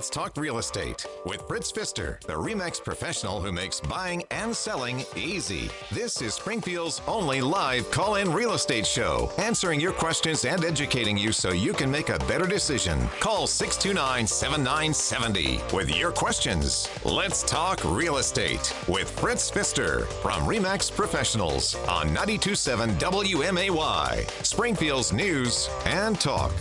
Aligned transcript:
Let's 0.00 0.10
talk 0.10 0.36
real 0.36 0.58
estate 0.58 1.04
with 1.26 1.42
Fritz 1.48 1.72
Pfister, 1.72 2.20
the 2.24 2.34
REMAX 2.34 2.84
professional 2.84 3.40
who 3.40 3.50
makes 3.50 3.80
buying 3.80 4.22
and 4.30 4.54
selling 4.54 5.04
easy. 5.16 5.70
This 5.90 6.22
is 6.22 6.34
Springfield's 6.34 7.02
only 7.08 7.40
live 7.40 7.90
call 7.90 8.14
in 8.14 8.32
real 8.32 8.52
estate 8.52 8.86
show, 8.86 9.32
answering 9.38 9.80
your 9.80 9.90
questions 9.90 10.44
and 10.44 10.64
educating 10.64 11.18
you 11.18 11.32
so 11.32 11.50
you 11.50 11.72
can 11.72 11.90
make 11.90 12.10
a 12.10 12.18
better 12.26 12.46
decision. 12.46 13.08
Call 13.18 13.48
629 13.48 14.28
7970 14.28 15.60
with 15.74 15.90
your 15.90 16.12
questions. 16.12 16.88
Let's 17.04 17.42
talk 17.42 17.80
real 17.84 18.18
estate 18.18 18.72
with 18.86 19.10
Fritz 19.18 19.50
Pfister 19.50 20.02
from 20.22 20.46
REMAX 20.46 20.94
Professionals 20.94 21.74
on 21.88 22.06
927 22.14 22.90
WMAY, 22.98 24.30
Springfield's 24.44 25.12
news 25.12 25.68
and 25.86 26.20
talk. 26.20 26.52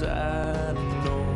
Days. 0.00 0.08
I 0.08 0.72
know 1.04 1.26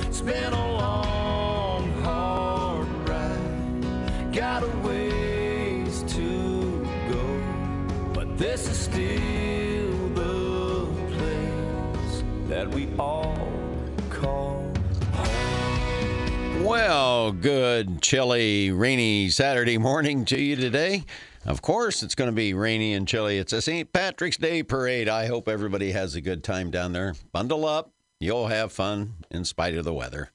it's 0.00 0.20
been 0.20 0.52
a 0.52 0.72
long, 0.72 1.90
hard 2.02 2.88
ride. 3.08 4.32
Got 4.32 4.62
a 4.62 4.68
ways 4.86 6.02
to 6.14 6.86
go, 7.10 8.12
but 8.14 8.38
this 8.38 8.68
is 8.68 8.78
still 8.78 10.08
the 10.14 10.86
place 11.12 12.24
that 12.48 12.68
we 12.68 12.88
all 12.98 13.36
call. 14.10 14.72
Well, 16.60 17.32
good, 17.32 18.00
chilly, 18.02 18.70
rainy 18.70 19.28
Saturday 19.30 19.78
morning 19.78 20.24
to 20.26 20.40
you 20.40 20.56
today. 20.56 21.04
Of 21.44 21.60
course, 21.60 22.04
it's 22.04 22.14
going 22.14 22.30
to 22.30 22.36
be 22.36 22.54
rainy 22.54 22.94
and 22.94 23.06
chilly. 23.06 23.38
It's 23.38 23.52
a 23.52 23.60
St. 23.60 23.92
Patrick's 23.92 24.36
Day 24.36 24.62
parade. 24.62 25.08
I 25.08 25.26
hope 25.26 25.48
everybody 25.48 25.90
has 25.90 26.14
a 26.14 26.20
good 26.20 26.44
time 26.44 26.70
down 26.70 26.92
there. 26.92 27.16
Bundle 27.32 27.64
up. 27.64 27.90
You'll 28.20 28.46
have 28.46 28.70
fun 28.70 29.14
in 29.28 29.44
spite 29.44 29.74
of 29.74 29.84
the 29.84 29.92
weather. 29.92 30.30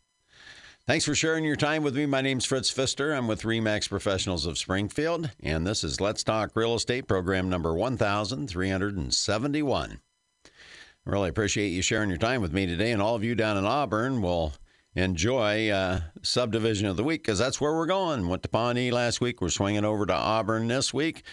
Thanks 0.85 1.05
for 1.05 1.15
sharing 1.15 1.45
your 1.45 1.55
time 1.55 1.81
with 1.81 1.95
me. 1.95 2.05
My 2.05 2.19
name's 2.19 2.43
Fritz 2.43 2.69
Pfister. 2.69 3.13
I'm 3.13 3.27
with 3.27 3.43
REMAX 3.43 3.87
Professionals 3.87 4.45
of 4.45 4.57
Springfield, 4.57 5.31
and 5.41 5.65
this 5.65 5.85
is 5.85 6.01
Let's 6.01 6.25
Talk 6.25 6.51
Real 6.55 6.75
Estate 6.75 7.07
program 7.07 7.49
number 7.49 7.73
1371. 7.73 10.01
I 10.43 11.09
really 11.09 11.29
appreciate 11.29 11.69
you 11.69 11.81
sharing 11.81 12.09
your 12.09 12.17
time 12.17 12.41
with 12.41 12.51
me 12.51 12.65
today, 12.65 12.91
and 12.91 13.01
all 13.01 13.15
of 13.15 13.23
you 13.23 13.33
down 13.33 13.55
in 13.55 13.65
Auburn 13.65 14.21
will 14.21 14.51
enjoy 14.97 15.69
uh, 15.69 15.99
subdivision 16.23 16.87
of 16.87 16.97
the 16.97 17.03
week 17.03 17.21
because 17.21 17.37
that's 17.37 17.61
where 17.61 17.73
we're 17.73 17.85
going. 17.85 18.27
Went 18.27 18.41
to 18.43 18.49
Pawnee 18.49 18.89
last 18.89 19.21
week. 19.21 19.41
We're 19.41 19.49
swinging 19.49 19.85
over 19.85 20.07
to 20.07 20.13
Auburn 20.13 20.67
this 20.67 20.93
week, 20.93 21.23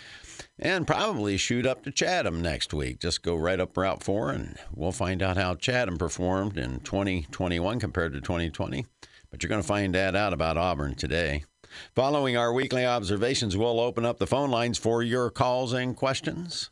and 0.58 0.86
probably 0.86 1.38
shoot 1.38 1.66
up 1.66 1.82
to 1.84 1.90
Chatham 1.90 2.42
next 2.42 2.74
week. 2.74 3.00
Just 3.00 3.22
go 3.22 3.34
right 3.34 3.58
up 3.58 3.74
Route 3.76 4.04
4, 4.04 4.30
and 4.30 4.58
we'll 4.74 4.92
find 4.92 5.22
out 5.22 5.38
how 5.38 5.54
Chatham 5.54 5.96
performed 5.96 6.58
in 6.58 6.80
2021 6.80 7.80
compared 7.80 8.12
to 8.12 8.20
2020. 8.20 8.84
But 9.30 9.42
you're 9.42 9.48
going 9.48 9.62
to 9.62 9.66
find 9.66 9.94
that 9.94 10.14
out 10.14 10.34
about 10.34 10.58
Auburn 10.58 10.94
today. 10.94 11.44
Following 11.96 12.36
our 12.36 12.52
weekly 12.52 12.84
observations, 12.84 13.56
we'll 13.56 13.80
open 13.80 14.04
up 14.04 14.18
the 14.18 14.26
phone 14.26 14.50
lines 14.50 14.76
for 14.78 15.02
your 15.02 15.30
calls 15.30 15.72
and 15.72 15.96
questions 15.96 16.70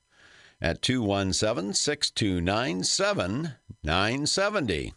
at 0.60 0.82
217 0.82 1.72
629 1.72 2.84
7970. 2.84 4.92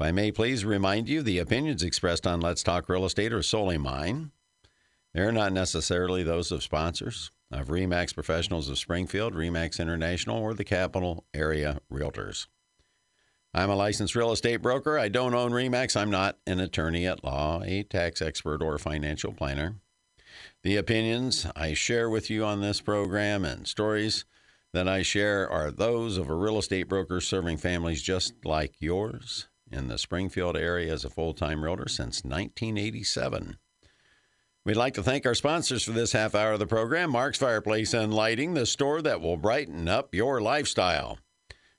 If 0.00 0.06
I 0.06 0.12
may 0.12 0.30
please 0.30 0.64
remind 0.64 1.08
you, 1.08 1.22
the 1.22 1.40
opinions 1.40 1.82
expressed 1.82 2.24
on 2.24 2.40
Let's 2.40 2.62
Talk 2.62 2.88
Real 2.88 3.04
Estate 3.04 3.32
are 3.32 3.42
solely 3.42 3.78
mine. 3.78 4.30
They're 5.12 5.32
not 5.32 5.52
necessarily 5.52 6.22
those 6.22 6.52
of 6.52 6.62
sponsors 6.62 7.32
of 7.50 7.66
REMAX 7.66 8.14
Professionals 8.14 8.68
of 8.68 8.78
Springfield, 8.78 9.34
REMAX 9.34 9.80
International, 9.80 10.38
or 10.38 10.54
the 10.54 10.62
Capital 10.62 11.24
Area 11.34 11.80
Realtors. 11.92 12.46
I'm 13.52 13.70
a 13.70 13.74
licensed 13.74 14.14
real 14.14 14.30
estate 14.30 14.58
broker. 14.58 15.00
I 15.00 15.08
don't 15.08 15.34
own 15.34 15.50
REMAX. 15.50 16.00
I'm 16.00 16.10
not 16.10 16.38
an 16.46 16.60
attorney 16.60 17.04
at 17.04 17.24
law, 17.24 17.60
a 17.64 17.82
tax 17.82 18.22
expert, 18.22 18.62
or 18.62 18.78
financial 18.78 19.32
planner. 19.32 19.80
The 20.62 20.76
opinions 20.76 21.44
I 21.56 21.74
share 21.74 22.08
with 22.08 22.30
you 22.30 22.44
on 22.44 22.60
this 22.60 22.80
program 22.80 23.44
and 23.44 23.66
stories 23.66 24.26
that 24.72 24.86
I 24.86 25.02
share 25.02 25.50
are 25.50 25.72
those 25.72 26.18
of 26.18 26.30
a 26.30 26.36
real 26.36 26.58
estate 26.58 26.84
broker 26.84 27.20
serving 27.20 27.56
families 27.56 28.00
just 28.00 28.44
like 28.44 28.74
yours 28.78 29.48
in 29.70 29.88
the 29.88 29.98
Springfield 29.98 30.56
area 30.56 30.92
as 30.92 31.04
a 31.04 31.10
full 31.10 31.34
time 31.34 31.62
realtor 31.62 31.88
since 31.88 32.24
1987. 32.24 33.58
We'd 34.64 34.76
like 34.76 34.94
to 34.94 35.02
thank 35.02 35.24
our 35.24 35.34
sponsors 35.34 35.82
for 35.82 35.92
this 35.92 36.12
half 36.12 36.34
hour 36.34 36.52
of 36.52 36.58
the 36.58 36.66
program 36.66 37.10
Mark's 37.10 37.38
Fireplace 37.38 37.94
and 37.94 38.12
Lighting, 38.12 38.54
the 38.54 38.66
store 38.66 39.00
that 39.00 39.20
will 39.20 39.36
brighten 39.36 39.88
up 39.88 40.14
your 40.14 40.40
lifestyle. 40.40 41.18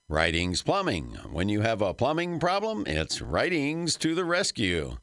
Writings 0.08 0.62
Plumbing. 0.62 1.16
When 1.30 1.48
you 1.48 1.60
have 1.60 1.82
a 1.82 1.94
plumbing 1.94 2.40
problem, 2.40 2.84
it's 2.88 3.22
Writings 3.22 3.96
to 3.98 4.16
the 4.16 4.24
rescue. 4.24 4.96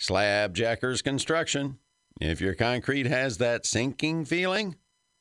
Slab 0.00 0.52
Jackers 0.52 1.00
Construction. 1.00 1.78
If 2.20 2.40
your 2.40 2.54
concrete 2.54 3.06
has 3.06 3.38
that 3.38 3.66
sinking 3.66 4.24
feeling, 4.24 4.74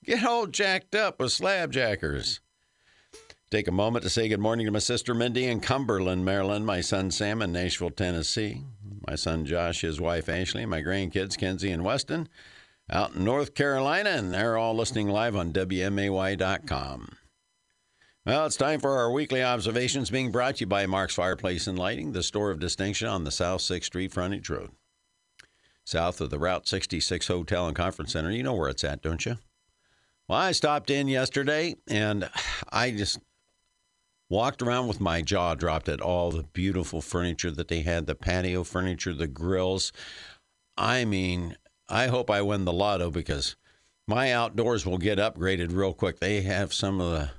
get 0.03 0.23
all 0.23 0.47
jacked 0.47 0.95
up 0.95 1.19
with 1.19 1.31
Slab 1.31 1.71
Jackers. 1.71 2.41
Take 3.51 3.67
a 3.67 3.71
moment 3.73 4.03
to 4.03 4.09
say 4.09 4.29
good 4.29 4.39
morning 4.39 4.65
to 4.65 4.71
my 4.71 4.79
sister 4.79 5.13
Mindy 5.13 5.45
in 5.45 5.59
Cumberland, 5.59 6.23
Maryland, 6.23 6.65
my 6.65 6.79
son 6.79 7.11
Sam 7.11 7.41
in 7.41 7.51
Nashville, 7.51 7.91
Tennessee, 7.91 8.61
my 9.05 9.15
son 9.15 9.45
Josh, 9.45 9.81
his 9.81 9.99
wife 9.99 10.29
Ashley, 10.29 10.65
my 10.65 10.81
grandkids 10.81 11.37
Kenzie 11.37 11.71
and 11.71 11.83
Weston 11.83 12.29
out 12.89 13.15
in 13.15 13.25
North 13.25 13.53
Carolina, 13.53 14.11
and 14.11 14.33
they're 14.33 14.55
all 14.57 14.73
listening 14.73 15.09
live 15.09 15.35
on 15.35 15.51
WMAY.com. 15.51 17.17
Well, 18.25 18.45
it's 18.45 18.55
time 18.55 18.79
for 18.79 18.97
our 18.97 19.11
weekly 19.11 19.43
observations 19.43 20.09
being 20.09 20.31
brought 20.31 20.55
to 20.55 20.59
you 20.61 20.67
by 20.67 20.85
Mark's 20.85 21.15
Fireplace 21.15 21.67
and 21.67 21.77
Lighting, 21.77 22.13
the 22.13 22.23
store 22.23 22.51
of 22.51 22.59
distinction 22.61 23.09
on 23.09 23.25
the 23.25 23.31
South 23.31 23.59
6th 23.59 23.83
Street 23.83 24.13
Frontage 24.13 24.49
Road. 24.49 24.71
South 25.83 26.21
of 26.21 26.29
the 26.29 26.39
Route 26.39 26.69
66 26.69 27.27
Hotel 27.27 27.67
and 27.67 27.75
Conference 27.75 28.13
Center. 28.13 28.31
You 28.31 28.43
know 28.43 28.53
where 28.53 28.69
it's 28.69 28.85
at, 28.85 29.01
don't 29.01 29.25
you? 29.25 29.39
Well, 30.29 30.39
I 30.39 30.53
stopped 30.53 30.89
in 30.89 31.09
yesterday 31.09 31.75
and 31.89 32.29
I 32.71 32.91
just 32.91 33.19
walked 34.31 34.61
around 34.61 34.87
with 34.87 35.01
my 35.01 35.21
jaw 35.21 35.53
dropped 35.53 35.89
at 35.89 35.99
all 35.99 36.31
the 36.31 36.43
beautiful 36.43 37.01
furniture 37.01 37.51
that 37.51 37.67
they 37.67 37.81
had 37.81 38.05
the 38.07 38.15
patio 38.15 38.63
furniture, 38.63 39.13
the 39.13 39.27
grills. 39.27 39.91
I 40.77 41.03
mean, 41.03 41.57
I 41.89 42.07
hope 42.07 42.31
I 42.31 42.41
win 42.41 42.63
the 42.63 42.71
lotto 42.71 43.11
because 43.11 43.57
my 44.07 44.31
outdoors 44.31 44.85
will 44.85 44.97
get 44.97 45.19
upgraded 45.19 45.75
real 45.75 45.93
quick. 45.93 46.19
They 46.19 46.41
have 46.43 46.73
some 46.73 47.01
of 47.01 47.11
the 47.11 47.29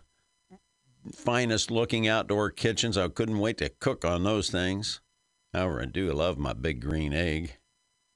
finest 1.14 1.70
looking 1.70 2.06
outdoor 2.06 2.50
kitchens. 2.50 2.98
I 2.98 3.08
couldn't 3.08 3.38
wait 3.38 3.56
to 3.58 3.70
cook 3.70 4.04
on 4.04 4.22
those 4.22 4.50
things. 4.50 5.00
However, 5.54 5.80
I 5.80 5.86
do 5.86 6.12
love 6.12 6.36
my 6.36 6.52
big 6.52 6.82
green 6.82 7.14
egg. 7.14 7.56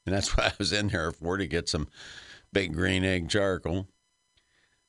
And 0.05 0.15
that's 0.15 0.29
why 0.37 0.49
I 0.49 0.53
was 0.59 0.75
in 0.75 0.89
there 0.89 1.13
for 1.13 1.39
to 1.39 1.47
get 1.47 1.71
some 1.71 1.89
big 2.53 2.75
green 2.75 3.05
egg 3.07 3.31
charcoal. 3.31 3.89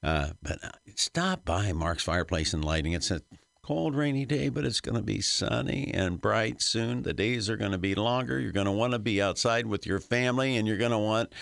Uh, 0.03 0.31
but 0.43 0.59
stop 0.95 1.45
by 1.45 1.71
Mark's 1.71 2.03
Fireplace 2.03 2.53
and 2.53 2.65
Lighting. 2.65 2.91
It's 2.91 3.11
a 3.11 3.21
cold, 3.67 3.95
rainy 3.95 4.25
day, 4.25 4.47
but 4.47 4.63
it's 4.63 4.79
going 4.79 4.95
to 4.95 5.03
be 5.03 5.19
sunny 5.19 5.91
and 5.93 6.21
bright 6.21 6.61
soon. 6.61 7.03
The 7.03 7.13
days 7.13 7.49
are 7.49 7.57
going 7.57 7.73
to 7.73 7.77
be 7.77 7.95
longer. 7.95 8.39
You're 8.39 8.53
going 8.53 8.65
to 8.65 8.71
want 8.71 8.93
to 8.93 8.99
be 8.99 9.21
outside 9.21 9.65
with 9.67 9.85
your 9.85 9.99
family, 9.99 10.55
and 10.55 10.65
you're 10.65 10.77
going 10.77 10.91
to 10.91 10.97
want 10.97 11.33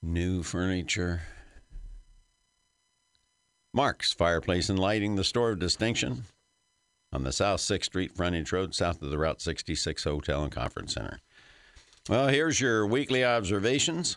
new 0.00 0.44
furniture. 0.44 1.22
Mark's 3.74 4.12
Fireplace 4.12 4.68
and 4.68 4.78
Lighting, 4.78 5.16
the 5.16 5.24
store 5.24 5.50
of 5.50 5.58
distinction 5.58 6.22
on 7.12 7.24
the 7.24 7.32
South 7.32 7.58
6th 7.58 7.84
Street 7.86 8.14
frontage 8.14 8.52
road 8.52 8.72
south 8.72 9.02
of 9.02 9.10
the 9.10 9.18
Route 9.18 9.42
66 9.42 10.04
Hotel 10.04 10.44
and 10.44 10.52
Conference 10.52 10.94
Center. 10.94 11.18
Well, 12.08 12.28
here's 12.28 12.60
your 12.60 12.86
weekly 12.86 13.24
observations 13.24 14.16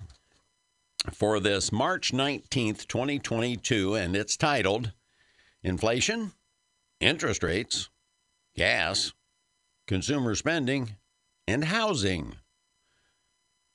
for 1.11 1.39
this 1.39 1.71
March 1.71 2.11
19th, 2.11 2.85
2022, 2.85 3.95
and 3.95 4.15
it's 4.15 4.37
titled 4.37 4.91
Inflation, 5.63 6.33
Interest 7.03 7.43
Rates, 7.43 7.89
Gas, 8.55 9.11
Consumer 9.87 10.35
Spending, 10.35 10.95
and 11.45 11.65
Housing. 11.65 12.37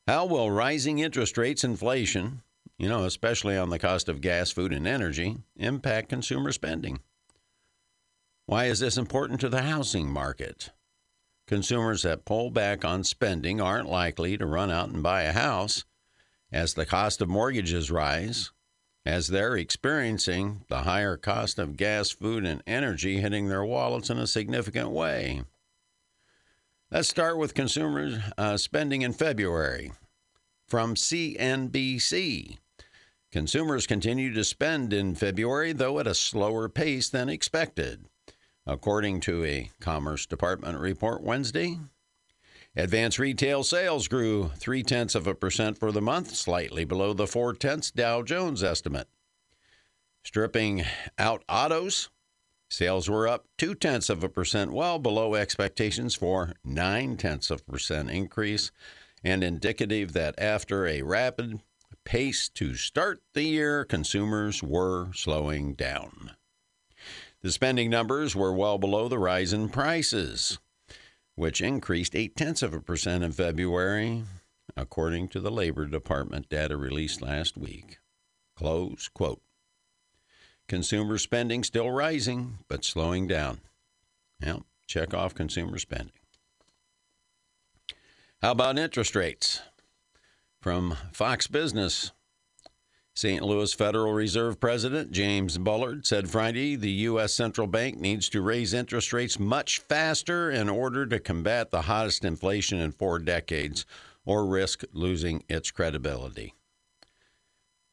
How 0.07 0.25
will 0.25 0.51
rising 0.51 1.01
interest 1.01 1.37
rates, 1.37 1.63
inflation, 1.63 2.41
you 2.79 2.89
know, 2.89 3.05
especially 3.05 3.59
on 3.59 3.69
the 3.69 3.79
cost 3.79 4.09
of 4.09 4.23
gas, 4.23 4.51
food, 4.51 4.73
and 4.73 4.87
energy, 4.87 5.37
impact 5.57 6.09
consumer 6.09 6.53
spending? 6.53 7.01
Why 8.47 8.65
is 8.65 8.81
this 8.81 8.97
important 8.97 9.41
to 9.41 9.51
the 9.51 9.61
housing 9.61 10.11
market? 10.11 10.71
Consumers 11.47 12.05
that 12.05 12.25
pull 12.25 12.51
back 12.51 12.83
on 12.83 13.05
spending 13.05 13.61
aren't 13.61 13.91
likely 13.91 14.39
to 14.39 14.47
run 14.47 14.71
out 14.71 14.89
and 14.89 15.03
buy 15.03 15.25
a 15.25 15.33
house 15.33 15.85
as 16.51 16.73
the 16.73 16.87
cost 16.87 17.21
of 17.21 17.29
mortgages 17.29 17.91
rise, 17.91 18.53
as 19.05 19.29
they're 19.29 19.57
experiencing 19.57 20.65
the 20.69 20.79
higher 20.83 21.17
cost 21.17 21.59
of 21.59 21.77
gas, 21.77 22.11
food, 22.11 22.45
and 22.45 22.63
energy 22.67 23.21
hitting 23.21 23.49
their 23.49 23.65
wallets 23.65 24.11
in 24.11 24.19
a 24.19 24.27
significant 24.27 24.91
way. 24.91 25.43
Let's 26.91 27.09
start 27.09 27.37
with 27.37 27.55
consumer 27.55 28.23
uh, 28.39 28.57
spending 28.57 29.03
in 29.03 29.13
February. 29.13 29.93
From 30.67 30.95
CNBC. 30.95 32.59
Consumers 33.31 33.87
continue 33.87 34.33
to 34.35 34.45
spend 34.45 34.93
in 34.93 35.15
February, 35.15 35.73
though 35.73 35.99
at 35.99 36.07
a 36.07 36.15
slower 36.15 36.69
pace 36.69 37.09
than 37.09 37.29
expected. 37.29 38.05
According 38.67 39.21
to 39.21 39.45
a 39.45 39.71
Commerce 39.81 40.27
Department 40.27 40.79
report 40.79 41.23
Wednesday, 41.23 41.79
advanced 42.79 43.19
retail 43.19 43.65
sales 43.65 44.07
grew 44.07 44.51
three 44.57 44.83
tenths 44.85 45.15
of 45.15 45.27
a 45.27 45.35
percent 45.35 45.77
for 45.77 45.91
the 45.91 46.01
month, 46.01 46.35
slightly 46.35 46.85
below 46.85 47.13
the 47.13 47.27
four 47.27 47.53
tenths 47.53 47.91
Dow 47.91 48.23
Jones 48.23 48.63
estimate. 48.63 49.09
Stripping 50.23 50.85
out 51.19 51.43
autos, 51.49 52.09
sales 52.71 53.11
were 53.11 53.27
up 53.27 53.47
two 53.57 53.75
tenths 53.75 54.09
of 54.09 54.23
a 54.23 54.29
percent, 54.29 54.73
well 54.73 54.99
below 54.99 55.35
expectations 55.35 56.15
for 56.15 56.53
nine 56.65 57.17
tenths 57.17 57.51
of 57.51 57.63
a 57.67 57.73
percent 57.73 58.11
increase, 58.11 58.71
and 59.25 59.43
indicative 59.43 60.13
that 60.13 60.35
after 60.39 60.87
a 60.87 61.03
rapid 61.03 61.61
pace 62.05 62.49
to 62.49 62.75
start 62.75 63.21
the 63.35 63.43
year, 63.43 63.85
consumers 63.85 64.63
were 64.63 65.13
slowing 65.13 65.75
down. 65.75 66.33
The 67.43 67.53
spending 67.53 67.91
numbers 67.91 68.35
were 68.35 68.53
well 68.53 68.79
below 68.79 69.09
the 69.09 69.19
rise 69.19 69.53
in 69.53 69.69
prices, 69.69 70.59
which 71.39 71.61
increased 71.61 72.17
eight 72.17 72.35
tenths 72.35 72.65
of 72.65 72.75
a 72.75 72.81
percent 72.81 73.23
in 73.23 73.31
February, 73.31 74.25
according 74.77 75.29
to 75.29 75.39
the 75.39 75.53
Labor 75.53 75.87
Department 75.87 76.49
data 76.49 76.77
released 76.77 77.23
last 77.23 77.57
week. 77.57 77.99
Close 78.57 79.07
quote. 79.07 79.41
Consumer 80.67 81.17
spending 81.17 81.63
still 81.63 81.93
rising, 81.93 82.59
but 82.67 82.85
slowing 82.85 83.29
down. 83.29 83.61
Well, 84.45 84.67
check 84.89 85.15
off 85.15 85.33
consumer 85.33 85.79
spending. 85.79 86.11
How 88.43 88.51
about 88.51 88.77
interest 88.77 89.15
rates? 89.15 89.61
From 90.61 90.97
Fox 91.13 91.47
Business, 91.47 92.11
St. 93.19 93.43
Louis 93.43 93.75
Federal 93.75 94.13
Reserve 94.13 94.61
President 94.61 95.11
James 95.11 95.59
Bullard 95.59 96.07
said 96.07 96.31
Friday 96.31 96.77
the 96.77 96.89
U.S. 97.11 97.35
Central 97.35 97.67
Bank 97.67 97.99
needs 97.99 98.29
to 98.29 98.41
raise 98.41 98.73
interest 98.73 99.13
rates 99.13 99.41
much 99.41 99.81
faster 99.81 100.49
in 100.53 100.69
order 100.69 101.05
to 101.05 101.19
combat 101.19 101.73
the 101.73 101.83
hottest 101.83 102.25
inflation 102.25 102.79
in 102.79 102.93
four 102.93 103.19
decades 103.19 103.85
or 104.25 104.47
risk 104.47 104.85
losing 104.93 105.43
its 105.49 105.73
credibility. 105.73 106.55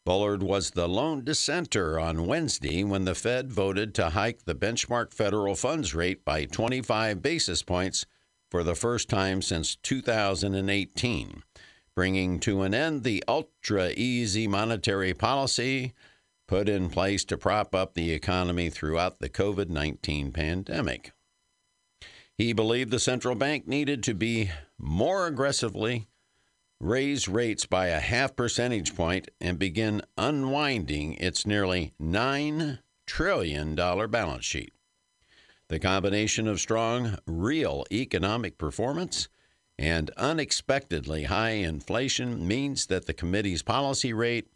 Bullard 0.05 0.43
was 0.43 0.69
the 0.69 0.87
lone 0.87 1.23
dissenter 1.23 1.99
on 1.99 2.27
Wednesday 2.27 2.83
when 2.83 3.05
the 3.05 3.15
Fed 3.15 3.51
voted 3.51 3.95
to 3.95 4.11
hike 4.11 4.45
the 4.45 4.53
benchmark 4.53 5.11
federal 5.11 5.55
funds 5.55 5.95
rate 5.95 6.23
by 6.23 6.45
25 6.45 7.23
basis 7.23 7.63
points 7.63 8.05
for 8.51 8.63
the 8.63 8.75
first 8.75 9.09
time 9.09 9.41
since 9.41 9.75
2018 9.77 11.41
bringing 11.95 12.39
to 12.41 12.61
an 12.61 12.73
end 12.73 13.03
the 13.03 13.23
ultra 13.27 13.91
easy 13.95 14.47
monetary 14.47 15.13
policy 15.13 15.93
put 16.47 16.69
in 16.69 16.89
place 16.89 17.23
to 17.25 17.37
prop 17.37 17.73
up 17.73 17.93
the 17.93 18.11
economy 18.11 18.69
throughout 18.69 19.19
the 19.19 19.29
COVID 19.29 19.69
19 19.69 20.31
pandemic. 20.31 21.11
He 22.37 22.53
believed 22.53 22.91
the 22.91 22.99
central 22.99 23.35
bank 23.35 23.67
needed 23.67 24.03
to 24.03 24.13
be 24.13 24.51
more 24.77 25.25
aggressively 25.25 26.07
raise 26.81 27.27
rates 27.27 27.65
by 27.65 27.87
a 27.87 27.99
half 27.99 28.35
percentage 28.35 28.95
point 28.95 29.29
and 29.39 29.57
begin 29.57 30.01
unwinding 30.17 31.13
its 31.15 31.45
nearly 31.45 31.93
$9 32.01 32.79
trillion 33.07 33.75
balance 33.75 34.45
sheet. 34.45 34.73
The 35.69 35.79
combination 35.79 36.47
of 36.47 36.59
strong 36.59 37.17
real 37.25 37.85
economic 37.91 38.57
performance 38.57 39.29
and 39.77 40.09
unexpectedly 40.11 41.23
high 41.23 41.51
inflation 41.51 42.47
means 42.47 42.85
that 42.87 43.05
the 43.05 43.13
committee's 43.13 43.61
policy 43.61 44.13
rate 44.13 44.47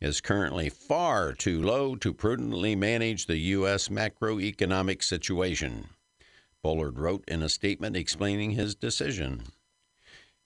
is 0.00 0.20
currently 0.20 0.68
far 0.68 1.32
too 1.32 1.62
low 1.62 1.94
to 1.94 2.12
prudently 2.12 2.74
manage 2.74 3.26
the 3.26 3.36
U.S. 3.36 3.88
macroeconomic 3.88 5.02
situation. 5.02 5.86
Bullard 6.62 6.98
wrote 6.98 7.24
in 7.28 7.42
a 7.42 7.48
statement 7.48 7.96
explaining 7.96 8.52
his 8.52 8.74
decision. 8.74 9.44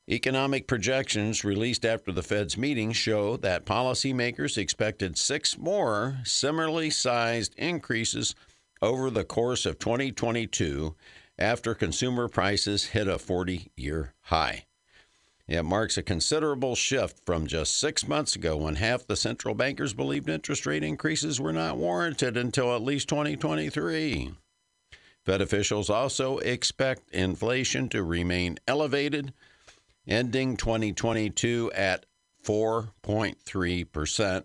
Economic 0.09 0.69
projections 0.69 1.45
released 1.45 1.85
after 1.85 2.13
the 2.13 2.23
Fed's 2.23 2.57
meeting 2.57 2.93
show 2.93 3.37
that 3.39 3.67
policymakers 3.67 4.57
expected 4.57 5.19
six 5.19 5.59
more 5.59 6.19
similarly 6.25 6.91
sized 6.91 7.55
increases 7.57 8.35
over 8.81 9.11
the 9.11 9.25
course 9.25 9.67
of 9.67 9.79
2022 9.79 10.95
after 11.39 11.75
consumer 11.75 12.29
prices 12.29 12.87
hit 12.87 13.09
a 13.09 13.19
40 13.19 13.71
year 13.77 14.15
high. 14.23 14.65
It 15.49 15.63
marks 15.63 15.97
a 15.97 16.03
considerable 16.03 16.75
shift 16.75 17.25
from 17.25 17.47
just 17.47 17.79
six 17.79 18.09
months 18.09 18.35
ago 18.35 18.57
when 18.57 18.75
half 18.77 19.07
the 19.07 19.17
central 19.17 19.55
bankers 19.55 19.95
believed 19.95 20.29
interest 20.29 20.67
rate 20.67 20.83
increases 20.83 21.41
were 21.41 21.53
not 21.53 21.77
warranted 21.77 22.37
until 22.37 22.75
at 22.75 22.83
least 22.83 23.09
2023. 23.09 24.35
Fed 25.25 25.41
officials 25.41 25.89
also 25.89 26.39
expect 26.39 27.11
inflation 27.11 27.89
to 27.91 28.03
remain 28.03 28.59
elevated, 28.67 29.33
ending 30.07 30.57
2022 30.57 31.71
at 31.75 32.07
4.3%, 32.45 34.45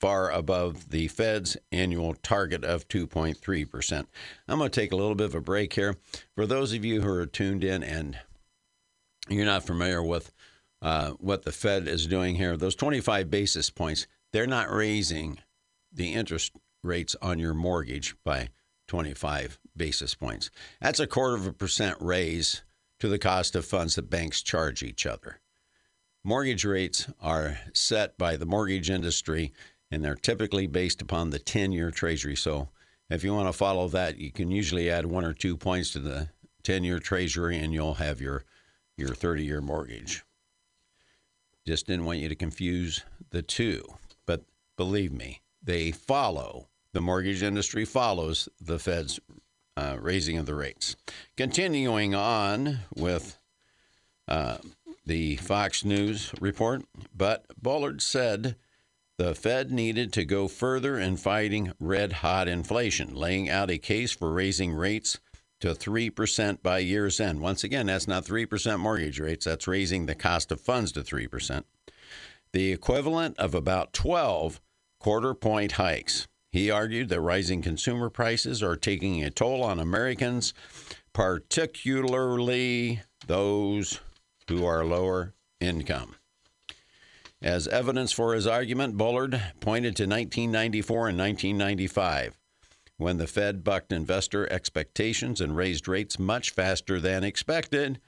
far 0.00 0.30
above 0.30 0.90
the 0.90 1.08
Fed's 1.08 1.56
annual 1.72 2.14
target 2.14 2.64
of 2.64 2.88
2.3%. 2.88 4.06
I'm 4.48 4.58
going 4.58 4.70
to 4.70 4.80
take 4.80 4.92
a 4.92 4.96
little 4.96 5.14
bit 5.14 5.26
of 5.26 5.34
a 5.34 5.40
break 5.40 5.72
here. 5.72 5.96
For 6.34 6.46
those 6.46 6.72
of 6.72 6.84
you 6.84 7.00
who 7.00 7.08
are 7.08 7.26
tuned 7.26 7.64
in 7.64 7.82
and 7.82 8.18
you're 9.28 9.46
not 9.46 9.66
familiar 9.66 10.02
with 10.02 10.32
uh, 10.82 11.10
what 11.12 11.44
the 11.44 11.52
Fed 11.52 11.88
is 11.88 12.06
doing 12.06 12.36
here, 12.36 12.56
those 12.56 12.76
25 12.76 13.30
basis 13.30 13.70
points, 13.70 14.06
they're 14.32 14.46
not 14.46 14.70
raising 14.70 15.38
the 15.92 16.12
interest 16.12 16.52
rates 16.82 17.16
on 17.22 17.38
your 17.38 17.54
mortgage 17.54 18.14
by 18.24 18.48
25 18.88 19.58
basis 19.76 20.14
points. 20.14 20.50
That's 20.80 21.00
a 21.00 21.06
quarter 21.06 21.36
of 21.36 21.46
a 21.46 21.52
percent 21.52 21.96
raise 22.00 22.62
to 23.00 23.08
the 23.08 23.18
cost 23.18 23.56
of 23.56 23.64
funds 23.64 23.94
that 23.96 24.10
banks 24.10 24.42
charge 24.42 24.82
each 24.82 25.06
other. 25.06 25.40
Mortgage 26.24 26.64
rates 26.64 27.08
are 27.20 27.58
set 27.72 28.18
by 28.18 28.36
the 28.36 28.46
mortgage 28.46 28.90
industry 28.90 29.52
and 29.90 30.04
they're 30.04 30.14
typically 30.14 30.66
based 30.66 31.00
upon 31.00 31.30
the 31.30 31.38
10 31.38 31.72
year 31.72 31.90
treasury. 31.90 32.36
So 32.36 32.68
if 33.08 33.22
you 33.22 33.34
want 33.34 33.48
to 33.48 33.52
follow 33.52 33.88
that, 33.88 34.18
you 34.18 34.32
can 34.32 34.50
usually 34.50 34.90
add 34.90 35.06
one 35.06 35.24
or 35.24 35.32
two 35.32 35.56
points 35.56 35.92
to 35.92 35.98
the 35.98 36.28
10 36.62 36.84
year 36.84 36.98
treasury 36.98 37.58
and 37.58 37.72
you'll 37.72 37.94
have 37.94 38.20
your, 38.20 38.44
your 38.96 39.14
30 39.14 39.44
year 39.44 39.60
mortgage. 39.60 40.24
Just 41.66 41.86
didn't 41.86 42.04
want 42.04 42.18
you 42.18 42.28
to 42.28 42.34
confuse 42.34 43.04
the 43.30 43.42
two. 43.42 43.82
But 44.24 44.42
believe 44.76 45.12
me, 45.12 45.42
they 45.62 45.90
follow, 45.90 46.68
the 46.92 47.00
mortgage 47.00 47.42
industry 47.42 47.84
follows 47.84 48.48
the 48.60 48.78
Fed's 48.78 49.20
uh, 49.76 49.96
raising 50.00 50.38
of 50.38 50.46
the 50.46 50.54
rates. 50.54 50.96
Continuing 51.36 52.14
on 52.14 52.78
with 52.94 53.38
uh, 54.28 54.58
the 55.04 55.36
Fox 55.36 55.84
News 55.84 56.32
report, 56.40 56.84
but 57.14 57.44
Bullard 57.60 58.00
said 58.00 58.56
the 59.18 59.34
Fed 59.34 59.70
needed 59.70 60.12
to 60.12 60.24
go 60.24 60.46
further 60.46 60.98
in 60.98 61.16
fighting 61.16 61.72
red 61.80 62.14
hot 62.14 62.48
inflation, 62.48 63.14
laying 63.14 63.48
out 63.48 63.70
a 63.70 63.78
case 63.78 64.12
for 64.12 64.30
raising 64.30 64.74
rates 64.74 65.18
to 65.60 65.68
3% 65.68 66.62
by 66.62 66.78
year's 66.78 67.18
end. 67.18 67.40
Once 67.40 67.64
again, 67.64 67.86
that's 67.86 68.06
not 68.06 68.26
3% 68.26 68.78
mortgage 68.78 69.18
rates, 69.18 69.46
that's 69.46 69.66
raising 69.66 70.04
the 70.04 70.14
cost 70.14 70.52
of 70.52 70.60
funds 70.60 70.92
to 70.92 71.00
3%. 71.00 71.64
The 72.52 72.72
equivalent 72.72 73.38
of 73.38 73.54
about 73.54 73.94
12 73.94 74.60
quarter 75.00 75.34
point 75.34 75.72
hikes. 75.72 76.28
He 76.52 76.70
argued 76.70 77.08
that 77.08 77.20
rising 77.20 77.62
consumer 77.62 78.10
prices 78.10 78.62
are 78.62 78.76
taking 78.76 79.22
a 79.22 79.30
toll 79.30 79.62
on 79.62 79.78
Americans, 79.78 80.52
particularly 81.12 83.02
those 83.26 84.00
who 84.48 84.64
are 84.64 84.84
lower 84.84 85.34
income. 85.60 86.15
As 87.46 87.68
evidence 87.68 88.10
for 88.10 88.34
his 88.34 88.44
argument, 88.44 88.96
Bullard 88.96 89.40
pointed 89.60 89.94
to 89.94 90.02
1994 90.02 91.10
and 91.10 91.16
1995, 91.16 92.36
when 92.96 93.18
the 93.18 93.28
Fed 93.28 93.62
bucked 93.62 93.92
investor 93.92 94.52
expectations 94.52 95.40
and 95.40 95.56
raised 95.56 95.86
rates 95.86 96.18
much 96.18 96.50
faster 96.50 96.98
than 96.98 97.22
expected, 97.22 98.00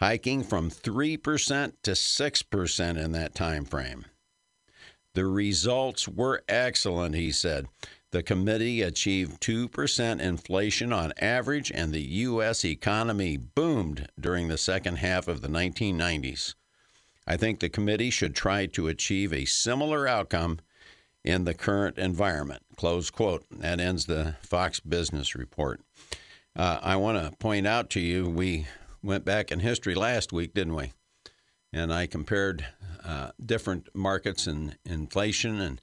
hiking 0.00 0.42
from 0.42 0.70
3% 0.70 1.74
to 1.82 1.90
6% 1.90 2.96
in 2.96 3.12
that 3.12 3.34
time 3.34 3.66
frame. 3.66 4.06
The 5.12 5.26
results 5.26 6.08
were 6.08 6.42
excellent, 6.48 7.14
he 7.14 7.32
said. 7.32 7.66
The 8.12 8.22
committee 8.22 8.80
achieved 8.80 9.42
2% 9.42 10.20
inflation 10.20 10.90
on 10.90 11.12
average, 11.20 11.70
and 11.70 11.92
the 11.92 12.00
U.S. 12.00 12.64
economy 12.64 13.36
boomed 13.36 14.08
during 14.18 14.48
the 14.48 14.56
second 14.56 14.96
half 14.96 15.28
of 15.28 15.42
the 15.42 15.48
1990s. 15.48 16.54
I 17.30 17.36
think 17.36 17.60
the 17.60 17.68
committee 17.68 18.10
should 18.10 18.34
try 18.34 18.66
to 18.66 18.88
achieve 18.88 19.32
a 19.32 19.44
similar 19.44 20.08
outcome 20.08 20.58
in 21.22 21.44
the 21.44 21.54
current 21.54 21.96
environment. 21.96 22.64
Close 22.74 23.08
quote. 23.08 23.44
That 23.52 23.78
ends 23.78 24.06
the 24.06 24.34
Fox 24.42 24.80
Business 24.80 25.36
Report. 25.36 25.80
Uh, 26.56 26.80
I 26.82 26.96
want 26.96 27.24
to 27.24 27.36
point 27.36 27.68
out 27.68 27.88
to 27.90 28.00
you, 28.00 28.28
we 28.28 28.66
went 29.00 29.24
back 29.24 29.52
in 29.52 29.60
history 29.60 29.94
last 29.94 30.32
week, 30.32 30.54
didn't 30.54 30.74
we? 30.74 30.92
And 31.72 31.94
I 31.94 32.08
compared 32.08 32.66
uh, 33.04 33.30
different 33.40 33.94
markets 33.94 34.48
and 34.48 34.76
inflation 34.84 35.60
and 35.60 35.80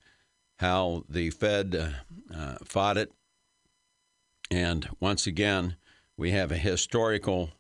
how 0.60 1.06
the 1.08 1.30
Fed 1.30 1.74
uh, 1.74 2.36
uh, 2.36 2.56
fought 2.66 2.98
it. 2.98 3.14
And 4.52 4.90
once 5.00 5.26
again, 5.26 5.78
we 6.18 6.32
have 6.32 6.52
a 6.52 6.58
historical 6.58 7.52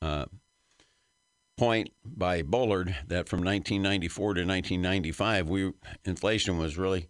uh, 0.00 0.24
point 1.56 1.90
by 2.04 2.42
Bullard 2.42 2.96
that 3.06 3.28
from 3.28 3.40
1994 3.40 4.34
to 4.34 4.40
1995, 4.40 5.48
we 5.48 5.72
inflation 6.04 6.58
was 6.58 6.76
really 6.76 7.08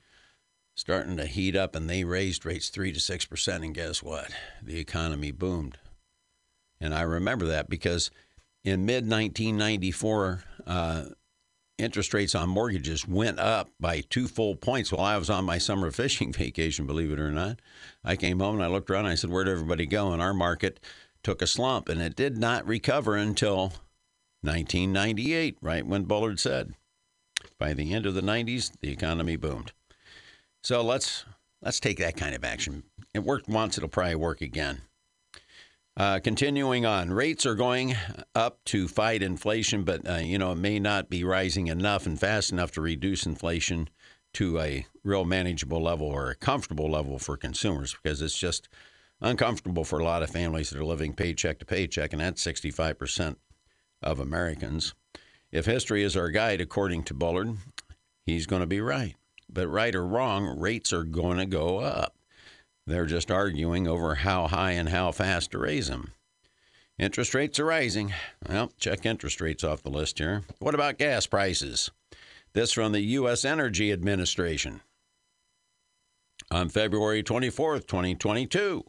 starting 0.74 1.16
to 1.16 1.26
heat 1.26 1.56
up, 1.56 1.74
and 1.74 1.88
they 1.88 2.04
raised 2.04 2.44
rates 2.44 2.68
three 2.68 2.92
to 2.92 3.00
six 3.00 3.24
percent. 3.24 3.64
And 3.64 3.74
guess 3.74 4.02
what? 4.02 4.30
The 4.62 4.78
economy 4.78 5.30
boomed. 5.30 5.78
And 6.80 6.94
I 6.94 7.02
remember 7.02 7.46
that 7.46 7.70
because 7.70 8.10
in 8.64 8.84
mid 8.84 9.08
1994, 9.08 10.44
uh, 10.66 11.04
interest 11.78 12.14
rates 12.14 12.34
on 12.34 12.48
mortgages 12.48 13.06
went 13.06 13.38
up 13.38 13.70
by 13.80 14.00
two 14.00 14.28
full 14.28 14.56
points 14.56 14.92
while 14.92 15.04
I 15.04 15.16
was 15.16 15.30
on 15.30 15.44
my 15.44 15.58
summer 15.58 15.90
fishing 15.90 16.32
vacation, 16.34 16.86
believe 16.86 17.12
it 17.12 17.20
or 17.20 17.30
not. 17.30 17.60
I 18.04 18.16
came 18.16 18.40
home 18.40 18.56
and 18.56 18.64
I 18.64 18.68
looked 18.68 18.90
around 18.90 19.06
and 19.06 19.12
I 19.12 19.16
said, 19.16 19.30
Where'd 19.30 19.48
everybody 19.48 19.86
go? 19.86 20.12
And 20.12 20.22
our 20.22 20.34
market 20.34 20.80
took 21.22 21.40
a 21.40 21.46
slump 21.46 21.88
and 21.88 22.02
it 22.02 22.16
did 22.16 22.36
not 22.36 22.66
recover 22.66 23.16
until 23.16 23.72
1998, 24.44 25.58
right 25.60 25.86
when 25.86 26.04
Bullard 26.04 26.38
said. 26.38 26.74
By 27.58 27.74
the 27.74 27.92
end 27.92 28.06
of 28.06 28.14
the 28.14 28.20
90s, 28.20 28.72
the 28.80 28.90
economy 28.90 29.36
boomed. 29.36 29.72
So 30.62 30.82
let's 30.82 31.24
let's 31.62 31.80
take 31.80 31.98
that 31.98 32.16
kind 32.16 32.34
of 32.34 32.44
action. 32.44 32.84
It 33.14 33.24
worked 33.24 33.48
once, 33.48 33.76
it'll 33.76 33.88
probably 33.88 34.16
work 34.16 34.40
again. 34.40 34.82
Uh, 35.96 36.18
continuing 36.18 36.84
on, 36.84 37.10
rates 37.10 37.46
are 37.46 37.54
going 37.54 37.94
up 38.34 38.58
to 38.64 38.88
fight 38.88 39.22
inflation, 39.22 39.84
but 39.84 40.08
uh, 40.08 40.14
you 40.16 40.38
know 40.38 40.52
it 40.52 40.58
may 40.58 40.78
not 40.78 41.08
be 41.08 41.22
rising 41.22 41.68
enough 41.68 42.06
and 42.06 42.18
fast 42.18 42.50
enough 42.50 42.72
to 42.72 42.80
reduce 42.80 43.26
inflation 43.26 43.88
to 44.32 44.58
a 44.58 44.86
real 45.04 45.24
manageable 45.24 45.80
level 45.80 46.08
or 46.08 46.30
a 46.30 46.34
comfortable 46.34 46.90
level 46.90 47.18
for 47.18 47.36
consumers 47.36 47.94
because 47.94 48.20
it's 48.20 48.36
just 48.36 48.68
uncomfortable 49.20 49.84
for 49.84 50.00
a 50.00 50.04
lot 50.04 50.22
of 50.22 50.30
families 50.30 50.70
that 50.70 50.78
are 50.78 50.84
living 50.84 51.14
paycheck 51.14 51.58
to 51.60 51.64
paycheck, 51.64 52.12
and 52.12 52.20
that's 52.20 52.44
65% 52.44 53.36
of 54.04 54.20
Americans. 54.20 54.94
If 55.50 55.66
history 55.66 56.04
is 56.04 56.16
our 56.16 56.30
guide, 56.30 56.60
according 56.60 57.04
to 57.04 57.14
Bullard, 57.14 57.56
he's 58.24 58.46
going 58.46 58.60
to 58.60 58.66
be 58.66 58.80
right. 58.80 59.16
But 59.48 59.68
right 59.68 59.94
or 59.94 60.06
wrong, 60.06 60.58
rates 60.58 60.92
are 60.92 61.04
going 61.04 61.38
to 61.38 61.46
go 61.46 61.78
up. 61.78 62.14
They're 62.86 63.06
just 63.06 63.30
arguing 63.30 63.88
over 63.88 64.16
how 64.16 64.46
high 64.46 64.72
and 64.72 64.90
how 64.90 65.10
fast 65.10 65.52
to 65.52 65.58
raise 65.58 65.88
them. 65.88 66.12
Interest 66.98 67.34
rates 67.34 67.58
are 67.58 67.64
rising. 67.64 68.12
Well, 68.48 68.72
check 68.78 69.04
interest 69.04 69.40
rates 69.40 69.64
off 69.64 69.82
the 69.82 69.90
list 69.90 70.18
here. 70.18 70.42
What 70.60 70.74
about 70.74 70.98
gas 70.98 71.26
prices? 71.26 71.90
This 72.52 72.72
from 72.72 72.92
the 72.92 73.00
U.S. 73.00 73.44
Energy 73.44 73.90
Administration. 73.90 74.80
On 76.50 76.68
February 76.68 77.22
24th, 77.22 77.86
2022, 77.86 78.84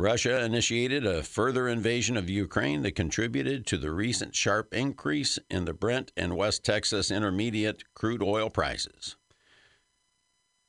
Russia 0.00 0.42
initiated 0.42 1.04
a 1.04 1.22
further 1.22 1.68
invasion 1.68 2.16
of 2.16 2.30
Ukraine 2.30 2.80
that 2.80 2.92
contributed 2.92 3.66
to 3.66 3.76
the 3.76 3.90
recent 3.90 4.34
sharp 4.34 4.72
increase 4.72 5.38
in 5.50 5.66
the 5.66 5.74
Brent 5.74 6.10
and 6.16 6.38
West 6.38 6.64
Texas 6.64 7.10
Intermediate 7.10 7.84
crude 7.92 8.22
oil 8.22 8.48
prices. 8.48 9.16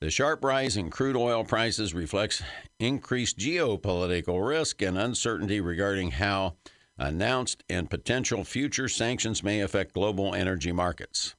The 0.01 0.09
sharp 0.09 0.43
rise 0.43 0.75
in 0.75 0.89
crude 0.89 1.15
oil 1.15 1.45
prices 1.45 1.93
reflects 1.93 2.43
increased 2.77 3.37
geopolitical 3.37 4.45
risk 4.45 4.81
and 4.81 4.97
uncertainty 4.97 5.61
regarding 5.61 6.11
how 6.11 6.57
announced 6.97 7.63
and 7.69 7.89
potential 7.89 8.43
future 8.43 8.89
sanctions 8.89 9.43
may 9.43 9.61
affect 9.61 9.93
global 9.93 10.35
energy 10.35 10.73
markets. 10.73 11.35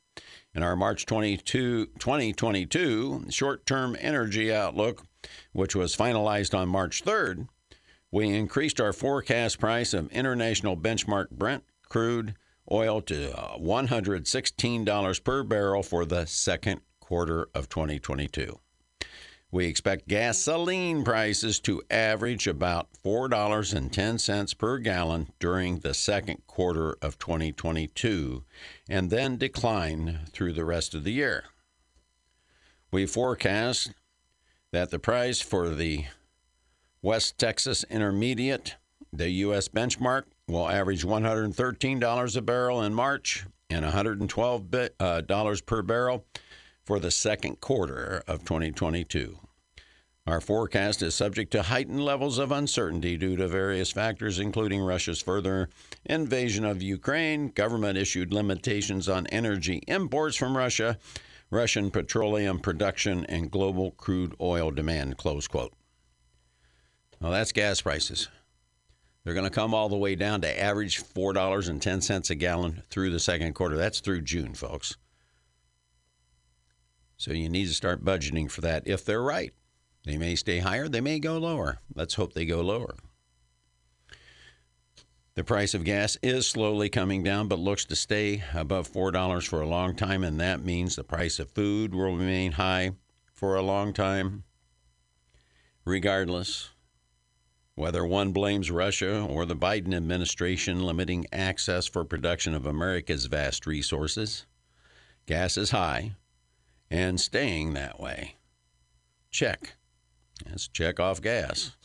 In 0.54 0.62
our 0.62 0.76
March 0.76 1.04
22, 1.04 1.86
2022 1.98 3.26
short 3.28 3.66
term 3.66 3.98
energy 4.00 4.50
outlook, 4.50 5.04
which 5.52 5.76
was 5.76 5.94
finalized 5.94 6.56
on 6.56 6.70
March 6.70 7.04
3rd, 7.04 7.48
we 8.12 8.28
increased 8.28 8.80
our 8.80 8.92
forecast 8.92 9.58
price 9.58 9.94
of 9.94 10.12
international 10.12 10.76
benchmark 10.76 11.30
Brent 11.30 11.64
crude 11.88 12.34
oil 12.70 13.00
to 13.00 13.36
uh, 13.36 13.58
$116 13.58 15.24
per 15.24 15.42
barrel 15.42 15.82
for 15.82 16.04
the 16.04 16.26
second 16.26 16.82
quarter 17.00 17.48
of 17.54 17.68
2022. 17.68 18.58
We 19.50 19.66
expect 19.66 20.08
gasoline 20.08 21.04
prices 21.04 21.60
to 21.60 21.82
average 21.90 22.46
about 22.46 22.88
$4.10 23.04 24.58
per 24.58 24.78
gallon 24.78 25.28
during 25.38 25.80
the 25.80 25.92
second 25.92 26.46
quarter 26.46 26.96
of 27.02 27.18
2022 27.18 28.44
and 28.88 29.10
then 29.10 29.36
decline 29.36 30.20
through 30.32 30.54
the 30.54 30.64
rest 30.64 30.94
of 30.94 31.04
the 31.04 31.12
year. 31.12 31.44
We 32.90 33.04
forecast 33.04 33.92
that 34.70 34.90
the 34.90 34.98
price 34.98 35.42
for 35.42 35.68
the 35.68 36.06
West 37.04 37.36
Texas 37.36 37.84
Intermediate, 37.90 38.76
the 39.12 39.28
U.S. 39.30 39.66
benchmark, 39.66 40.22
will 40.46 40.68
average 40.68 41.04
$113 41.04 42.36
a 42.36 42.42
barrel 42.42 42.82
in 42.82 42.94
March 42.94 43.44
and 43.68 43.84
$112 43.84 44.90
uh, 45.00 45.56
per 45.66 45.82
barrel 45.82 46.24
for 46.84 47.00
the 47.00 47.10
second 47.10 47.60
quarter 47.60 48.22
of 48.28 48.44
2022. 48.44 49.36
Our 50.28 50.40
forecast 50.40 51.02
is 51.02 51.16
subject 51.16 51.50
to 51.50 51.62
heightened 51.62 52.04
levels 52.04 52.38
of 52.38 52.52
uncertainty 52.52 53.16
due 53.16 53.34
to 53.34 53.48
various 53.48 53.90
factors, 53.90 54.38
including 54.38 54.80
Russia's 54.80 55.20
further 55.20 55.68
invasion 56.04 56.64
of 56.64 56.82
Ukraine, 56.82 57.48
government 57.48 57.98
issued 57.98 58.32
limitations 58.32 59.08
on 59.08 59.26
energy 59.26 59.82
imports 59.88 60.36
from 60.36 60.56
Russia, 60.56 60.98
Russian 61.50 61.90
petroleum 61.90 62.60
production, 62.60 63.26
and 63.26 63.50
global 63.50 63.90
crude 63.90 64.36
oil 64.40 64.70
demand. 64.70 65.16
Close 65.16 65.48
quote. 65.48 65.72
Well, 67.22 67.30
that's 67.30 67.52
gas 67.52 67.80
prices. 67.80 68.28
They're 69.22 69.34
going 69.34 69.48
to 69.48 69.50
come 69.50 69.74
all 69.74 69.88
the 69.88 69.96
way 69.96 70.16
down 70.16 70.40
to 70.40 70.60
average 70.60 71.04
$4.10 71.04 72.30
a 72.30 72.34
gallon 72.34 72.82
through 72.90 73.10
the 73.10 73.20
second 73.20 73.54
quarter. 73.54 73.76
That's 73.76 74.00
through 74.00 74.22
June, 74.22 74.54
folks. 74.54 74.96
So 77.16 77.32
you 77.32 77.48
need 77.48 77.68
to 77.68 77.74
start 77.74 78.04
budgeting 78.04 78.50
for 78.50 78.62
that 78.62 78.88
if 78.88 79.04
they're 79.04 79.22
right. 79.22 79.52
They 80.04 80.18
may 80.18 80.34
stay 80.34 80.58
higher, 80.58 80.88
they 80.88 81.00
may 81.00 81.20
go 81.20 81.38
lower. 81.38 81.78
Let's 81.94 82.14
hope 82.14 82.32
they 82.32 82.44
go 82.44 82.60
lower. 82.60 82.96
The 85.34 85.44
price 85.44 85.74
of 85.74 85.84
gas 85.84 86.18
is 86.24 86.48
slowly 86.48 86.88
coming 86.88 87.22
down, 87.22 87.46
but 87.46 87.60
looks 87.60 87.84
to 87.84 87.94
stay 87.94 88.42
above 88.52 88.90
$4 88.90 89.46
for 89.46 89.60
a 89.60 89.68
long 89.68 89.94
time, 89.94 90.24
and 90.24 90.40
that 90.40 90.64
means 90.64 90.96
the 90.96 91.04
price 91.04 91.38
of 91.38 91.52
food 91.52 91.94
will 91.94 92.16
remain 92.16 92.52
high 92.52 92.90
for 93.32 93.54
a 93.54 93.62
long 93.62 93.92
time. 93.92 94.42
Regardless, 95.84 96.71
whether 97.74 98.04
one 98.04 98.32
blames 98.32 98.70
Russia 98.70 99.20
or 99.22 99.46
the 99.46 99.56
Biden 99.56 99.94
administration 99.94 100.82
limiting 100.82 101.26
access 101.32 101.86
for 101.86 102.04
production 102.04 102.54
of 102.54 102.66
America's 102.66 103.26
vast 103.26 103.66
resources, 103.66 104.46
gas 105.26 105.56
is 105.56 105.70
high 105.70 106.14
and 106.90 107.20
staying 107.20 107.74
that 107.74 107.98
way. 107.98 108.36
Check. 109.30 109.74
Let's 110.46 110.68
check 110.68 111.00
off 111.00 111.22
gas. 111.22 111.76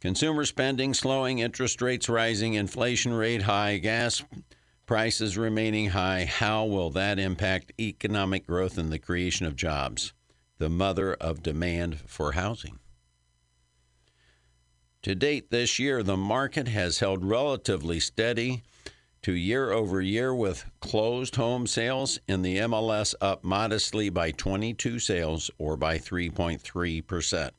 Consumer 0.00 0.44
spending 0.44 0.94
slowing, 0.94 1.40
interest 1.40 1.82
rates 1.82 2.08
rising, 2.08 2.54
inflation 2.54 3.12
rate 3.12 3.42
high, 3.42 3.78
gas 3.78 4.22
prices 4.86 5.36
remaining 5.36 5.90
high. 5.90 6.24
How 6.24 6.64
will 6.64 6.90
that 6.90 7.18
impact 7.18 7.72
economic 7.80 8.46
growth 8.46 8.78
and 8.78 8.92
the 8.92 8.98
creation 8.98 9.46
of 9.46 9.56
jobs? 9.56 10.12
the 10.58 10.68
mother 10.70 11.14
of 11.14 11.42
demand 11.42 12.00
for 12.06 12.32
housing. 12.32 12.78
To 15.06 15.14
date 15.14 15.50
this 15.50 15.78
year, 15.78 16.02
the 16.02 16.16
market 16.16 16.66
has 16.66 16.98
held 16.98 17.24
relatively 17.24 18.00
steady 18.00 18.64
to 19.22 19.32
year 19.32 19.70
over 19.70 20.00
year 20.00 20.34
with 20.34 20.68
closed 20.80 21.36
home 21.36 21.68
sales 21.68 22.18
in 22.26 22.42
the 22.42 22.56
MLS 22.56 23.14
up 23.20 23.44
modestly 23.44 24.10
by 24.10 24.32
22 24.32 24.98
sales 24.98 25.48
or 25.58 25.76
by 25.76 25.98
3.3%. 25.98 27.50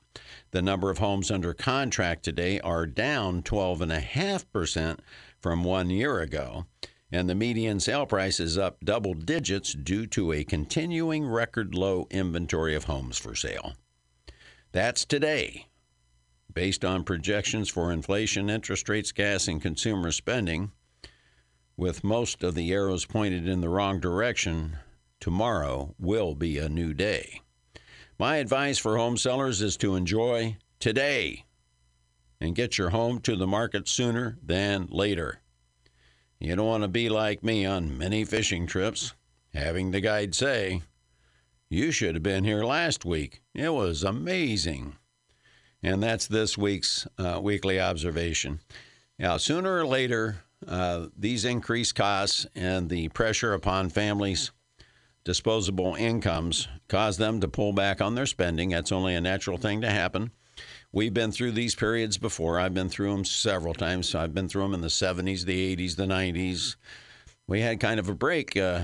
The 0.52 0.62
number 0.62 0.90
of 0.90 0.98
homes 0.98 1.32
under 1.32 1.54
contract 1.54 2.24
today 2.24 2.60
are 2.60 2.86
down 2.86 3.44
12.5% 3.44 5.00
from 5.40 5.64
one 5.64 5.90
year 5.90 6.20
ago, 6.20 6.66
and 7.14 7.30
the 7.30 7.36
median 7.36 7.80
sale 7.80 8.06
price 8.06 8.42
is 8.42 8.58
up 8.58 8.84
double 8.84 9.14
digits 9.14 9.72
due 9.72 10.06
to 10.08 10.34
a 10.34 10.44
continuing 10.44 11.26
record 11.26 11.74
low 11.74 12.08
inventory 12.12 12.76
of 12.76 12.84
homes 12.84 13.18
for 13.18 13.36
sale. 13.36 13.72
That's 14.74 15.06
today. 15.06 15.68
Based 16.58 16.84
on 16.84 17.04
projections 17.04 17.70
for 17.70 17.92
inflation, 17.92 18.50
interest 18.50 18.90
rates, 18.90 19.12
gas, 19.12 19.48
and 19.48 19.62
consumer 19.62 20.12
spending, 20.12 20.72
with 21.78 22.04
most 22.04 22.42
of 22.42 22.56
the 22.56 22.74
arrows 22.74 23.06
pointed 23.06 23.48
in 23.48 23.62
the 23.62 23.70
wrong 23.70 24.00
direction, 24.00 24.78
tomorrow 25.20 25.94
will 26.00 26.34
be 26.34 26.58
a 26.58 26.68
new 26.68 26.96
day. 26.96 27.42
My 28.18 28.38
advice 28.38 28.80
for 28.80 28.98
home 28.98 29.18
sellers 29.18 29.62
is 29.62 29.78
to 29.78 29.96
enjoy 29.96 30.58
today 30.80 31.46
and 32.42 32.56
get 32.56 32.80
your 32.80 32.90
home 32.90 33.20
to 33.20 33.36
the 33.36 33.46
market 33.46 33.88
sooner 33.88 34.40
than 34.42 34.88
later. 34.90 35.42
You 36.40 36.56
don't 36.56 36.66
want 36.66 36.82
to 36.82 36.88
be 36.88 37.08
like 37.08 37.44
me 37.44 37.68
on 37.68 38.00
many 38.00 38.26
fishing 38.26 38.66
trips, 38.66 39.14
having 39.54 39.92
the 39.92 40.02
guide 40.02 40.34
say, 40.34 40.82
You 41.70 41.92
should 41.92 42.16
have 42.16 42.24
been 42.24 42.46
here 42.46 42.64
last 42.64 43.06
week. 43.06 43.44
It 43.54 43.76
was 43.76 44.02
amazing. 44.04 44.96
And 45.84 46.02
that's 46.02 46.28
this 46.28 46.58
week's 46.58 47.08
uh, 47.18 47.40
weekly 47.42 47.80
observation. 47.80 48.60
Now, 49.20 49.38
sooner 49.38 49.78
or 49.78 49.86
later, 49.86 50.44
uh, 50.68 51.08
these 51.18 51.46
increased 51.46 51.96
costs 51.96 52.48
and 52.56 52.90
the 52.90 53.10
pressure 53.10 53.54
upon 53.54 53.90
families 53.90 54.52
disposable 55.24 55.94
incomes 55.96 56.70
cause 56.88 57.18
them 57.18 57.42
to 57.42 57.48
pull 57.48 57.74
back 57.74 58.02
on 58.02 58.16
their 58.16 58.26
spending. 58.26 58.70
That's 58.70 58.94
only 58.94 59.14
a 59.14 59.22
natural 59.22 59.58
thing 59.58 59.82
to 59.82 59.90
happen. 59.90 60.32
We've 60.94 61.14
been 61.14 61.32
through 61.32 61.52
these 61.52 61.76
periods 61.76 62.18
before. 62.18 62.60
I've 62.60 62.74
been 62.74 62.90
through 62.90 63.12
them 63.12 63.26
several 63.26 63.74
times. 63.74 64.16
I've 64.16 64.34
been 64.34 64.48
through 64.48 64.64
them 64.64 64.74
in 64.74 64.82
the 64.82 64.88
70s, 64.88 65.44
the 65.44 65.76
80s, 65.76 65.96
the 65.98 66.06
90s. 66.06 66.78
We 67.46 67.62
had 67.62 67.80
kind 67.80 68.00
of 68.00 68.08
a 68.08 68.16
break 68.16 68.56
uh, 68.56 68.84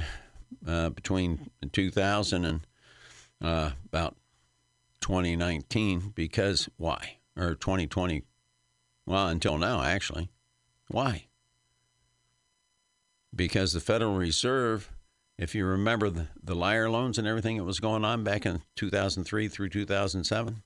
uh, 0.67 0.89
between 0.89 1.49
2000 1.71 2.45
and 2.45 2.67
uh, 3.41 3.71
about 3.85 4.15
2019 5.03 6.13
because 6.15 6.67
why? 6.77 7.17
Or 7.37 7.53
2020. 7.53 8.23
Well, 9.05 9.27
until 9.27 9.59
now, 9.59 9.83
actually. 9.83 10.29
Why? 10.89 11.27
Because 13.35 13.73
the 13.73 13.79
Federal 13.79 14.15
Reserve 14.15 14.89
if 15.37 15.55
you 15.55 15.65
remember 15.65 16.09
the, 16.09 16.27
the 16.41 16.55
liar 16.55 16.89
loans 16.89 17.17
and 17.17 17.27
everything 17.27 17.57
that 17.57 17.63
was 17.63 17.79
going 17.79 18.05
on 18.05 18.23
back 18.23 18.45
in 18.45 18.61
2003 18.75 19.47
through 19.47 19.69
2007, 19.69 20.63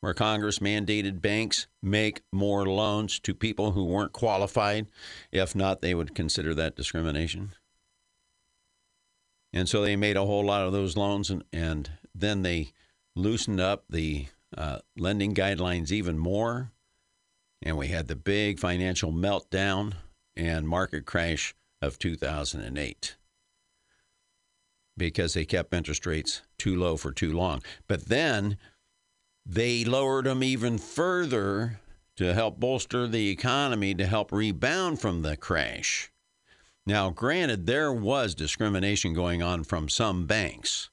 where 0.00 0.14
Congress 0.14 0.58
mandated 0.58 1.22
banks 1.22 1.66
make 1.82 2.22
more 2.32 2.66
loans 2.66 3.18
to 3.20 3.34
people 3.34 3.72
who 3.72 3.84
weren't 3.84 4.12
qualified. 4.12 4.86
If 5.30 5.54
not, 5.54 5.80
they 5.80 5.94
would 5.94 6.14
consider 6.14 6.54
that 6.54 6.76
discrimination. 6.76 7.52
And 9.54 9.68
so 9.68 9.82
they 9.82 9.96
made 9.96 10.16
a 10.16 10.26
whole 10.26 10.44
lot 10.44 10.66
of 10.66 10.72
those 10.72 10.96
loans, 10.96 11.30
and, 11.30 11.44
and 11.52 11.90
then 12.14 12.42
they 12.42 12.72
loosened 13.14 13.60
up 13.60 13.84
the 13.88 14.26
uh, 14.56 14.78
lending 14.96 15.34
guidelines 15.34 15.90
even 15.90 16.18
more. 16.18 16.70
And 17.62 17.76
we 17.76 17.88
had 17.88 18.08
the 18.08 18.16
big 18.16 18.58
financial 18.58 19.12
meltdown 19.12 19.94
and 20.36 20.68
market 20.68 21.06
crash 21.06 21.54
of 21.80 21.98
2008 21.98 23.16
because 24.96 25.34
they 25.34 25.44
kept 25.44 25.72
interest 25.72 26.06
rates 26.06 26.42
too 26.58 26.76
low 26.76 26.96
for 26.96 27.12
too 27.12 27.32
long. 27.32 27.62
But 27.86 28.06
then 28.06 28.58
they 29.46 29.84
lowered 29.84 30.26
them 30.26 30.42
even 30.42 30.78
further 30.78 31.80
to 32.16 32.34
help 32.34 32.60
bolster 32.60 33.06
the 33.06 33.30
economy 33.30 33.94
to 33.94 34.06
help 34.06 34.32
rebound 34.32 35.00
from 35.00 35.22
the 35.22 35.36
crash. 35.36 36.10
Now, 36.86 37.10
granted, 37.10 37.66
there 37.66 37.92
was 37.92 38.34
discrimination 38.34 39.14
going 39.14 39.42
on 39.42 39.64
from 39.64 39.88
some 39.88 40.26
banks. 40.26 40.90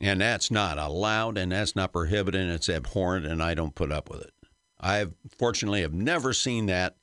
And 0.00 0.20
that's 0.20 0.50
not 0.50 0.78
allowed 0.78 1.38
and 1.38 1.52
that's 1.52 1.74
not 1.74 1.92
prohibited 1.92 2.40
and 2.40 2.50
it's 2.50 2.68
abhorrent 2.68 3.26
and 3.26 3.42
I 3.42 3.54
don't 3.54 3.74
put 3.74 3.90
up 3.90 4.10
with 4.10 4.20
it. 4.20 4.34
I 4.80 5.06
fortunately 5.38 5.80
have 5.80 5.94
never 5.94 6.32
seen 6.32 6.66
that 6.66 6.96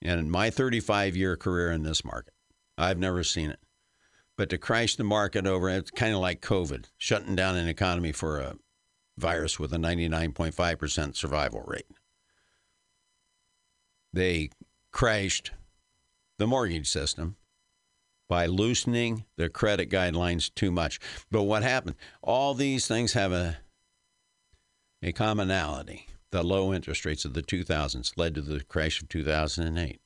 in 0.00 0.28
my 0.30 0.50
35 0.50 1.16
year 1.16 1.36
career 1.36 1.70
in 1.70 1.84
this 1.84 2.04
market. 2.04 2.34
I've 2.76 2.98
never 2.98 3.22
seen 3.22 3.50
it. 3.50 3.60
But 4.36 4.50
to 4.50 4.58
crash 4.58 4.96
the 4.96 5.04
market 5.04 5.46
over, 5.46 5.68
it's 5.68 5.90
kind 5.90 6.14
of 6.14 6.20
like 6.20 6.40
COVID, 6.40 6.86
shutting 6.98 7.36
down 7.36 7.56
an 7.56 7.68
economy 7.68 8.12
for 8.12 8.40
a 8.40 8.56
virus 9.16 9.58
with 9.58 9.72
a 9.72 9.76
99.5% 9.76 11.14
survival 11.14 11.62
rate. 11.66 11.86
They 14.12 14.50
crashed 14.90 15.52
the 16.38 16.46
mortgage 16.46 16.88
system 16.88 17.36
by 18.32 18.46
loosening 18.46 19.26
the 19.36 19.50
credit 19.50 19.90
guidelines 19.90 20.50
too 20.54 20.70
much. 20.70 20.98
But 21.30 21.42
what 21.42 21.62
happened? 21.62 21.96
All 22.22 22.54
these 22.54 22.86
things 22.86 23.12
have 23.12 23.30
a 23.30 23.58
a 25.02 25.12
commonality. 25.12 26.06
The 26.30 26.42
low 26.42 26.72
interest 26.72 27.04
rates 27.04 27.26
of 27.26 27.34
the 27.34 27.42
2000s 27.42 28.14
led 28.16 28.34
to 28.36 28.40
the 28.40 28.64
crash 28.64 29.02
of 29.02 29.10
2008. 29.10 30.00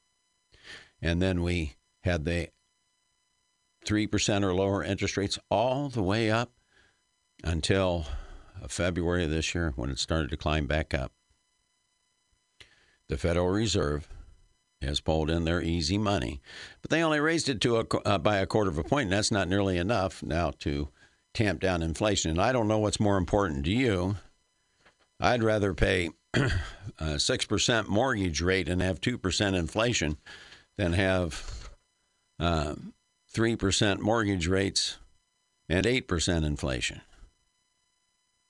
And 1.00 1.22
then 1.22 1.40
we 1.40 1.76
had 2.02 2.24
the 2.24 2.48
3% 3.84 4.42
or 4.42 4.52
lower 4.52 4.82
interest 4.82 5.16
rates 5.16 5.38
all 5.48 5.88
the 5.88 6.02
way 6.02 6.28
up 6.28 6.50
until 7.44 8.06
uh, 8.60 8.66
February 8.66 9.22
of 9.22 9.30
this 9.30 9.54
year 9.54 9.72
when 9.76 9.88
it 9.88 10.00
started 10.00 10.30
to 10.30 10.36
climb 10.36 10.66
back 10.66 10.92
up. 10.92 11.12
The 13.08 13.18
Federal 13.18 13.50
Reserve 13.50 14.08
has 14.82 15.00
pulled 15.00 15.30
in 15.30 15.44
their 15.44 15.62
easy 15.62 15.98
money, 15.98 16.40
but 16.82 16.90
they 16.90 17.02
only 17.02 17.20
raised 17.20 17.48
it 17.48 17.60
to 17.62 17.78
a, 17.78 17.86
uh, 18.04 18.18
by 18.18 18.38
a 18.38 18.46
quarter 18.46 18.70
of 18.70 18.78
a 18.78 18.84
point, 18.84 19.04
and 19.04 19.12
that's 19.12 19.30
not 19.30 19.48
nearly 19.48 19.78
enough 19.78 20.22
now 20.22 20.52
to 20.60 20.88
tamp 21.34 21.60
down 21.60 21.82
inflation. 21.82 22.30
And 22.30 22.40
I 22.40 22.52
don't 22.52 22.68
know 22.68 22.78
what's 22.78 23.00
more 23.00 23.16
important 23.16 23.64
to 23.66 23.70
you. 23.70 24.16
I'd 25.20 25.42
rather 25.42 25.74
pay 25.74 26.10
a 26.34 26.50
6% 27.00 27.88
mortgage 27.88 28.40
rate 28.40 28.68
and 28.68 28.82
have 28.82 29.00
2% 29.00 29.54
inflation 29.54 30.18
than 30.76 30.92
have 30.92 31.70
um, 32.38 32.92
3% 33.34 34.00
mortgage 34.00 34.46
rates 34.46 34.98
and 35.68 35.86
8% 35.86 36.44
inflation. 36.44 37.00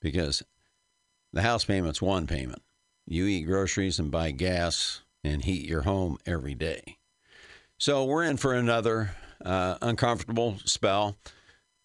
Because 0.01 0.43
the 1.33 1.43
house 1.43 1.65
payment's 1.65 2.03
one 2.03 2.27
payment. 2.27 2.63
You 3.07 3.27
eat 3.27 3.43
groceries 3.43 3.99
and 3.99 4.11
buy 4.11 4.33
gas 4.33 5.03
and 5.27 5.45
heat 5.45 5.69
your 5.69 5.83
home 5.83 6.19
every 6.25 6.55
day. 6.55 6.99
So 7.79 8.05
we're 8.05 8.25
in 8.25 8.37
for 8.37 8.55
another 8.55 9.11
uh, 9.45 9.77
uncomfortable 9.83 10.57
spell. 10.65 11.17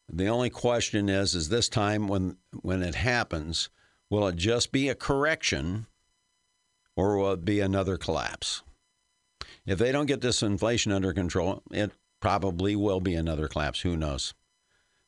The 0.07 0.27
only 0.27 0.49
question 0.49 1.09
is, 1.09 1.35
is 1.35 1.49
this 1.49 1.69
time 1.69 2.07
when 2.07 2.37
when 2.61 2.81
it 2.83 2.95
happens, 2.95 3.69
will 4.09 4.27
it 4.27 4.35
just 4.35 4.71
be 4.71 4.89
a 4.89 4.95
correction 4.95 5.87
or 6.95 7.17
will 7.17 7.33
it 7.33 7.45
be 7.45 7.59
another 7.59 7.97
collapse? 7.97 8.61
If 9.65 9.79
they 9.79 9.91
don't 9.91 10.05
get 10.05 10.21
this 10.21 10.41
inflation 10.41 10.91
under 10.91 11.13
control, 11.13 11.63
it 11.71 11.91
Probably 12.21 12.75
will 12.75 13.01
be 13.01 13.15
another 13.15 13.47
collapse. 13.47 13.81
Who 13.81 13.97
knows? 13.97 14.35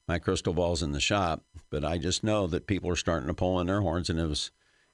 My 0.07 0.17
crystal 0.17 0.53
ball's 0.53 0.81
in 0.81 0.91
the 0.91 0.99
shop, 0.99 1.43
but 1.69 1.85
I 1.85 1.99
just 1.99 2.23
know 2.23 2.47
that 2.47 2.67
people 2.67 2.89
are 2.89 2.95
starting 2.95 3.27
to 3.27 3.35
pull 3.35 3.59
in 3.59 3.67
their 3.67 3.81
horns, 3.81 4.09
and 4.09 4.19
it 4.19 4.27
was 4.27 4.51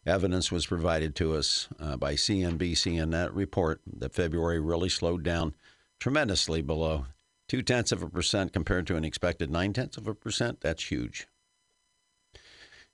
evidence 0.10 0.52
was 0.52 0.65
provided 0.65 1.15
to 1.15 1.36
us 1.36 1.69
uh, 1.80 1.95
by 1.95 2.15
CNBC 2.15 3.02
in 3.02 3.12
that 3.12 3.34
report 3.34 3.82
that 3.86 4.13
February 4.13 4.60
really 4.60 4.89
slowed 4.89 5.24
down 5.24 5.54
tremendously 6.00 6.62
below 6.62 7.06
two 7.48 7.62
tenths 7.62 7.91
of 7.91 8.04
a 8.04 8.10
percent 8.10 8.52
compared 8.54 8.88
to 8.88 8.95
an 8.95 9.06
expected 9.06 9.50
nine 9.50 9.74
tenths 9.74 9.98
of 9.98 10.08
a 10.08 10.13
percent. 10.13 10.62
That's 10.62 10.86
huge. 10.86 11.28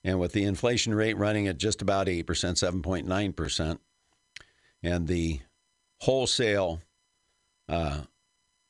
And 0.04 0.20
with 0.20 0.34
the 0.34 0.44
inflation 0.44 0.94
rate 0.94 1.18
running 1.18 1.48
at 1.48 1.58
just 1.58 1.82
about 1.82 2.08
8%, 2.08 2.24
7.9%, 2.24 3.80
and 4.84 5.08
the 5.08 5.40
wholesale 6.02 6.82
uh, 7.68 8.02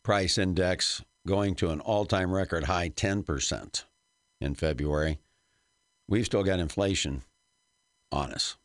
price 0.03 0.37
index 0.37 1.03
going 1.27 1.55
to 1.55 1.71
an 1.71 1.81
all 1.81 2.05
time 2.05 2.31
record 2.31 2.65
high 2.65 2.89
10% 2.89 3.83
in 4.39 4.55
February. 4.55 5.19
We've 6.07 6.25
still 6.25 6.43
got 6.43 6.59
inflation 6.59 7.23
on 8.15 8.31
us. 8.31 8.55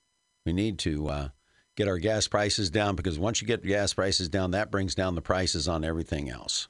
We 0.46 0.52
need 0.52 0.78
to 0.80 1.08
uh, 1.08 1.28
get 1.76 1.88
our 1.88 1.98
gas 1.98 2.28
prices 2.28 2.70
down 2.70 2.96
because 2.96 3.18
once 3.18 3.40
you 3.40 3.46
get 3.46 3.62
gas 3.64 3.92
prices 3.94 4.28
down, 4.28 4.52
that 4.52 4.70
brings 4.70 4.94
down 4.94 5.14
the 5.14 5.22
prices 5.22 5.68
on 5.68 5.84
everything 5.84 6.30
else. 6.30 6.68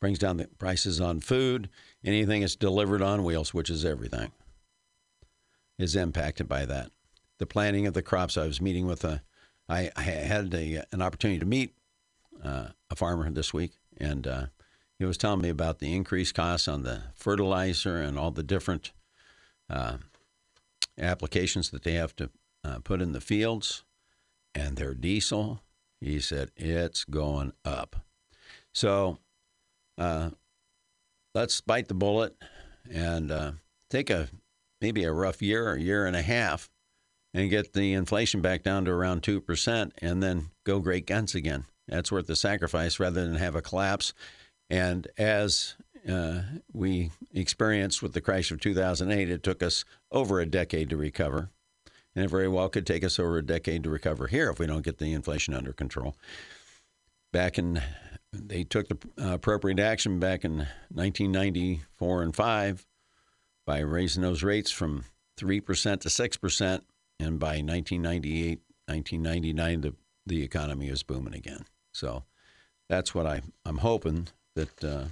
brings 0.00 0.18
down 0.18 0.36
the 0.36 0.48
prices 0.58 1.00
on 1.00 1.20
food. 1.20 1.68
Anything 2.04 2.40
that's 2.40 2.56
delivered 2.56 3.02
on 3.02 3.24
wheels, 3.24 3.54
which 3.54 3.70
is 3.70 3.84
everything, 3.84 4.32
is 5.78 5.96
impacted 5.96 6.48
by 6.48 6.66
that. 6.66 6.90
The 7.38 7.46
planting 7.46 7.86
of 7.86 7.94
the 7.94 8.02
crops. 8.02 8.36
I 8.36 8.46
was 8.46 8.60
meeting 8.60 8.86
with 8.86 9.04
a, 9.04 9.22
I, 9.68 9.90
had 9.96 10.52
a, 10.54 10.84
an 10.92 11.02
opportunity 11.02 11.40
to 11.40 11.46
meet 11.46 11.74
uh, 12.42 12.68
a 12.90 12.96
farmer 12.96 13.28
this 13.30 13.54
week, 13.54 13.72
and 13.96 14.26
uh, 14.26 14.46
he 14.98 15.04
was 15.04 15.16
telling 15.16 15.40
me 15.40 15.48
about 15.48 15.78
the 15.78 15.94
increased 15.94 16.34
costs 16.34 16.68
on 16.68 16.82
the 16.82 17.04
fertilizer 17.14 17.96
and 17.96 18.18
all 18.18 18.30
the 18.30 18.42
different 18.42 18.92
uh, 19.68 19.96
applications 20.98 21.70
that 21.70 21.82
they 21.82 21.94
have 21.94 22.14
to 22.16 22.30
uh, 22.64 22.78
put 22.78 23.02
in 23.02 23.12
the 23.12 23.20
fields, 23.20 23.84
and 24.54 24.76
their 24.76 24.94
diesel. 24.94 25.60
He 26.00 26.20
said 26.20 26.50
it's 26.56 27.04
going 27.04 27.52
up. 27.64 27.96
So 28.72 29.18
uh, 29.98 30.30
let's 31.34 31.60
bite 31.60 31.88
the 31.88 31.94
bullet 31.94 32.36
and 32.90 33.30
uh, 33.30 33.52
take 33.90 34.10
a 34.10 34.28
maybe 34.80 35.04
a 35.04 35.12
rough 35.12 35.40
year 35.40 35.70
or 35.70 35.76
year 35.76 36.06
and 36.06 36.16
a 36.16 36.22
half 36.22 36.68
and 37.32 37.50
get 37.50 37.72
the 37.72 37.94
inflation 37.94 38.40
back 38.40 38.62
down 38.62 38.84
to 38.84 38.90
around 38.90 39.22
2% 39.22 39.92
and 39.98 40.22
then 40.22 40.50
go 40.64 40.78
great 40.80 41.06
guns 41.06 41.34
again. 41.34 41.64
That's 41.88 42.12
worth 42.12 42.26
the 42.26 42.36
sacrifice 42.36 43.00
rather 43.00 43.26
than 43.26 43.36
have 43.36 43.54
a 43.54 43.62
collapse. 43.62 44.12
And 44.70 45.08
as 45.18 45.74
uh, 46.08 46.42
we 46.72 47.10
experienced 47.32 48.02
with 48.02 48.12
the 48.12 48.20
crash 48.20 48.50
of 48.50 48.60
2008, 48.60 49.30
it 49.30 49.42
took 49.42 49.62
us 49.62 49.84
over 50.10 50.40
a 50.40 50.46
decade 50.46 50.90
to 50.90 50.96
recover. 50.96 51.50
And 52.14 52.24
it 52.24 52.28
very 52.28 52.48
well 52.48 52.68
could 52.68 52.86
take 52.86 53.02
us 53.02 53.18
over 53.18 53.38
a 53.38 53.42
decade 53.42 53.82
to 53.84 53.90
recover 53.90 54.28
here 54.28 54.50
if 54.50 54.58
we 54.58 54.66
don't 54.66 54.84
get 54.84 54.98
the 54.98 55.12
inflation 55.12 55.54
under 55.54 55.72
control. 55.72 56.14
Back 57.32 57.58
in, 57.58 57.82
they 58.32 58.62
took 58.62 58.88
the 58.88 58.98
uh, 59.20 59.34
appropriate 59.34 59.80
action 59.80 60.20
back 60.20 60.44
in 60.44 60.58
1994 60.92 62.22
and 62.22 62.36
5 62.36 62.86
by 63.66 63.78
raising 63.80 64.22
those 64.22 64.42
rates 64.42 64.70
from 64.70 65.04
3% 65.38 66.00
to 66.00 66.08
6%. 66.08 66.80
And 67.20 67.38
by 67.38 67.60
1998, 67.60 68.60
1999, 68.86 69.80
the, 69.80 69.94
the 70.26 70.42
economy 70.42 70.88
is 70.88 71.02
booming 71.02 71.34
again. 71.34 71.64
So 71.92 72.24
that's 72.88 73.14
what 73.14 73.26
I, 73.26 73.42
I'm 73.64 73.78
hoping 73.78 74.28
that 74.54 74.84
uh, 74.84 75.04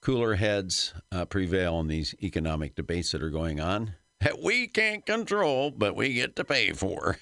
cooler 0.00 0.34
heads 0.34 0.94
uh, 1.12 1.24
prevail 1.24 1.80
in 1.80 1.88
these 1.88 2.14
economic 2.22 2.74
debates 2.74 3.12
that 3.12 3.22
are 3.22 3.30
going 3.30 3.60
on 3.60 3.94
that 4.20 4.42
we 4.42 4.66
can't 4.66 5.06
control, 5.06 5.70
but 5.70 5.94
we 5.94 6.14
get 6.14 6.36
to 6.36 6.44
pay 6.44 6.72
for. 6.72 7.18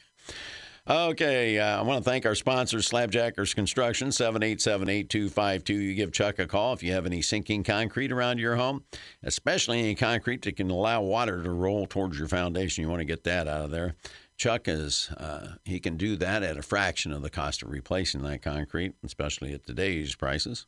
Okay, 0.89 1.59
uh, 1.59 1.81
I 1.81 1.83
want 1.83 2.05
to 2.05 2.09
thank 2.09 2.25
our 2.27 2.37
sponsors, 2.37 2.89
Slabjackers 2.89 3.57
Construction, 3.57 4.09
787-8252. 4.11 5.69
You 5.71 5.95
give 5.95 6.13
Chuck 6.13 6.39
a 6.39 6.47
call 6.47 6.75
if 6.75 6.83
you 6.85 6.93
have 6.93 7.07
any 7.07 7.23
sinking 7.23 7.65
concrete 7.65 8.13
around 8.13 8.39
your 8.39 8.55
home, 8.55 8.85
especially 9.25 9.81
any 9.81 9.97
concrete 9.97 10.43
that 10.43 10.57
can 10.57 10.71
allow 10.71 11.03
water 11.03 11.43
to 11.43 11.51
roll 11.51 11.87
towards 11.87 12.17
your 12.21 12.29
foundation. 12.29 12.83
You 12.83 12.89
want 12.89 13.01
to 13.01 13.05
get 13.05 13.25
that 13.25 13.49
out 13.49 13.65
of 13.65 13.73
there. 13.73 13.97
Chuck 14.37 14.69
is, 14.69 15.11
uh, 15.17 15.55
he 15.65 15.81
can 15.81 15.97
do 15.97 16.15
that 16.17 16.45
at 16.45 16.57
a 16.57 16.63
fraction 16.63 17.11
of 17.11 17.23
the 17.23 17.31
cost 17.31 17.65
of 17.65 17.71
replacing 17.71 18.23
that 18.23 18.43
concrete, 18.43 18.95
especially 19.03 19.55
at 19.55 19.67
today's 19.67 20.15
prices. 20.15 20.67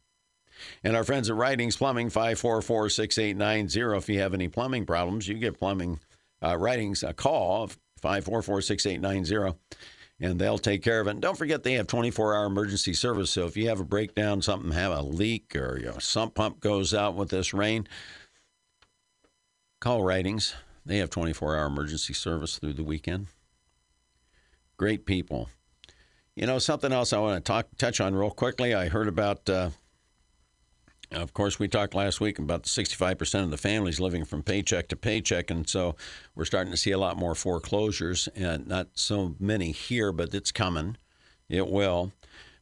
And 0.85 0.97
our 0.97 1.05
friends 1.05 1.31
at 1.31 1.37
Writings 1.37 1.77
Plumbing, 1.77 2.11
544 2.11 2.91
6890. 2.91 3.97
If 3.97 4.09
you 4.09 4.21
have 4.21 4.35
any 4.35 4.49
plumbing 4.49 4.87
problems, 4.87 5.29
you 5.29 5.35
get 5.35 5.59
Plumbing 5.59 6.01
uh, 6.43 6.57
Writings 6.57 7.03
a 7.03 7.13
call, 7.13 7.69
544 8.01 8.63
6890 8.63 9.59
and 10.21 10.39
they'll 10.39 10.59
take 10.59 10.83
care 10.83 11.01
of 11.01 11.07
it. 11.07 11.13
And 11.13 11.23
don't 11.23 11.39
forget 11.39 11.63
they 11.63 11.75
have 11.75 11.87
24-hour 11.87 12.47
emergency 12.47 12.93
service. 12.93 13.31
So 13.31 13.47
if 13.47 13.57
you 13.57 13.69
have 13.69 13.81
a 13.81 13.85
breakdown, 13.85 14.43
something 14.43 14.73
have 14.73 14.93
a 14.93 15.03
leak, 15.03 15.55
or 15.55 15.79
your 15.79 16.01
sump 16.01 16.35
pump 16.35 16.61
goes 16.61 16.93
out 16.93 17.15
with 17.15 17.29
this 17.31 17.55
rain, 17.55 17.87
call 19.81 20.03
Writings. 20.03 20.55
They 20.85 20.99
have 20.99 21.11
24-hour 21.11 21.67
emergency 21.67 22.15
service 22.15 22.59
through 22.59 22.75
the 22.75 22.85
weekend. 22.85 23.27
Great 24.77 25.07
people. 25.07 25.49
You 26.35 26.47
know 26.47 26.59
something 26.59 26.93
else 26.93 27.13
I 27.13 27.19
want 27.19 27.45
to 27.45 27.53
talk 27.53 27.67
touch 27.79 28.01
on 28.01 28.15
real 28.15 28.31
quickly. 28.31 28.75
I 28.75 28.89
heard 28.89 29.09
about. 29.09 29.49
Uh, 29.49 29.71
of 31.13 31.33
course, 31.33 31.59
we 31.59 31.69
talked 31.69 31.95
last 31.95 32.21
week 32.21 32.39
about 32.39 32.65
the 32.65 32.69
65% 32.69 33.45
of 33.45 33.51
the 33.51 33.57
families 33.57 34.01
living 34.01 34.25
from 34.25 34.43
paycheck 34.43 34.89
to 34.89 34.97
paycheck, 34.97 35.51
and 35.51 35.69
so 35.69 35.97
we're 36.35 36.45
starting 36.45 36.71
to 36.71 36.77
see 36.77 36.91
a 36.91 36.99
lot 36.99 37.17
more 37.17 37.35
foreclosures, 37.35 38.29
and 38.35 38.67
not 38.67 38.89
so 38.95 39.35
many 39.41 39.73
here, 39.73 40.13
but 40.13 40.35
it's 40.35 40.53
coming. 40.53 40.97
It 41.49 41.69
will. 41.69 42.13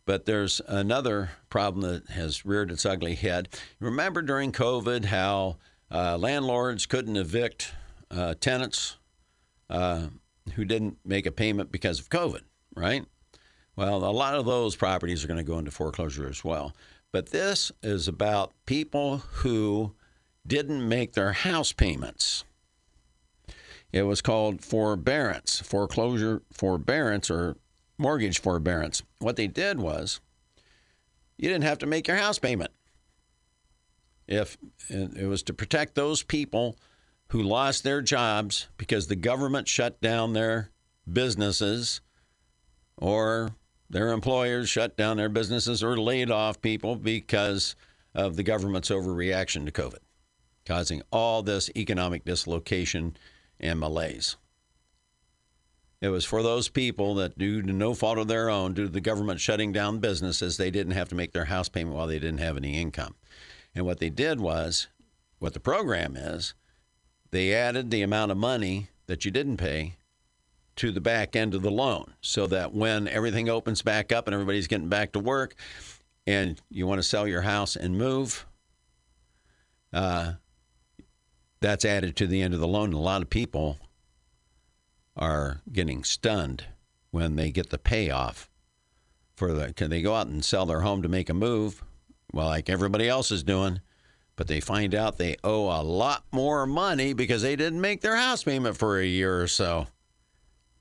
But 0.05 0.27
there's 0.27 0.61
another 0.69 1.31
problem 1.51 1.83
that 1.83 2.11
has 2.11 2.47
reared 2.47 2.71
its 2.71 2.87
ugly 2.87 3.17
head. 3.17 3.49
Remember 3.81 4.23
during 4.23 4.53
COVID 4.53 5.07
how 5.07 5.57
uh, 5.91 6.17
landlords 6.17 6.87
couldn't 6.87 7.17
evict 7.17 7.75
uh, 8.13 8.35
tenants 8.35 8.97
uh, 9.69 10.07
who 10.55 10.65
didn't 10.65 10.99
make 11.05 11.27
a 11.27 11.33
payment 11.33 11.73
because 11.73 11.99
of 11.99 12.09
COVID, 12.09 12.43
right? 12.77 13.05
Well, 13.75 14.05
a 14.05 14.13
lot 14.13 14.35
of 14.35 14.47
those 14.47 14.77
properties 14.77 15.25
are 15.25 15.29
going 15.29 15.39
to 15.39 15.45
go 15.45 15.59
into 15.59 15.71
foreclosure 15.71 16.29
as 16.29 16.43
well. 16.45 16.73
But 17.13 17.31
this 17.31 17.73
is 17.83 18.09
about 18.09 18.53
people 18.67 19.19
who 19.19 19.95
didn't 20.47 20.89
make 20.89 21.13
their 21.13 21.33
house 21.33 21.73
payments. 21.73 22.45
It 23.93 24.03
was 24.03 24.21
called 24.21 24.63
forbearance, 24.63 25.61
foreclosure 25.61 26.43
forbearance, 26.53 27.31
or 27.31 27.57
mortgage 27.99 28.41
forbearance. 28.41 29.03
What 29.19 29.37
they 29.37 29.47
did 29.47 29.79
was 29.79 30.21
you 31.39 31.49
didn't 31.49 31.65
have 31.65 31.79
to 31.79 31.87
make 31.87 32.09
your 32.09 32.17
house 32.17 32.39
payment. 32.39 32.71
If 34.27 34.59
it 34.89 35.27
was 35.27 35.43
to 35.45 35.55
protect 35.55 35.95
those 35.95 36.23
people 36.23 36.77
who 37.29 37.43
lost 37.43 37.85
their 37.85 38.03
jobs 38.03 38.69
because 38.77 39.07
the 39.07 39.17
government 39.17 39.69
shut 39.69 40.01
down 40.01 40.33
their 40.33 40.71
businesses 41.11 42.01
or 42.97 43.51
their 43.89 44.13
employers 44.13 44.69
shut 44.69 44.97
down 44.97 45.17
their 45.17 45.29
businesses 45.29 45.83
or 45.83 45.97
laid 45.97 46.31
off 46.31 46.61
people 46.61 46.97
because 46.97 47.77
of 48.15 48.37
the 48.37 48.43
government's 48.43 48.91
overreaction 48.91 49.67
to 49.67 49.73
COVID, 49.73 49.99
causing 50.65 51.03
all 51.13 51.43
this 51.43 51.71
economic 51.77 52.25
dislocation 52.25 53.17
and 53.61 53.79
malaise. 53.79 54.37
It 56.01 56.09
was 56.09 56.25
for 56.25 56.43
those 56.43 56.69
people 56.69 57.15
that, 57.17 57.39
due 57.39 57.63
to 57.63 57.73
no 57.73 57.95
fault 57.95 58.19
of 58.19 58.29
their 58.29 58.51
own, 58.51 58.75
due 58.75 58.85
to 58.85 58.93
the 58.93 59.01
government 59.01 59.41
shutting 59.41 59.73
down 59.73 59.99
businesses, 59.99 60.57
they 60.57 60.71
didn't 60.71 60.93
have 60.93 61.09
to 61.09 61.15
make 61.15 61.33
their 61.33 61.47
house 61.47 61.69
payment 61.69 61.97
while 61.97 62.07
they 62.07 62.19
didn't 62.19 62.39
have 62.39 62.57
any 62.57 62.81
income. 62.81 63.15
And 63.75 63.87
what 63.87 63.99
they 63.99 64.11
did 64.11 64.41
was, 64.41 64.89
what 65.39 65.55
the 65.55 65.61
program 65.61 66.17
is, 66.17 66.55
they 67.31 67.55
added 67.55 67.91
the 67.91 68.03
amount 68.03 68.31
of 68.31 68.39
money 68.39 68.89
that 69.07 69.25
you 69.25 69.31
didn't 69.31 69.57
pay 69.57 69.97
to 70.77 70.93
the 70.93 71.01
back 71.01 71.35
end 71.35 71.55
of 71.55 71.63
the 71.63 71.71
loan 71.71 72.13
so 72.21 72.47
that 72.47 72.73
when 72.73 73.09
everything 73.09 73.49
opens 73.49 73.83
back 73.83 74.13
up 74.13 74.27
and 74.27 74.35
everybody's 74.35 74.67
getting 74.67 74.89
back 74.89 75.13
to 75.13 75.19
work 75.19 75.55
and 76.27 76.61
you 76.71 76.87
want 76.87 76.99
to 76.99 77.03
sell 77.03 77.27
your 77.27 77.43
house 77.43 77.77
and 77.77 77.97
move, 77.97 78.47
uh, 79.93 80.33
that's 81.61 81.85
added 81.85 82.17
to 82.17 82.27
the 82.27 82.43
end 82.43 82.55
of 82.55 82.61
the 82.61 82.69
loan. 82.69 82.93
A 82.93 83.01
lot 83.01 83.23
of 83.23 83.31
people 83.31 83.79
are 85.17 85.63
getting 85.73 86.05
stunned 86.05 86.65
when 87.11 87.37
they 87.37 87.51
get 87.51 87.71
the 87.71 87.79
payoff 87.79 88.51
for 89.35 89.53
the. 89.53 89.73
Can 89.73 89.91
they 89.91 90.03
go 90.03 90.15
out 90.15 90.27
and 90.27 90.45
sell 90.45 90.67
their 90.67 90.81
home 90.81 91.03
to 91.03 91.09
make 91.09 91.31
a 91.31 91.35
move? 91.35 91.83
Well, 92.33 92.49
like 92.49 92.69
everybody 92.69 93.09
else 93.09 93.31
is 93.31 93.43
doing, 93.43 93.81
but 94.37 94.47
they 94.47 94.61
find 94.61 94.95
out 94.95 95.17
they 95.17 95.37
owe 95.43 95.69
a 95.69 95.83
lot 95.83 96.25
more 96.33 96.67
money 96.67 97.15
because 97.15 97.41
they 97.41 97.57
didn't 97.57 97.81
make 97.81 98.03
their 98.03 98.17
house 98.17 98.45
payment 98.45 98.77
for 98.77 98.99
a 98.99 99.07
year 99.07 99.41
or 99.41 99.47
so. 99.47 99.87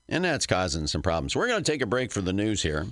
And 0.08 0.24
that's 0.24 0.46
causing 0.46 0.86
some 0.86 1.02
problems. 1.02 1.34
We're 1.34 1.48
going 1.48 1.62
to 1.62 1.72
take 1.72 1.82
a 1.82 1.86
break 1.86 2.12
for 2.12 2.20
the 2.20 2.32
news 2.32 2.62
here. 2.62 2.86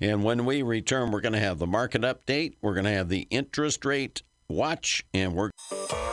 And 0.00 0.24
when 0.24 0.44
we 0.44 0.62
return, 0.62 1.10
we're 1.10 1.20
going 1.20 1.32
to 1.32 1.38
have 1.38 1.58
the 1.58 1.66
market 1.66 2.02
update, 2.02 2.54
we're 2.60 2.74
going 2.74 2.86
to 2.86 2.90
have 2.90 3.08
the 3.08 3.26
interest 3.30 3.84
rate 3.84 4.22
watch, 4.48 5.04
and 5.14 5.34
we're 5.34 5.50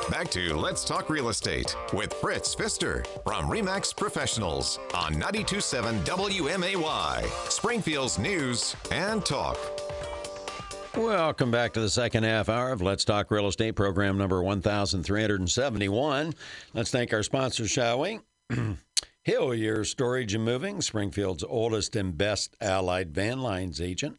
back 0.09 0.29
to 0.31 0.55
Let's 0.55 0.85
Talk 0.85 1.09
Real 1.09 1.29
Estate 1.29 1.75
with 1.93 2.13
Fritz 2.13 2.53
Pfister 2.55 3.03
from 3.23 3.49
Remax 3.49 3.95
Professionals 3.95 4.79
on 4.93 5.13
927 5.13 5.99
WMAY, 6.01 7.49
Springfield's 7.49 8.17
News 8.19 8.75
and 8.91 9.25
Talk. 9.25 9.57
Welcome 10.95 11.51
back 11.51 11.73
to 11.73 11.79
the 11.81 11.89
second 11.89 12.23
half 12.23 12.49
hour 12.49 12.71
of 12.71 12.81
Let's 12.81 13.05
Talk 13.05 13.29
Real 13.31 13.47
Estate 13.47 13.75
program 13.75 14.17
number 14.17 14.41
1371. 14.41 16.33
Let's 16.73 16.91
thank 16.91 17.13
our 17.13 17.23
sponsors, 17.23 17.69
shall 17.69 17.99
we? 17.99 18.19
Hillier 19.29 19.83
Storage 19.83 20.33
and 20.33 20.43
Moving, 20.43 20.81
Springfield's 20.81 21.43
oldest 21.43 21.95
and 21.95 22.17
best 22.17 22.57
allied 22.59 23.13
van 23.13 23.41
lines 23.41 23.79
agent. 23.79 24.17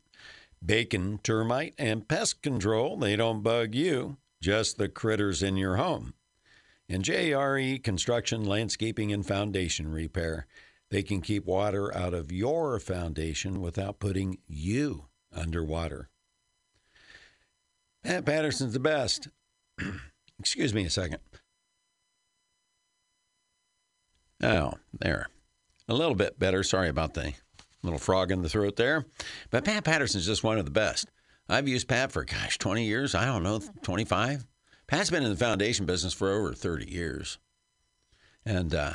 Bacon, 0.64 1.18
termite, 1.25 1.75
and 1.79 2.07
pest 2.07 2.42
control. 2.42 2.96
They 2.96 3.16
don't 3.16 3.42
bug 3.42 3.75
you, 3.75 4.18
just 4.40 4.79
the 4.79 4.88
critters 4.88 5.42
in 5.42 5.57
your 5.57 5.79
home. 5.79 6.14
And 6.88 7.03
JRE 7.03 7.83
Construction, 7.83 8.44
Landscaping, 8.44 9.12
and 9.12 9.27
Foundation 9.27 9.90
Repair. 9.90 10.46
They 10.92 11.03
can 11.03 11.23
keep 11.23 11.44
water 11.44 11.92
out 11.92 12.14
of 12.14 12.31
your 12.31 12.79
foundation 12.79 13.61
without 13.61 13.99
putting 13.99 14.38
you 14.46 15.07
underwater. 15.35 16.09
Pat 18.05 18.25
Patterson's 18.25 18.75
the 18.75 18.79
best. 18.79 19.27
Excuse 20.38 20.73
me 20.73 20.85
a 20.85 20.90
second. 20.90 21.18
Oh, 24.42 24.74
there. 24.98 25.26
A 25.88 25.94
little 25.94 26.14
bit 26.14 26.38
better. 26.38 26.62
Sorry 26.62 26.88
about 26.88 27.14
the 27.14 27.35
little 27.83 27.98
frog 27.98 28.31
in 28.31 28.42
the 28.42 28.48
throat 28.48 28.76
there. 28.76 29.05
But 29.50 29.64
Pat 29.64 29.85
Patterson's 29.85 30.26
just 30.26 30.44
one 30.44 30.59
of 30.59 30.64
the 30.64 30.70
best. 30.70 31.09
I've 31.48 31.68
used 31.68 31.88
Pat 31.88 32.12
for, 32.12 32.24
gosh, 32.24 32.59
20 32.59 32.85
years. 32.85 33.14
I 33.14 33.24
don't 33.24 33.42
know, 33.42 33.61
25. 33.83 34.46
Pat's 34.87 35.11
been 35.11 35.24
in 35.24 35.31
the 35.31 35.37
foundation 35.37 35.87
business 35.87 36.12
for 36.12 36.31
over 36.31 36.53
30 36.53 36.90
years. 36.90 37.38
And 38.44 38.74
uh, 38.74 38.94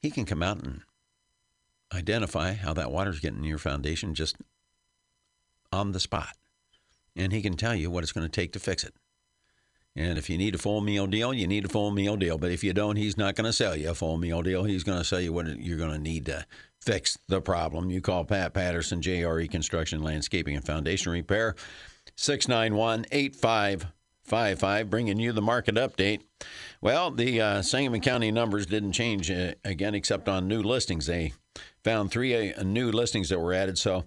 he 0.00 0.10
can 0.10 0.24
come 0.24 0.42
out 0.42 0.62
and 0.62 0.82
identify 1.92 2.54
how 2.54 2.74
that 2.74 2.90
water's 2.90 3.20
getting 3.20 3.38
in 3.38 3.44
your 3.44 3.58
foundation 3.58 4.14
just 4.14 4.36
on 5.72 5.92
the 5.92 6.00
spot. 6.00 6.36
And 7.16 7.32
he 7.32 7.42
can 7.42 7.56
tell 7.56 7.74
you 7.74 7.90
what 7.90 8.02
it's 8.02 8.12
going 8.12 8.26
to 8.26 8.30
take 8.30 8.52
to 8.52 8.60
fix 8.60 8.84
it. 8.84 8.94
And 9.96 10.18
if 10.18 10.28
you 10.28 10.36
need 10.36 10.56
a 10.56 10.58
full 10.58 10.80
meal 10.80 11.06
deal, 11.06 11.32
you 11.32 11.46
need 11.46 11.66
a 11.66 11.68
full 11.68 11.92
meal 11.92 12.16
deal. 12.16 12.36
But 12.36 12.50
if 12.50 12.64
you 12.64 12.72
don't, 12.72 12.96
he's 12.96 13.16
not 13.16 13.36
going 13.36 13.44
to 13.44 13.52
sell 13.52 13.76
you 13.76 13.90
a 13.90 13.94
full 13.94 14.16
meal 14.16 14.42
deal. 14.42 14.64
He's 14.64 14.82
going 14.82 14.98
to 14.98 15.04
sell 15.04 15.20
you 15.20 15.32
what 15.32 15.46
you're 15.60 15.78
going 15.78 15.92
to 15.92 15.98
need 15.98 16.26
to 16.26 16.44
fix 16.80 17.16
the 17.28 17.40
problem. 17.40 17.90
You 17.90 18.00
call 18.00 18.24
Pat 18.24 18.54
Patterson, 18.54 19.00
JRE 19.00 19.48
Construction, 19.50 20.02
Landscaping, 20.02 20.56
and 20.56 20.66
Foundation 20.66 21.12
Repair, 21.12 21.54
691 22.16 23.06
8555, 23.12 24.90
bringing 24.90 25.20
you 25.20 25.32
the 25.32 25.40
market 25.40 25.76
update. 25.76 26.22
Well, 26.80 27.12
the 27.12 27.40
uh, 27.40 27.62
Sangamon 27.62 28.00
County 28.00 28.32
numbers 28.32 28.66
didn't 28.66 28.92
change 28.92 29.30
uh, 29.30 29.52
again, 29.64 29.94
except 29.94 30.28
on 30.28 30.48
new 30.48 30.62
listings. 30.62 31.06
They 31.06 31.34
found 31.84 32.10
three 32.10 32.52
uh, 32.52 32.64
new 32.64 32.90
listings 32.90 33.28
that 33.28 33.38
were 33.38 33.54
added. 33.54 33.78
So 33.78 34.04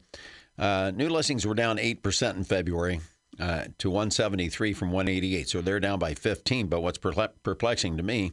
uh, 0.59 0.91
new 0.93 1.07
listings 1.07 1.47
were 1.47 1.55
down 1.55 1.77
8% 1.77 2.35
in 2.35 2.43
February. 2.43 2.99
Uh, 3.39 3.65
to 3.77 3.91
173 3.91 4.73
from 4.73 4.91
188. 4.91 5.47
So 5.47 5.61
they're 5.61 5.79
down 5.79 5.99
by 5.99 6.15
15. 6.15 6.67
But 6.67 6.81
what's 6.81 6.97
perplexing 6.97 7.97
to 7.97 8.03
me, 8.03 8.31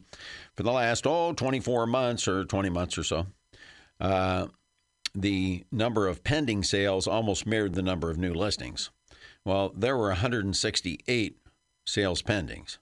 for 0.55 0.63
the 0.63 0.71
last, 0.71 1.05
oh, 1.05 1.31
24 1.33 1.85
months 1.85 2.27
or 2.27 2.43
20 2.43 2.69
months 2.69 2.97
or 2.97 3.03
so, 3.03 3.27
uh, 3.99 4.47
the 5.13 5.63
number 5.71 6.07
of 6.07 6.23
pending 6.23 6.63
sales 6.63 7.07
almost 7.07 7.45
mirrored 7.45 7.75
the 7.75 7.83
number 7.83 8.09
of 8.09 8.17
new 8.17 8.33
listings. 8.33 8.89
Well, 9.43 9.71
there 9.75 9.95
were 9.95 10.07
168 10.07 11.37
sales 11.85 12.21
pendings. 12.23 12.79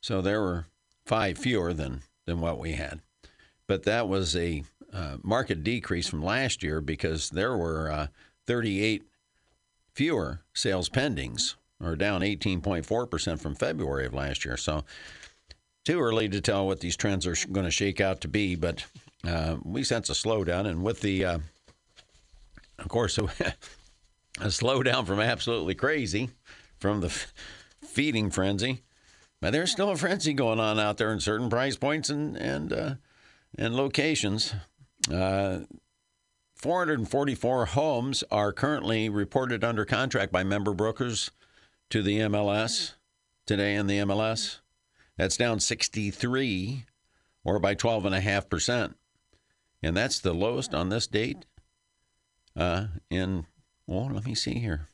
So 0.00 0.20
there 0.20 0.40
were 0.40 0.66
five 1.06 1.38
fewer 1.38 1.72
than, 1.72 2.02
than 2.26 2.40
what 2.40 2.58
we 2.58 2.72
had. 2.72 3.00
But 3.66 3.84
that 3.84 4.08
was 4.08 4.34
a 4.36 4.64
uh, 4.92 5.16
market 5.22 5.64
decrease 5.64 6.08
from 6.08 6.22
last 6.22 6.62
year 6.62 6.80
because 6.80 7.30
there 7.30 7.56
were 7.56 7.90
uh, 7.90 8.06
38 8.46 9.04
fewer 9.94 10.40
sales 10.52 10.88
pendings, 10.88 11.54
or 11.80 11.96
down 11.96 12.20
18.4% 12.20 13.40
from 13.40 13.54
February 13.54 14.06
of 14.06 14.14
last 14.14 14.44
year. 14.44 14.56
So, 14.56 14.84
too 15.84 16.00
early 16.00 16.28
to 16.28 16.40
tell 16.40 16.66
what 16.66 16.80
these 16.80 16.96
trends 16.96 17.26
are 17.26 17.36
going 17.52 17.64
to 17.66 17.70
shake 17.70 18.00
out 18.00 18.22
to 18.22 18.28
be, 18.28 18.54
but 18.54 18.84
uh, 19.26 19.56
we 19.62 19.84
sense 19.84 20.08
a 20.08 20.14
slowdown. 20.14 20.66
And 20.66 20.82
with 20.82 21.00
the, 21.00 21.24
uh, 21.24 21.38
of 22.78 22.88
course, 22.88 23.18
a 23.18 23.24
slowdown 24.40 25.06
from 25.06 25.20
absolutely 25.20 25.74
crazy, 25.74 26.30
from 26.78 27.00
the 27.00 27.10
feeding 27.82 28.30
frenzy, 28.30 28.82
but 29.40 29.52
there's 29.52 29.70
still 29.70 29.90
a 29.90 29.96
frenzy 29.96 30.32
going 30.32 30.58
on 30.58 30.80
out 30.80 30.96
there 30.96 31.12
in 31.12 31.20
certain 31.20 31.50
price 31.50 31.76
points 31.76 32.08
and 32.08 32.36
and 32.36 32.72
uh, 32.72 32.94
and 33.58 33.74
locations. 33.74 34.54
Uh, 35.12 35.60
444 36.64 37.66
homes 37.66 38.24
are 38.30 38.50
currently 38.50 39.10
reported 39.10 39.62
under 39.62 39.84
contract 39.84 40.32
by 40.32 40.42
member 40.42 40.72
brokers 40.72 41.30
to 41.90 42.02
the 42.02 42.20
MLS 42.20 42.94
today 43.44 43.74
in 43.74 43.86
the 43.86 43.98
MLS. 43.98 44.60
That's 45.18 45.36
down 45.36 45.60
63 45.60 46.86
or 47.44 47.58
by 47.58 47.74
12.5%. 47.74 48.94
And 49.82 49.94
that's 49.94 50.18
the 50.18 50.32
lowest 50.32 50.72
on 50.72 50.88
this 50.88 51.06
date 51.06 51.44
uh, 52.56 52.86
in, 53.10 53.44
well, 53.86 54.10
let 54.10 54.24
me 54.24 54.34
see 54.34 54.54
here, 54.54 54.88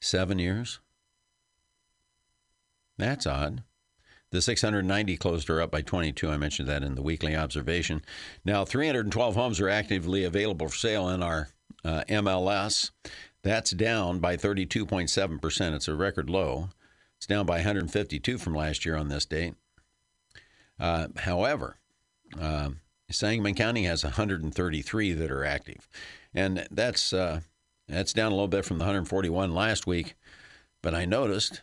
seven 0.00 0.38
years. 0.38 0.78
That's 2.96 3.26
odd. 3.26 3.64
The 4.30 4.40
690 4.40 5.16
closed 5.16 5.48
her 5.48 5.60
up 5.60 5.72
by 5.72 5.82
22. 5.82 6.30
I 6.30 6.36
mentioned 6.36 6.68
that 6.68 6.84
in 6.84 6.94
the 6.94 7.02
weekly 7.02 7.34
observation. 7.34 8.02
Now, 8.44 8.64
312 8.64 9.34
homes 9.34 9.60
are 9.60 9.68
actively 9.68 10.22
available 10.22 10.68
for 10.68 10.76
sale 10.76 11.08
in 11.08 11.22
our 11.22 11.48
uh, 11.84 12.04
MLS. 12.08 12.90
That's 13.42 13.72
down 13.72 14.20
by 14.20 14.36
32.7%. 14.36 15.74
It's 15.74 15.88
a 15.88 15.94
record 15.94 16.30
low. 16.30 16.68
It's 17.16 17.26
down 17.26 17.44
by 17.44 17.56
152 17.56 18.38
from 18.38 18.54
last 18.54 18.86
year 18.86 18.96
on 18.96 19.08
this 19.08 19.24
date. 19.24 19.54
Uh, 20.78 21.08
however, 21.16 21.76
uh, 22.40 22.70
Sangamon 23.10 23.54
County 23.54 23.84
has 23.84 24.04
133 24.04 25.12
that 25.12 25.30
are 25.30 25.44
active, 25.44 25.88
and 26.32 26.66
that's 26.70 27.12
uh, 27.12 27.40
that's 27.88 28.12
down 28.12 28.32
a 28.32 28.34
little 28.34 28.48
bit 28.48 28.64
from 28.64 28.78
the 28.78 28.84
141 28.84 29.52
last 29.52 29.86
week. 29.86 30.14
But 30.80 30.94
I 30.94 31.04
noticed 31.04 31.60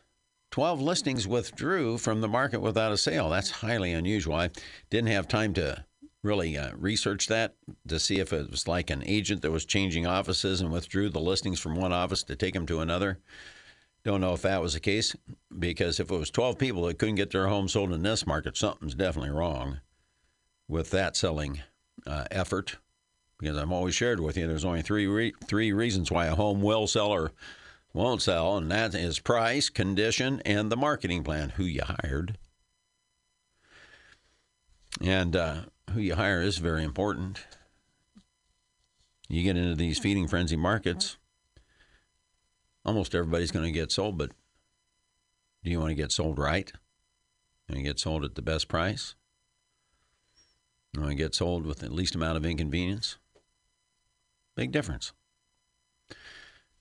12 0.52 0.82
listings 0.82 1.28
withdrew 1.28 1.98
from 1.98 2.22
the 2.22 2.28
market 2.28 2.62
without 2.62 2.92
a 2.92 2.98
sale. 2.98 3.30
That's 3.30 3.50
highly 3.50 3.92
unusual. 3.92 4.36
I 4.36 4.50
didn't 4.90 5.12
have 5.12 5.28
time 5.28 5.54
to 5.56 5.86
really 6.24 6.58
uh, 6.58 6.72
research 6.76 7.28
that 7.28 7.56
to 7.88 8.00
see 8.00 8.20
if 8.20 8.34
it 8.34 8.50
was 8.50 8.68
like 8.68 8.90
an 8.90 9.04
agent 9.06 9.42
that 9.42 9.52
was 9.52 9.66
changing 9.66 10.06
offices 10.06 10.62
and 10.62 10.72
withdrew 10.72 11.10
the 11.10 11.20
listings 11.20 11.60
from 11.60 11.76
one 11.76 11.94
office 11.94 12.24
to 12.24 12.36
take 12.36 12.54
them 12.54 12.66
to 12.68 12.80
another. 12.80 13.20
Don't 14.04 14.22
know 14.22 14.34
if 14.34 14.42
that 14.44 14.62
was 14.62 14.74
the 14.74 14.80
case 14.80 15.16
because 15.58 16.00
if 16.00 16.12
it 16.12 16.18
was 16.18 16.32
12 16.32 16.58
people 16.58 16.84
that 16.84 16.98
couldn't 16.98 17.16
get 17.16 17.32
their 17.32 17.48
home 17.48 17.68
sold 17.68 17.92
in 17.92 18.04
this 18.04 18.26
market, 18.26 18.58
something's 18.58 18.96
definitely 18.96 19.32
wrong 19.32 19.80
with 20.68 20.92
that 20.92 21.16
selling 21.16 21.62
uh, 22.06 22.26
effort. 22.32 22.78
Because 23.40 23.58
I've 23.58 23.72
always 23.72 23.94
shared 23.94 24.20
with 24.20 24.38
you, 24.38 24.48
there's 24.48 24.66
only 24.66 24.82
three 24.82 25.06
re- 25.06 25.34
three 25.46 25.72
reasons 25.72 26.10
why 26.10 26.26
a 26.26 26.36
home 26.36 26.62
will 26.62 26.88
sell 26.88 27.10
or 27.12 27.32
won't 27.94 28.22
sell, 28.22 28.58
and 28.58 28.70
that 28.72 28.94
is 28.94 29.20
price, 29.20 29.70
condition, 29.70 30.42
and 30.46 30.72
the 30.72 30.78
marketing 30.78 31.24
plan, 31.24 31.50
who 31.50 31.64
you 31.64 31.82
hired. 31.84 32.38
And 35.02 35.36
uh, 35.36 35.56
who 35.92 36.00
you 36.00 36.16
hire 36.16 36.42
is 36.42 36.58
very 36.58 36.84
important. 36.84 37.46
You 39.30 39.44
get 39.44 39.58
into 39.58 39.76
these 39.76 40.00
feeding 40.00 40.28
frenzy 40.28 40.56
markets, 40.56 41.18
almost 42.86 43.14
everybody's 43.14 43.52
going 43.52 43.66
to 43.66 43.72
get 43.72 43.92
sold, 43.92 44.18
but 44.18 44.32
do 45.64 45.72
you 45.72 45.80
want 45.80 45.90
to 45.90 45.96
get 45.96 46.12
sold 46.12 46.40
right? 46.40 46.72
And 47.68 47.84
get 47.84 48.00
sold 48.00 48.24
at 48.24 48.36
the 48.36 48.42
best 48.42 48.70
price? 48.70 49.16
To 50.94 51.14
get 51.14 51.36
sold 51.36 51.66
with 51.66 51.80
the 51.80 51.92
least 51.92 52.16
amount 52.16 52.38
of 52.38 52.46
inconvenience? 52.46 53.18
Big 54.56 54.72
difference 54.72 55.14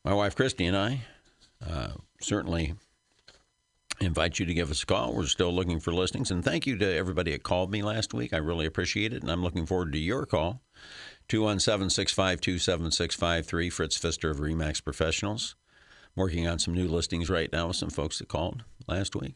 my 0.07 0.15
wife 0.15 0.37
Christy 0.37 0.67
and 0.67 0.77
I 0.77 1.01
uh, 1.69 1.89
certainly 2.21 2.75
invite 4.01 4.39
you 4.39 4.47
to 4.47 4.55
give 4.55 4.71
us 4.71 4.85
a 4.85 4.87
call. 4.87 5.13
We're 5.13 5.27
still 5.27 5.53
looking 5.53 5.81
for 5.81 5.93
listings. 5.93 6.31
And 6.31 6.45
thank 6.45 6.65
you 6.65 6.79
to 6.79 6.97
everybody 6.97 7.33
that 7.33 7.43
called 7.43 7.73
me 7.73 7.83
last 7.83 8.15
week. 8.15 8.33
I 8.33 8.37
really 8.37 8.67
appreciate 8.67 9.13
it. 9.13 9.23
And 9.23 9.33
I'm 9.33 9.43
looking 9.43 9.67
forward 9.67 9.93
to 9.93 9.99
your 9.99 10.25
call. 10.25 10.63
217 11.27 11.91
652 11.91 12.61
7653. 12.61 13.69
Fritz 13.69 13.97
Pfister 13.97 14.31
of 14.31 14.39
Remax 14.39 14.83
Professionals. 14.83 15.57
I'm 16.17 16.21
working 16.21 16.47
on 16.47 16.61
some 16.61 16.73
new 16.73 16.87
listings 16.87 17.29
right 17.29 17.53
now 17.53 17.67
with 17.67 17.77
some 17.77 17.91
folks 17.91 18.21
that 18.21 18.29
called 18.29 18.63
last 18.87 19.17
week. 19.17 19.35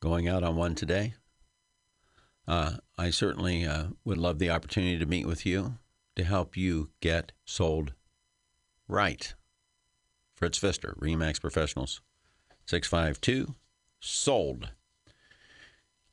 Going 0.00 0.26
out 0.26 0.42
on 0.42 0.56
one 0.56 0.74
today. 0.74 1.12
Uh, 2.48 2.76
I 2.96 3.10
certainly 3.10 3.66
uh, 3.66 3.88
would 4.06 4.16
love 4.16 4.38
the 4.38 4.48
opportunity 4.48 4.98
to 4.98 5.04
meet 5.04 5.26
with 5.26 5.44
you 5.44 5.74
to 6.16 6.24
help 6.24 6.56
you 6.56 6.88
get 7.00 7.32
sold 7.44 7.92
right. 8.88 9.34
Fritz 10.42 10.58
Pfister, 10.58 10.96
Remax 11.00 11.40
Professionals, 11.40 12.00
652 12.66 13.54
sold. 14.00 14.70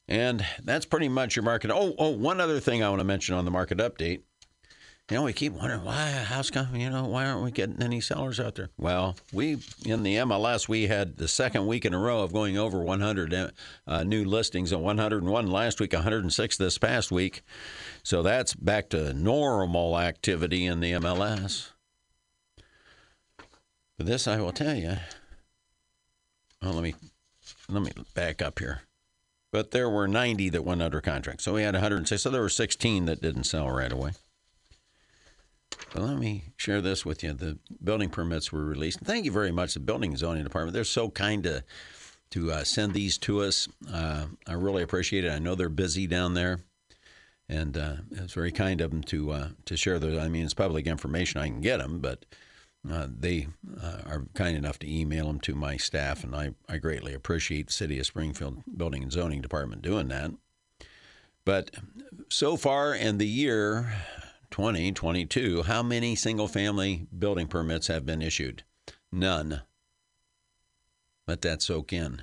And 0.07 0.45
that's 0.63 0.85
pretty 0.85 1.09
much 1.09 1.35
your 1.35 1.41
market. 1.41 1.71
Oh, 1.71 1.95
oh, 1.97 2.09
one 2.11 2.39
other 2.39 2.59
thing 2.59 2.83
I 2.83 2.89
want 2.89 2.99
to 2.99 3.05
mention 3.05 3.33
on 3.33 3.43
the 3.43 3.49
market 3.49 3.79
update. 3.79 4.21
You 5.09 5.17
know, 5.17 5.23
we 5.23 5.33
keep 5.33 5.53
wondering 5.53 5.83
why, 5.83 6.11
house 6.11 6.51
come, 6.51 6.75
you 6.75 6.91
know, 6.91 7.05
why 7.05 7.25
aren't 7.25 7.41
we 7.41 7.49
getting 7.49 7.81
any 7.81 8.01
sellers 8.01 8.39
out 8.39 8.53
there? 8.53 8.69
Well, 8.77 9.15
we, 9.33 9.57
in 9.83 10.03
the 10.03 10.17
MLS, 10.17 10.69
we 10.69 10.85
had 10.85 11.17
the 11.17 11.27
second 11.27 11.65
week 11.65 11.83
in 11.83 11.95
a 11.95 11.99
row 11.99 12.21
of 12.21 12.31
going 12.31 12.55
over 12.55 12.83
100 12.83 13.51
uh, 13.87 14.03
new 14.03 14.23
listings 14.25 14.71
and 14.71 14.83
101 14.83 15.47
last 15.47 15.79
week, 15.79 15.93
106 15.93 16.57
this 16.57 16.77
past 16.77 17.11
week. 17.11 17.41
So 18.03 18.21
that's 18.21 18.53
back 18.53 18.89
to 18.89 19.11
normal 19.11 19.97
activity 19.97 20.67
in 20.67 20.81
the 20.81 20.91
MLS. 20.91 21.71
But 23.99 24.05
this 24.05 24.29
I 24.29 24.39
will 24.39 24.53
tell 24.53 24.75
you. 24.75 24.95
Let 26.61 26.81
me 26.81 26.95
let 27.67 27.83
me 27.83 27.91
back 28.13 28.41
up 28.41 28.59
here. 28.59 28.83
But 29.51 29.71
there 29.71 29.89
were 29.89 30.07
90 30.07 30.49
that 30.49 30.63
went 30.63 30.81
under 30.81 31.01
contract. 31.01 31.41
So 31.41 31.55
we 31.55 31.63
had 31.63 31.73
106. 31.73 32.21
So 32.21 32.29
there 32.29 32.41
were 32.41 32.47
16 32.47 33.05
that 33.05 33.21
didn't 33.21 33.43
sell 33.43 33.69
right 33.69 33.91
away. 33.91 34.11
But 35.93 36.03
let 36.03 36.17
me 36.17 36.45
share 36.55 36.79
this 36.79 37.05
with 37.05 37.23
you. 37.23 37.33
The 37.33 37.59
building 37.83 38.09
permits 38.09 38.53
were 38.53 38.63
released. 38.63 39.01
Thank 39.01 39.25
you 39.25 39.33
very 39.33 39.51
much, 39.51 39.73
the 39.73 39.81
building 39.81 40.11
and 40.11 40.19
zoning 40.19 40.45
department. 40.45 40.73
They're 40.73 40.85
so 40.85 41.09
kind 41.09 41.43
to 41.43 41.65
to 42.31 42.53
uh, 42.53 42.63
send 42.63 42.93
these 42.93 43.17
to 43.17 43.41
us. 43.41 43.67
Uh, 43.91 44.27
I 44.47 44.53
really 44.53 44.83
appreciate 44.83 45.25
it. 45.25 45.31
I 45.31 45.39
know 45.39 45.55
they're 45.55 45.67
busy 45.67 46.07
down 46.07 46.35
there, 46.35 46.61
and 47.49 47.75
uh, 47.75 47.95
it's 48.11 48.33
very 48.33 48.53
kind 48.53 48.79
of 48.79 48.91
them 48.91 49.03
to 49.03 49.31
uh, 49.31 49.47
to 49.65 49.75
share 49.75 49.99
those. 49.99 50.17
I 50.17 50.29
mean, 50.29 50.45
it's 50.45 50.53
public 50.53 50.87
information. 50.87 51.41
I 51.41 51.49
can 51.49 51.59
get 51.59 51.79
them, 51.79 51.99
but 51.99 52.23
uh, 52.89 53.07
they 53.09 53.47
uh, 53.81 54.01
are 54.05 54.25
kind 54.33 54.55
enough 54.55 54.79
to 54.79 54.91
email 54.91 55.27
them 55.27 55.39
to 55.41 55.55
my 55.55 55.75
staff, 55.75 56.23
and 56.23 56.35
I, 56.35 56.51
I 56.67 56.77
greatly 56.77 57.13
appreciate 57.13 57.67
the 57.67 57.73
City 57.73 57.99
of 57.99 58.05
Springfield 58.05 58.63
Building 58.77 59.03
and 59.03 59.11
Zoning 59.11 59.41
Department 59.41 59.81
doing 59.81 60.07
that. 60.09 60.31
But 61.43 61.71
so 62.29 62.55
far 62.55 62.93
in 62.93 63.17
the 63.17 63.27
year 63.27 63.91
2022, 64.51 65.63
how 65.63 65.83
many 65.83 66.15
single 66.15 66.47
family 66.47 67.07
building 67.17 67.47
permits 67.47 67.87
have 67.87 68.05
been 68.05 68.21
issued? 68.21 68.63
None. 69.11 69.61
Let 71.27 71.41
that 71.41 71.61
soak 71.61 71.91
in. 71.91 72.21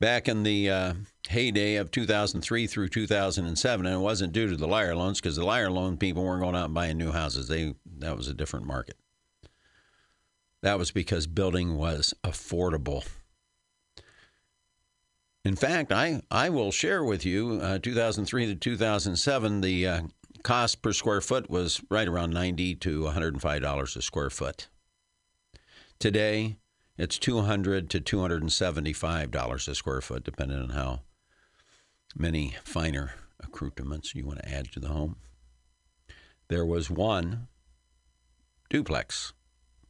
Back 0.00 0.26
in 0.26 0.42
the 0.42 0.68
uh, 0.68 0.94
heyday 1.28 1.76
of 1.76 1.92
2003 1.92 2.66
through 2.66 2.88
2007, 2.88 3.86
and 3.86 3.94
it 3.94 3.98
wasn't 3.98 4.32
due 4.32 4.48
to 4.48 4.56
the 4.56 4.66
liar 4.66 4.96
loans 4.96 5.20
because 5.20 5.36
the 5.36 5.44
liar 5.44 5.70
loan 5.70 5.96
people 5.96 6.24
weren't 6.24 6.42
going 6.42 6.56
out 6.56 6.66
and 6.66 6.74
buying 6.74 6.98
new 6.98 7.12
houses. 7.12 7.46
They 7.46 7.74
that 7.98 8.16
was 8.16 8.26
a 8.26 8.34
different 8.34 8.66
market. 8.66 8.96
That 10.62 10.78
was 10.78 10.90
because 10.90 11.26
building 11.26 11.76
was 11.76 12.14
affordable. 12.22 13.06
In 15.44 15.56
fact, 15.56 15.92
I, 15.92 16.22
I 16.30 16.50
will 16.50 16.70
share 16.70 17.02
with 17.02 17.26
you 17.26 17.58
uh, 17.60 17.78
2003 17.80 18.46
to 18.46 18.54
2007, 18.54 19.60
the 19.60 19.86
uh, 19.88 20.02
cost 20.44 20.82
per 20.82 20.92
square 20.92 21.20
foot 21.20 21.50
was 21.50 21.82
right 21.90 22.06
around 22.06 22.32
90 22.32 22.76
to 22.76 23.02
$105 23.02 23.96
a 23.96 24.02
square 24.02 24.30
foot. 24.30 24.68
Today, 25.98 26.56
it's 26.96 27.18
200 27.18 27.90
to 27.90 28.00
$275 28.00 29.68
a 29.68 29.74
square 29.74 30.00
foot, 30.00 30.22
depending 30.22 30.60
on 30.60 30.70
how 30.70 31.00
many 32.16 32.54
finer 32.62 33.14
accoutrements 33.42 34.14
you 34.14 34.24
want 34.24 34.38
to 34.40 34.48
add 34.48 34.70
to 34.72 34.80
the 34.80 34.88
home. 34.88 35.16
There 36.48 36.66
was 36.66 36.88
one 36.88 37.48
duplex 38.70 39.32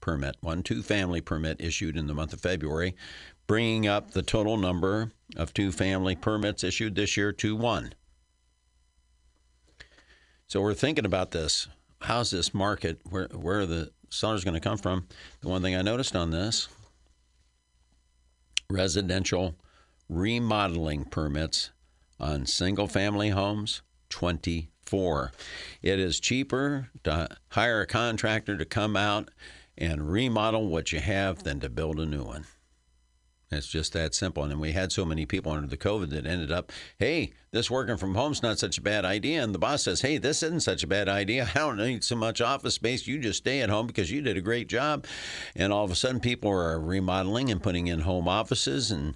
permit, 0.02 0.36
one 0.40 0.62
two 0.62 0.82
family 0.82 1.22
permit 1.22 1.58
issued 1.60 1.96
in 1.96 2.06
the 2.06 2.14
month 2.14 2.34
of 2.34 2.40
February, 2.42 2.94
bringing 3.46 3.86
up 3.86 4.10
the 4.10 4.22
total 4.22 4.58
number 4.58 5.12
of 5.36 5.54
two 5.54 5.72
family 5.72 6.14
permits 6.14 6.62
issued 6.62 6.94
this 6.94 7.16
year 7.16 7.32
to 7.32 7.56
one. 7.56 7.94
So 10.46 10.60
we're 10.60 10.74
thinking 10.74 11.06
about 11.06 11.30
this. 11.30 11.68
How's 12.02 12.30
this 12.30 12.52
market? 12.52 13.00
Where 13.08 13.28
where 13.28 13.60
are 13.60 13.66
the 13.66 13.92
sellers 14.10 14.44
going 14.44 14.52
to 14.52 14.60
come 14.60 14.76
from? 14.76 15.06
The 15.40 15.48
one 15.48 15.62
thing 15.62 15.74
I 15.74 15.80
noticed 15.80 16.14
on 16.14 16.30
this 16.30 16.68
residential 18.68 19.54
remodeling 20.08 21.04
permits 21.04 21.70
on 22.18 22.46
single 22.46 22.86
family 22.86 23.30
homes 23.30 23.82
24. 24.10 25.32
It 25.82 25.98
is 25.98 26.20
cheaper 26.20 26.90
to 27.04 27.28
hire 27.48 27.80
a 27.80 27.86
contractor 27.86 28.56
to 28.56 28.64
come 28.64 28.96
out 28.96 29.30
and 29.76 30.10
remodel 30.10 30.68
what 30.68 30.92
you 30.92 31.00
have 31.00 31.42
than 31.42 31.60
to 31.60 31.68
build 31.68 31.98
a 31.98 32.06
new 32.06 32.24
one. 32.24 32.46
It's 33.52 33.66
just 33.66 33.92
that 33.92 34.14
simple. 34.14 34.44
And 34.44 34.60
we 34.60 34.72
had 34.72 34.92
so 34.92 35.04
many 35.04 35.26
people 35.26 35.52
under 35.52 35.68
the 35.68 35.76
COVID 35.76 36.10
that 36.10 36.26
ended 36.26 36.50
up, 36.50 36.72
hey, 36.98 37.32
this 37.50 37.70
working 37.70 37.98
from 37.98 38.14
home's 38.14 38.42
not 38.42 38.58
such 38.58 38.78
a 38.78 38.82
bad 38.82 39.04
idea. 39.04 39.42
And 39.42 39.54
the 39.54 39.58
boss 39.58 39.82
says, 39.82 40.00
hey, 40.00 40.16
this 40.18 40.42
isn't 40.42 40.62
such 40.62 40.82
a 40.82 40.86
bad 40.86 41.08
idea. 41.08 41.50
I 41.54 41.58
don't 41.58 41.76
need 41.76 42.02
so 42.02 42.16
much 42.16 42.40
office 42.40 42.74
space. 42.74 43.06
You 43.06 43.18
just 43.18 43.38
stay 43.38 43.60
at 43.60 43.70
home 43.70 43.86
because 43.86 44.10
you 44.10 44.22
did 44.22 44.36
a 44.36 44.42
great 44.42 44.68
job. 44.68 45.06
And 45.54 45.72
all 45.72 45.84
of 45.84 45.90
a 45.90 45.94
sudden, 45.94 46.20
people 46.20 46.50
are 46.50 46.80
remodeling 46.80 47.50
and 47.50 47.62
putting 47.62 47.88
in 47.88 48.00
home 48.00 48.26
offices 48.26 48.90
and 48.90 49.14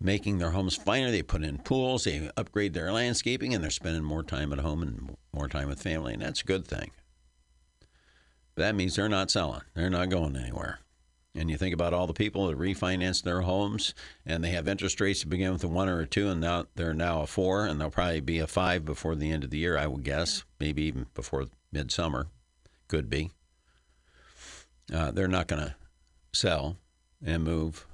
making 0.00 0.38
their 0.38 0.50
homes 0.50 0.76
finer. 0.76 1.10
They 1.10 1.22
put 1.22 1.42
in 1.42 1.58
pools, 1.58 2.04
they 2.04 2.30
upgrade 2.36 2.74
their 2.74 2.92
landscaping, 2.92 3.54
and 3.54 3.62
they're 3.62 3.70
spending 3.70 4.04
more 4.04 4.22
time 4.22 4.52
at 4.52 4.58
home 4.60 4.82
and 4.82 5.16
more 5.32 5.48
time 5.48 5.68
with 5.68 5.82
family. 5.82 6.12
And 6.12 6.22
that's 6.22 6.42
a 6.42 6.46
good 6.46 6.66
thing. 6.66 6.90
That 8.56 8.74
means 8.74 8.96
they're 8.96 9.08
not 9.08 9.30
selling, 9.30 9.62
they're 9.74 9.90
not 9.90 10.10
going 10.10 10.36
anywhere. 10.36 10.80
And 11.34 11.50
you 11.50 11.56
think 11.56 11.72
about 11.72 11.94
all 11.94 12.06
the 12.06 12.12
people 12.12 12.48
that 12.48 12.58
refinance 12.58 13.22
their 13.22 13.40
homes 13.40 13.94
and 14.26 14.44
they 14.44 14.50
have 14.50 14.68
interest 14.68 15.00
rates 15.00 15.20
to 15.20 15.26
begin 15.26 15.52
with 15.52 15.64
a 15.64 15.68
one 15.68 15.88
or 15.88 16.00
a 16.00 16.06
two, 16.06 16.28
and 16.28 16.42
now 16.42 16.66
they're 16.74 16.92
now 16.92 17.22
a 17.22 17.26
four, 17.26 17.64
and 17.64 17.80
they'll 17.80 17.90
probably 17.90 18.20
be 18.20 18.38
a 18.38 18.46
five 18.46 18.84
before 18.84 19.14
the 19.14 19.30
end 19.30 19.42
of 19.42 19.50
the 19.50 19.58
year, 19.58 19.78
I 19.78 19.86
would 19.86 20.04
guess, 20.04 20.44
maybe 20.60 20.82
even 20.82 21.06
before 21.14 21.46
midsummer. 21.72 22.26
Could 22.88 23.08
be. 23.08 23.30
Uh, 24.92 25.10
they're 25.10 25.28
not 25.28 25.46
going 25.46 25.62
to 25.62 25.74
sell 26.34 26.76
and 27.24 27.44
move 27.44 27.86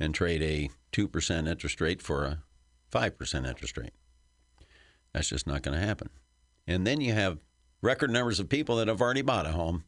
and 0.00 0.12
trade 0.12 0.42
a 0.42 0.70
2% 0.92 1.48
interest 1.48 1.80
rate 1.80 2.02
for 2.02 2.24
a 2.24 2.42
5% 2.90 3.46
interest 3.46 3.76
rate. 3.78 3.92
That's 5.12 5.28
just 5.28 5.46
not 5.46 5.62
going 5.62 5.78
to 5.78 5.86
happen. 5.86 6.10
And 6.66 6.86
then 6.86 7.00
you 7.00 7.12
have 7.12 7.38
record 7.82 8.10
numbers 8.10 8.40
of 8.40 8.48
people 8.48 8.76
that 8.76 8.88
have 8.88 9.02
already 9.02 9.22
bought 9.22 9.46
a 9.46 9.52
home 9.52 9.84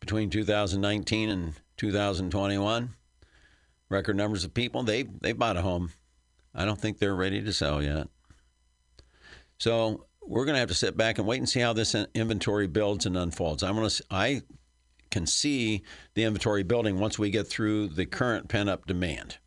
between 0.00 0.28
2019 0.28 1.30
and 1.30 1.54
2021. 1.76 2.90
Record 3.88 4.16
numbers 4.16 4.44
of 4.44 4.52
people 4.52 4.82
they 4.82 5.04
they 5.04 5.32
bought 5.32 5.56
a 5.56 5.62
home. 5.62 5.90
I 6.54 6.64
don't 6.64 6.78
think 6.78 6.98
they're 6.98 7.14
ready 7.14 7.42
to 7.42 7.52
sell 7.52 7.82
yet. 7.82 8.08
So 9.58 10.06
we're 10.20 10.44
going 10.44 10.54
to 10.54 10.60
have 10.60 10.68
to 10.68 10.74
sit 10.74 10.96
back 10.96 11.18
and 11.18 11.26
wait 11.26 11.38
and 11.38 11.48
see 11.48 11.60
how 11.60 11.72
this 11.72 11.94
inventory 12.14 12.66
builds 12.66 13.06
and 13.06 13.16
unfolds. 13.16 13.62
I'm 13.62 13.76
going 13.76 13.88
to 13.88 14.04
I 14.10 14.42
can 15.10 15.26
see 15.26 15.84
the 16.14 16.24
inventory 16.24 16.64
building 16.64 16.98
once 16.98 17.18
we 17.18 17.30
get 17.30 17.46
through 17.46 17.88
the 17.88 18.04
current 18.04 18.48
pent 18.48 18.68
up 18.68 18.86
demand. 18.86 19.38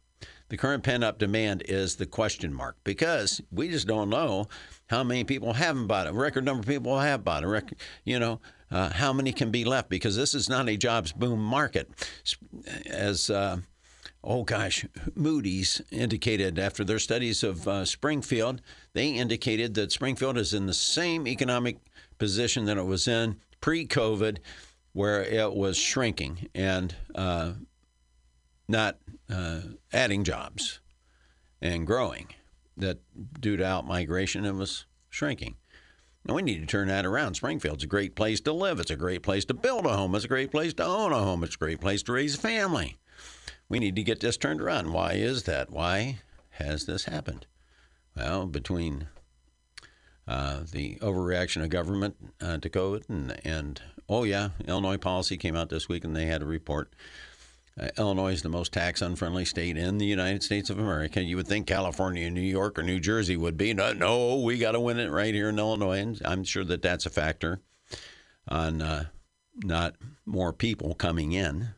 The 0.49 0.57
current 0.57 0.83
pent 0.83 1.03
up 1.03 1.19
demand 1.19 1.63
is 1.67 1.95
the 1.95 2.05
question 2.05 2.53
mark 2.53 2.77
because 2.83 3.41
we 3.51 3.69
just 3.69 3.87
don't 3.87 4.09
know 4.09 4.47
how 4.91 5.05
many 5.05 5.23
people 5.23 5.53
haven't 5.53 5.87
bought 5.87 6.05
it. 6.05 6.13
Record 6.13 6.43
number 6.43 6.59
of 6.59 6.67
people 6.67 6.99
have 6.99 7.23
bought 7.23 7.43
it. 7.43 7.47
Record, 7.47 7.77
you 8.03 8.19
know, 8.19 8.41
uh, 8.69 8.89
how 8.89 9.13
many 9.13 9.31
can 9.31 9.49
be 9.49 9.63
left? 9.63 9.87
Because 9.87 10.17
this 10.17 10.35
is 10.35 10.49
not 10.49 10.67
a 10.67 10.75
jobs 10.75 11.13
boom 11.13 11.39
market. 11.39 11.89
As 12.85 13.29
uh, 13.29 13.59
oh 14.21 14.43
gosh, 14.43 14.85
Moody's 15.15 15.81
indicated 15.91 16.59
after 16.59 16.83
their 16.83 16.99
studies 16.99 17.41
of 17.41 17.65
uh, 17.69 17.85
Springfield, 17.85 18.61
they 18.91 19.11
indicated 19.11 19.75
that 19.75 19.93
Springfield 19.93 20.37
is 20.37 20.53
in 20.53 20.65
the 20.65 20.73
same 20.73 21.25
economic 21.25 21.77
position 22.17 22.65
that 22.65 22.77
it 22.77 22.85
was 22.85 23.07
in 23.07 23.37
pre-COVID, 23.61 24.39
where 24.91 25.23
it 25.23 25.53
was 25.53 25.77
shrinking 25.77 26.49
and 26.53 26.93
uh, 27.15 27.53
not 28.67 28.97
uh, 29.33 29.61
adding 29.93 30.25
jobs 30.25 30.81
and 31.61 31.87
growing. 31.87 32.27
That 32.77 32.99
due 33.39 33.57
to 33.57 33.65
out 33.65 33.85
migration, 33.85 34.45
it 34.45 34.55
was 34.55 34.85
shrinking. 35.09 35.55
Now 36.25 36.35
we 36.35 36.41
need 36.41 36.59
to 36.59 36.65
turn 36.65 36.87
that 36.87 37.05
around. 37.05 37.35
Springfield's 37.35 37.83
a 37.83 37.87
great 37.87 38.15
place 38.15 38.39
to 38.41 38.53
live. 38.53 38.79
It's 38.79 38.91
a 38.91 38.95
great 38.95 39.23
place 39.23 39.45
to 39.45 39.53
build 39.53 39.85
a 39.85 39.95
home. 39.95 40.13
It's 40.15 40.25
a 40.25 40.29
great 40.29 40.51
place 40.51 40.73
to 40.75 40.85
own 40.85 41.11
a 41.11 41.19
home. 41.19 41.43
It's 41.43 41.55
a 41.55 41.59
great 41.59 41.81
place 41.81 42.03
to 42.03 42.13
raise 42.13 42.35
a 42.35 42.39
family. 42.39 42.97
We 43.67 43.79
need 43.79 43.95
to 43.95 44.03
get 44.03 44.19
this 44.19 44.37
turned 44.37 44.61
around. 44.61 44.93
Why 44.93 45.13
is 45.13 45.43
that? 45.43 45.71
Why 45.71 46.19
has 46.51 46.85
this 46.85 47.05
happened? 47.05 47.47
Well, 48.15 48.45
between 48.45 49.07
uh, 50.27 50.61
the 50.71 50.97
overreaction 50.97 51.63
of 51.63 51.69
government 51.69 52.15
uh, 52.39 52.57
to 52.59 52.69
COVID 52.69 53.09
and, 53.09 53.39
and, 53.43 53.81
oh 54.07 54.23
yeah, 54.23 54.49
Illinois 54.67 54.97
policy 54.97 55.37
came 55.37 55.55
out 55.55 55.69
this 55.69 55.89
week 55.89 56.03
and 56.03 56.15
they 56.15 56.25
had 56.25 56.41
a 56.41 56.45
report 56.45 56.93
uh, 57.79 57.89
Illinois 57.97 58.33
is 58.33 58.41
the 58.41 58.49
most 58.49 58.73
tax 58.73 59.01
unfriendly 59.01 59.45
state 59.45 59.77
in 59.77 59.97
the 59.97 60.05
United 60.05 60.43
States 60.43 60.69
of 60.69 60.77
America. 60.77 61.21
You 61.21 61.37
would 61.37 61.47
think 61.47 61.67
California, 61.67 62.29
New 62.29 62.41
York, 62.41 62.77
or 62.77 62.83
New 62.83 62.99
Jersey 62.99 63.37
would 63.37 63.57
be. 63.57 63.73
No, 63.73 63.93
no 63.93 64.41
we 64.41 64.57
got 64.57 64.73
to 64.73 64.79
win 64.79 64.99
it 64.99 65.09
right 65.09 65.33
here 65.33 65.49
in 65.49 65.59
Illinois. 65.59 65.99
And 65.99 66.21
I'm 66.25 66.43
sure 66.43 66.65
that 66.65 66.81
that's 66.81 67.05
a 67.05 67.09
factor 67.09 67.61
on 68.47 68.81
uh, 68.81 69.05
not 69.55 69.95
more 70.25 70.51
people 70.51 70.95
coming 70.95 71.31
in. 71.31 71.69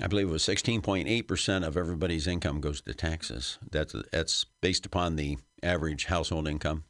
I 0.00 0.06
believe 0.06 0.28
it 0.28 0.32
was 0.32 0.42
16.8% 0.42 1.66
of 1.66 1.76
everybody's 1.76 2.26
income 2.26 2.60
goes 2.60 2.80
to 2.82 2.94
taxes. 2.94 3.58
That's, 3.70 3.94
that's 4.10 4.46
based 4.60 4.86
upon 4.86 5.16
the 5.16 5.38
average 5.62 6.06
household 6.06 6.48
income. 6.48 6.84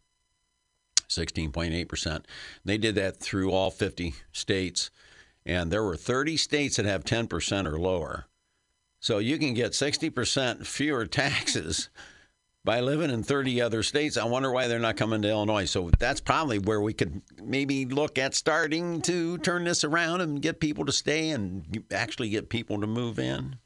16.8%. 1.08 2.24
They 2.64 2.78
did 2.78 2.94
that 2.94 3.18
through 3.18 3.50
all 3.50 3.70
50 3.70 4.14
states 4.32 4.90
and 5.44 5.70
there 5.70 5.82
were 5.82 5.96
30 5.96 6.36
states 6.36 6.76
that 6.76 6.86
have 6.86 7.04
10% 7.04 7.66
or 7.66 7.78
lower. 7.78 8.26
So 9.00 9.18
you 9.18 9.38
can 9.38 9.54
get 9.54 9.72
60% 9.72 10.66
fewer 10.66 11.06
taxes 11.06 11.90
by 12.64 12.80
living 12.80 13.10
in 13.10 13.22
30 13.24 13.60
other 13.60 13.82
states. 13.82 14.16
I 14.16 14.24
wonder 14.24 14.50
why 14.50 14.68
they're 14.68 14.78
not 14.78 14.96
coming 14.96 15.22
to 15.22 15.28
Illinois. 15.28 15.64
So 15.64 15.90
that's 15.98 16.20
probably 16.20 16.58
where 16.58 16.80
we 16.80 16.92
could 16.92 17.22
maybe 17.42 17.84
look 17.84 18.18
at 18.18 18.34
starting 18.34 19.02
to 19.02 19.38
turn 19.38 19.64
this 19.64 19.82
around 19.82 20.20
and 20.20 20.40
get 20.40 20.60
people 20.60 20.84
to 20.86 20.92
stay 20.92 21.30
and 21.30 21.84
actually 21.90 22.30
get 22.30 22.48
people 22.48 22.80
to 22.80 22.86
move 22.86 23.18
in. 23.18 23.56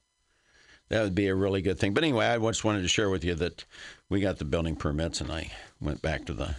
That 0.89 1.03
would 1.03 1.15
be 1.15 1.27
a 1.27 1.35
really 1.35 1.63
good 1.63 1.79
thing. 1.79 1.93
But 1.93 2.05
anyway, 2.05 2.27
I 2.27 2.39
just 2.39 2.65
wanted 2.65 2.83
to 2.83 2.89
share 2.89 3.11
with 3.11 3.25
you 3.25 3.35
that 3.35 3.65
we 4.09 4.21
got 4.21 4.39
the 4.39 4.45
building 4.45 4.77
permits 4.77 5.21
and 5.21 5.31
I 5.31 5.51
went 5.81 6.01
back 6.01 6.25
to 6.27 6.33
the 6.33 6.55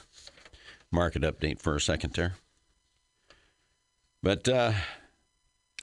market 0.91 1.23
update 1.23 1.59
for 1.59 1.75
a 1.75 1.81
second 1.81 2.13
there. 2.13 2.35
But 4.21 4.47
uh, 4.47 4.73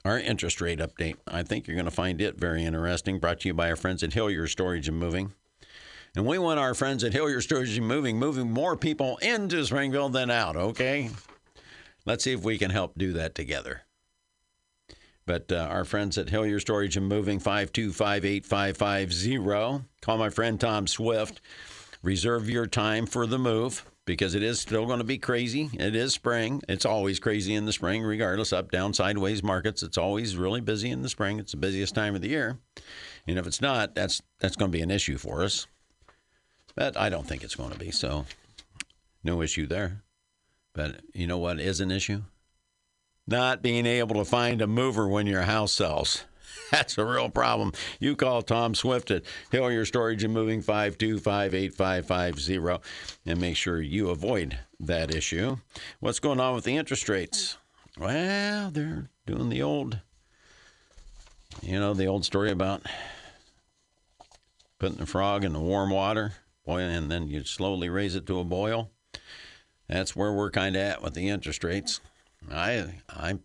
our 0.05 0.19
interest 0.19 0.61
rate 0.61 0.81
update, 0.81 1.17
I 1.27 1.43
think 1.43 1.67
you're 1.67 1.77
going 1.77 1.87
to 1.87 1.91
find 1.91 2.21
it 2.21 2.39
very 2.39 2.65
interesting. 2.65 3.19
Brought 3.19 3.41
to 3.41 3.49
you 3.49 3.55
by 3.55 3.71
our 3.71 3.77
friends 3.77 4.03
at 4.03 4.13
Hillier 4.13 4.47
Storage 4.47 4.89
and 4.89 4.99
Moving. 4.99 5.33
And 6.15 6.27
we 6.27 6.39
want 6.39 6.61
our 6.61 6.75
friends 6.75 7.03
at 7.03 7.13
Hillier 7.13 7.41
Storage 7.41 7.77
and 7.77 7.89
Moving 7.89 8.19
moving 8.19 8.51
more 8.51 8.77
people 8.77 9.17
into 9.19 9.65
Springfield 9.65 10.13
than 10.13 10.31
out, 10.31 10.57
okay? 10.57 11.11
Let's 12.07 12.25
see 12.25 12.33
if 12.33 12.45
we 12.45 12.59
can 12.59 12.71
help 12.71 12.97
do 12.97 13.13
that 13.15 13.35
together. 13.35 13.83
But 15.27 15.51
uh, 15.51 15.69
our 15.71 15.85
friends 15.85 16.19
at 16.19 16.29
Hillier 16.29 16.61
Storage 16.61 16.97
and 16.97 17.09
Moving, 17.09 17.39
525 17.39 18.25
8550. 18.25 19.85
Call 20.03 20.19
my 20.19 20.29
friend 20.29 20.61
Tom 20.61 20.87
Swift. 20.87 21.41
Reserve 22.03 22.51
your 22.51 22.67
time 22.67 23.07
for 23.07 23.27
the 23.27 23.39
move 23.39 23.85
because 24.07 24.35
it 24.35 24.43
is 24.43 24.61
still 24.61 24.87
going 24.87 24.99
to 24.99 25.05
be 25.05 25.19
crazy. 25.19 25.71
It 25.75 25.97
is 25.97 26.13
spring. 26.13 26.63
It's 26.69 26.85
always 26.85 27.19
crazy 27.19 27.55
in 27.55 27.65
the 27.65 27.73
spring, 27.73 28.03
regardless 28.03 28.53
up, 28.53 28.71
down, 28.71 28.93
sideways 28.93 29.43
markets. 29.43 29.83
It's 29.83 29.99
always 29.99 30.37
really 30.37 30.61
busy 30.61 30.91
in 30.91 31.03
the 31.03 31.09
spring. 31.09 31.39
It's 31.39 31.53
the 31.53 31.59
busiest 31.59 31.95
time 31.95 32.15
of 32.15 32.21
the 32.21 32.29
year. 32.29 32.59
And 33.27 33.39
if 33.39 33.47
it's 33.47 33.61
not, 33.61 33.95
that's 33.95 34.21
that's 34.41 34.57
going 34.57 34.71
to 34.71 34.77
be 34.77 34.83
an 34.83 34.91
issue 34.91 35.17
for 35.17 35.43
us. 35.43 35.67
But 36.75 36.97
I 36.97 37.09
don't 37.09 37.27
think 37.27 37.43
it's 37.43 37.55
going 37.55 37.73
to 37.73 37.79
be. 37.79 37.91
So 37.91 38.27
no 39.23 39.41
issue 39.41 39.67
there. 39.67 40.03
But 40.75 41.01
you 41.15 41.27
know 41.27 41.39
what 41.39 41.61
is 41.61 41.81
an 41.81 41.91
issue? 41.91 42.23
Not 43.27 43.63
being 43.63 43.87
able 43.87 44.17
to 44.17 44.25
find 44.25 44.61
a 44.61 44.67
mover 44.67 45.09
when 45.09 45.27
your 45.27 45.43
house 45.43 45.73
sells. 45.73 46.25
That's 46.71 46.99
a 46.99 47.05
real 47.05 47.29
problem. 47.29 47.73
You 48.01 48.17
call 48.17 48.43
Tom 48.43 48.75
Swift 48.75 49.11
at 49.11 49.23
Hillier 49.51 49.85
Storage 49.85 50.25
and 50.25 50.35
Moving 50.35 50.63
525 50.63 51.55
8550 51.55 52.91
and 53.27 53.41
make 53.41 53.57
sure 53.57 53.81
you 53.81 54.11
avoid 54.11 54.59
that 54.81 55.15
issue. 55.15 55.57
What's 56.01 56.21
going 56.21 56.41
on 56.41 56.55
with 56.55 56.65
the 56.65 56.77
interest 56.77 57.09
rates? 57.09 57.59
Well, 57.99 58.71
they're 58.71 59.09
doing 59.27 59.49
the 59.49 59.63
old, 59.63 60.01
you 61.63 61.79
know, 61.79 61.95
the 61.95 62.07
old 62.07 62.25
story 62.25 62.51
about 62.51 62.83
putting 64.79 64.99
the 64.99 65.07
frog 65.07 65.45
in 65.45 65.53
the 65.53 65.61
warm 65.61 65.91
water, 65.91 66.33
and 66.67 67.11
then 67.11 67.29
you 67.29 67.45
slowly 67.45 67.89
raise 67.89 68.17
it 68.17 68.27
to 68.27 68.41
a 68.41 68.45
boil. 68.45 68.91
That's 69.89 70.17
where 70.17 70.33
we're 70.33 70.51
kind 70.51 70.77
of 70.77 70.83
at 70.83 71.03
with 71.03 71.15
the 71.15 71.29
interest 71.29 71.63
rates. 71.63 72.01
I 72.51 73.01
I 73.09 73.39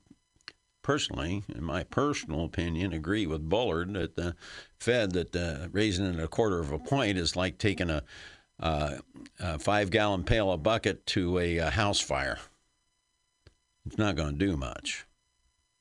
personally, 0.90 1.44
in 1.54 1.64
my 1.64 1.84
personal 1.84 2.44
opinion, 2.44 2.94
agree 2.94 3.28
with 3.28 3.48
Bullard 3.48 3.94
that 3.94 4.16
the 4.16 4.36
Fed 4.80 5.12
that 5.12 5.36
uh, 5.36 5.68
raising 5.72 6.08
it 6.08 6.20
a 6.20 6.28
quarter 6.28 6.60
of 6.60 6.72
a 6.72 6.80
point 6.80 7.16
is 7.16 7.36
like 7.36 7.60
taking 7.60 7.92
a, 7.92 8.02
uh, 8.60 8.96
a 9.40 9.60
five 9.60 9.92
gallon 9.92 10.24
pail 10.24 10.52
of 10.52 10.64
bucket 10.64 11.06
to 11.06 11.38
a, 11.38 11.58
a 11.58 11.70
house 11.70 12.00
fire. 12.00 12.40
It's 13.86 14.00
not 14.00 14.16
going 14.16 14.40
to 14.40 14.46
do 14.48 14.58
much. 14.58 15.06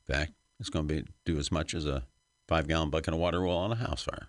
In 0.06 0.14
fact, 0.14 0.32
it's 0.60 0.68
going 0.68 0.86
to 0.86 0.94
be 0.96 1.08
do 1.24 1.38
as 1.38 1.50
much 1.50 1.72
as 1.72 1.86
a 1.86 2.04
five 2.46 2.68
gallon 2.68 2.90
bucket 2.90 3.14
of 3.14 3.18
water 3.18 3.40
will 3.40 3.56
on 3.56 3.72
a 3.72 3.76
house 3.76 4.02
fire. 4.02 4.28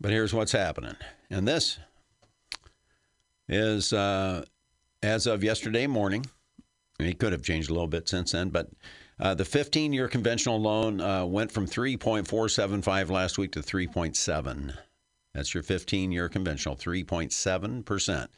But 0.00 0.12
here's 0.12 0.32
what's 0.32 0.52
happening, 0.52 0.96
and 1.28 1.46
this 1.46 1.78
is 3.50 3.92
uh, 3.92 4.46
as 5.02 5.26
of 5.26 5.44
yesterday 5.44 5.86
morning. 5.86 6.24
It 7.06 7.18
could 7.18 7.32
have 7.32 7.42
changed 7.42 7.70
a 7.70 7.72
little 7.72 7.88
bit 7.88 8.08
since 8.08 8.32
then, 8.32 8.50
but 8.50 8.68
uh, 9.18 9.34
the 9.34 9.44
15 9.44 9.92
year 9.92 10.08
conventional 10.08 10.60
loan 10.60 11.00
uh, 11.00 11.24
went 11.24 11.52
from 11.52 11.66
3.475 11.66 13.10
last 13.10 13.38
week 13.38 13.52
to 13.52 13.60
3.7. 13.60 14.76
That's 15.34 15.54
your 15.54 15.62
15 15.62 16.12
year 16.12 16.28
conventional, 16.28 16.76
3.7%. 16.76 18.28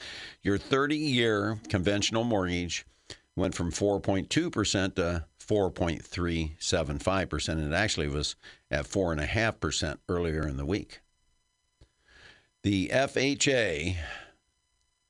Your 0.43 0.59
30 0.59 0.97
year 0.97 1.59
conventional 1.69 2.23
mortgage 2.25 2.87
went 3.37 3.55
from 3.55 3.73
4.2% 3.73 4.95
to 4.95 5.25
4.375%, 5.41 7.49
and 7.49 7.73
it 7.73 7.77
actually 7.77 8.09
was 8.09 8.37
at 8.71 8.87
4.5% 8.87 9.99
earlier 10.09 10.47
in 10.47 10.57
the 10.57 10.65
week. 10.65 11.01
The 12.63 12.89
FHA 12.89 13.97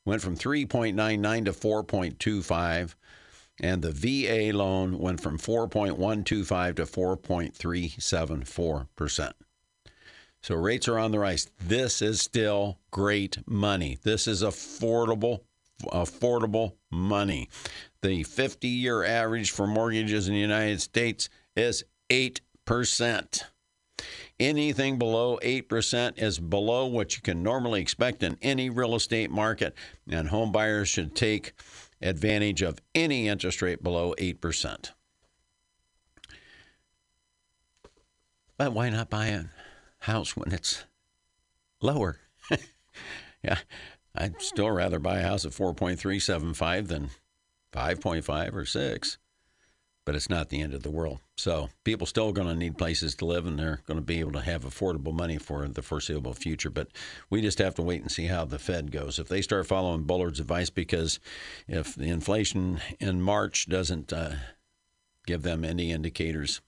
went 0.05 0.23
from 0.23 0.37
3.99 0.37 1.45
to 1.45 1.53
4.25 1.53 2.97
and 3.61 3.83
the 3.83 3.93
VA 3.93 4.51
loan 4.57 4.99
went 4.99 5.21
from 5.21 5.39
4.125 5.39 6.77
to 6.77 6.85
4.374%. 6.85 9.33
So 10.43 10.55
rates 10.55 10.89
are 10.89 10.99
on 10.99 11.13
the 11.13 11.19
rise. 11.19 11.51
This 11.59 12.03
is 12.03 12.21
still 12.21 12.79
great 12.91 13.39
money. 13.47 13.99
This 14.03 14.29
is 14.29 14.43
affordable 14.43 15.41
affordable 15.93 16.75
money. 16.91 17.49
The 18.03 18.25
50-year 18.25 19.05
average 19.05 19.51
for 19.51 19.67
mortgages 19.67 20.29
in 20.29 20.35
the 20.35 20.41
United 20.41 20.81
States 20.81 21.29
is 21.57 21.85
8%. 22.11 23.43
Anything 24.41 24.99
below 24.99 25.39
8% 25.43 26.21
is 26.21 26.39
below 26.39 26.87
what 26.87 27.17
you 27.17 27.23
can 27.23 27.43
normally 27.43 27.81
expect 27.81 28.23
in 28.23 28.37
any 28.43 28.69
real 28.69 28.95
estate 28.95 29.31
market, 29.31 29.75
and 30.11 30.29
home 30.29 30.53
buyers 30.53 30.89
should 30.89 31.15
take 31.15 31.53
advantage 32.05 32.63
of 32.63 32.81
any 32.95 33.29
interest 33.29 33.63
rate 33.63 33.83
below 33.83 34.15
8%. 34.19 34.91
But 38.57 38.73
why 38.73 38.91
not 38.91 39.11
buy 39.11 39.27
a 39.27 39.45
house 40.01 40.37
when 40.37 40.53
it's 40.53 40.85
lower? 41.81 42.19
yeah, 43.43 43.59
I'd 44.15 44.41
still 44.41 44.71
rather 44.71 44.99
buy 45.01 45.19
a 45.19 45.23
house 45.23 45.45
at 45.45 45.53
4.375 45.53 46.87
than 46.87 47.11
5.5 47.73 48.55
or 48.55 48.65
6 48.65 49.19
but 50.05 50.15
it's 50.15 50.29
not 50.29 50.51
the 50.51 50.61
end 50.61 50.75
of 50.75 50.83
the 50.83 50.91
world. 50.91 51.19
So 51.37 51.71
people 51.83 52.07
still 52.07 52.33
going 52.33 52.49
to 52.49 52.55
need 52.55 52.77
places 52.77 53.15
to 53.17 53.25
live, 53.25 53.47
and 53.47 53.59
they're 53.59 53.81
going 53.87 53.99
to 53.99 54.05
be 54.05 54.21
able 54.21 54.33
to 54.33 54.41
have 54.41 54.65
affordable 54.65 55.15
money 55.15 55.39
for 55.39 55.67
the 55.67 55.83
foreseeable 55.83 56.35
future. 56.35 56.71
But 56.71 56.89
we 57.31 57.41
just 57.41 57.59
have 57.59 57.75
to 57.77 57.83
wait 57.83 58.03
and 58.03 58.11
see 58.11 58.27
how 58.27 58.45
the 58.45 58.59
Fed 58.59 58.93
goes. 58.93 59.19
If 59.19 59.29
they 59.29 59.41
start 59.41 59.67
following 59.67 60.05
Bullard's 60.05 60.41
advice, 60.41 60.71
because 60.71 61.21
if 61.67 61.95
the 61.95 62.09
inflation 62.09 62.81
in 63.01 63.23
March 63.23 63.69
doesn't 63.69 64.13
uh, 64.13 64.35
give 65.27 65.43
them 65.43 65.65
any 65.65 65.91
indicators, 65.91 66.61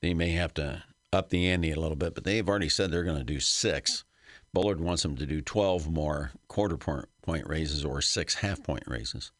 they 0.00 0.14
may 0.14 0.30
have 0.30 0.54
to 0.54 0.82
up 1.12 1.28
the 1.28 1.48
ante 1.48 1.72
a 1.72 1.80
little 1.80 1.96
bit. 1.96 2.14
But 2.14 2.24
they've 2.24 2.48
already 2.48 2.68
said 2.68 2.90
they're 2.90 3.04
going 3.04 3.18
to 3.18 3.24
do 3.24 3.40
six. 3.40 4.04
Bullard 4.52 4.80
wants 4.80 5.02
them 5.02 5.16
to 5.16 5.26
do 5.26 5.40
12 5.40 5.90
more 5.90 6.32
quarter 6.48 6.76
point 6.76 7.46
raises 7.46 7.84
or 7.84 8.00
six 8.00 8.36
half 8.36 8.62
point 8.62 8.82
raises 8.86 9.30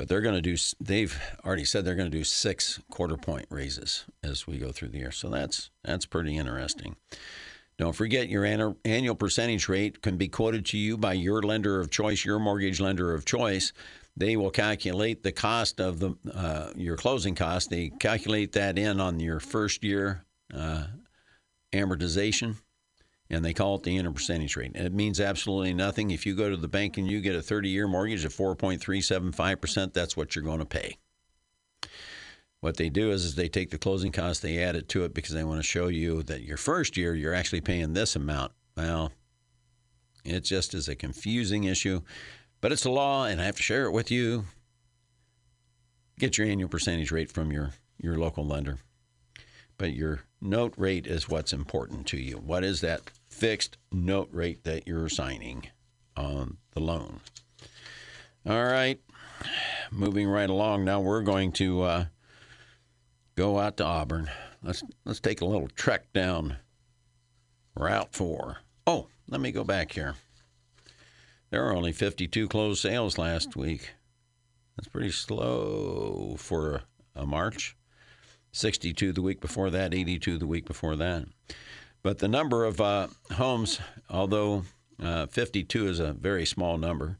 but 0.00 0.08
they're 0.08 0.22
going 0.22 0.34
to 0.34 0.40
do 0.40 0.56
they've 0.80 1.20
already 1.44 1.62
said 1.62 1.84
they're 1.84 1.94
going 1.94 2.10
to 2.10 2.16
do 2.16 2.24
six 2.24 2.80
quarter 2.90 3.18
point 3.18 3.44
raises 3.50 4.06
as 4.24 4.46
we 4.46 4.56
go 4.56 4.72
through 4.72 4.88
the 4.88 4.96
year. 4.96 5.10
So 5.10 5.28
that's 5.28 5.68
that's 5.84 6.06
pretty 6.06 6.38
interesting. 6.38 6.96
Don't 7.76 7.92
forget 7.92 8.30
your 8.30 8.46
annual 8.46 9.14
percentage 9.14 9.68
rate 9.68 10.00
can 10.00 10.16
be 10.16 10.26
quoted 10.26 10.64
to 10.66 10.78
you 10.78 10.96
by 10.96 11.12
your 11.12 11.42
lender 11.42 11.78
of 11.80 11.90
choice 11.90 12.24
your 12.24 12.38
mortgage 12.38 12.80
lender 12.80 13.12
of 13.12 13.26
choice. 13.26 13.74
They 14.16 14.38
will 14.38 14.50
calculate 14.50 15.22
the 15.22 15.32
cost 15.32 15.82
of 15.82 16.00
the 16.00 16.16
uh, 16.32 16.70
your 16.76 16.96
closing 16.96 17.34
cost 17.34 17.68
they 17.68 17.90
calculate 17.90 18.52
that 18.52 18.78
in 18.78 19.00
on 19.00 19.20
your 19.20 19.38
first 19.38 19.84
year 19.84 20.24
uh, 20.54 20.86
amortization 21.74 22.56
and 23.30 23.44
they 23.44 23.54
call 23.54 23.76
it 23.76 23.84
the 23.84 23.96
inner 23.96 24.10
percentage 24.10 24.56
rate. 24.56 24.72
It 24.74 24.92
means 24.92 25.20
absolutely 25.20 25.72
nothing. 25.72 26.10
If 26.10 26.26
you 26.26 26.34
go 26.34 26.50
to 26.50 26.56
the 26.56 26.68
bank 26.68 26.98
and 26.98 27.08
you 27.08 27.20
get 27.20 27.36
a 27.36 27.42
30 27.42 27.68
year 27.68 27.86
mortgage 27.86 28.24
at 28.24 28.32
4.375%, 28.32 29.92
that's 29.92 30.16
what 30.16 30.34
you're 30.34 30.44
going 30.44 30.58
to 30.58 30.66
pay. 30.66 30.98
What 32.60 32.76
they 32.76 32.90
do 32.90 33.10
is, 33.10 33.24
is 33.24 33.34
they 33.36 33.48
take 33.48 33.70
the 33.70 33.78
closing 33.78 34.12
cost, 34.12 34.42
they 34.42 34.62
add 34.62 34.76
it 34.76 34.88
to 34.90 35.04
it 35.04 35.14
because 35.14 35.32
they 35.32 35.44
want 35.44 35.60
to 35.60 35.66
show 35.66 35.86
you 35.86 36.22
that 36.24 36.42
your 36.42 36.58
first 36.58 36.96
year 36.96 37.14
you're 37.14 37.34
actually 37.34 37.62
paying 37.62 37.94
this 37.94 38.16
amount. 38.16 38.52
Well, 38.76 39.12
it 40.24 40.40
just 40.40 40.74
is 40.74 40.88
a 40.88 40.94
confusing 40.94 41.64
issue, 41.64 42.02
but 42.60 42.72
it's 42.72 42.84
a 42.84 42.90
law, 42.90 43.24
and 43.24 43.40
I 43.40 43.44
have 43.44 43.56
to 43.56 43.62
share 43.62 43.86
it 43.86 43.92
with 43.92 44.10
you. 44.10 44.44
Get 46.18 46.36
your 46.36 46.46
annual 46.48 46.68
percentage 46.68 47.10
rate 47.10 47.32
from 47.32 47.50
your, 47.50 47.70
your 47.96 48.18
local 48.18 48.46
lender. 48.46 48.78
But 49.78 49.94
your 49.94 50.20
note 50.42 50.74
rate 50.76 51.06
is 51.06 51.30
what's 51.30 51.54
important 51.54 52.06
to 52.08 52.18
you. 52.18 52.36
What 52.36 52.62
is 52.62 52.82
that 52.82 53.10
fixed 53.30 53.78
note 53.92 54.28
rate 54.32 54.64
that 54.64 54.86
you're 54.86 55.08
signing 55.08 55.68
on 56.16 56.58
the 56.72 56.80
loan. 56.80 57.20
All 58.46 58.64
right, 58.64 59.00
moving 59.90 60.28
right 60.28 60.50
along. 60.50 60.84
Now 60.84 61.00
we're 61.00 61.22
going 61.22 61.52
to 61.52 61.82
uh, 61.82 62.04
go 63.36 63.58
out 63.58 63.76
to 63.78 63.84
Auburn. 63.84 64.30
Let's 64.62 64.82
let's 65.04 65.20
take 65.20 65.40
a 65.40 65.46
little 65.46 65.68
trek 65.68 66.12
down 66.12 66.56
Route 67.74 68.12
Four. 68.12 68.58
Oh, 68.86 69.08
let 69.28 69.40
me 69.40 69.52
go 69.52 69.64
back 69.64 69.92
here. 69.92 70.16
There 71.50 71.64
were 71.64 71.74
only 71.74 71.92
52 71.92 72.48
closed 72.48 72.80
sales 72.80 73.18
last 73.18 73.56
week. 73.56 73.90
That's 74.76 74.88
pretty 74.88 75.10
slow 75.10 76.36
for 76.38 76.82
a 77.14 77.26
March. 77.26 77.76
62 78.52 79.12
the 79.12 79.22
week 79.22 79.40
before 79.40 79.70
that, 79.70 79.92
82 79.94 80.38
the 80.38 80.46
week 80.46 80.64
before 80.64 80.96
that. 80.96 81.26
But 82.02 82.18
the 82.18 82.28
number 82.28 82.64
of 82.64 82.80
uh, 82.80 83.08
homes, 83.32 83.80
although 84.08 84.64
uh, 85.02 85.26
52 85.26 85.88
is 85.88 86.00
a 86.00 86.12
very 86.12 86.46
small 86.46 86.78
number, 86.78 87.18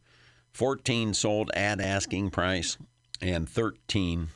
14 0.53 1.15
sold 1.15 1.51
at 1.55 1.81
asking 1.81 2.31
price, 2.31 2.79
and 3.21 3.49
13 3.49 4.29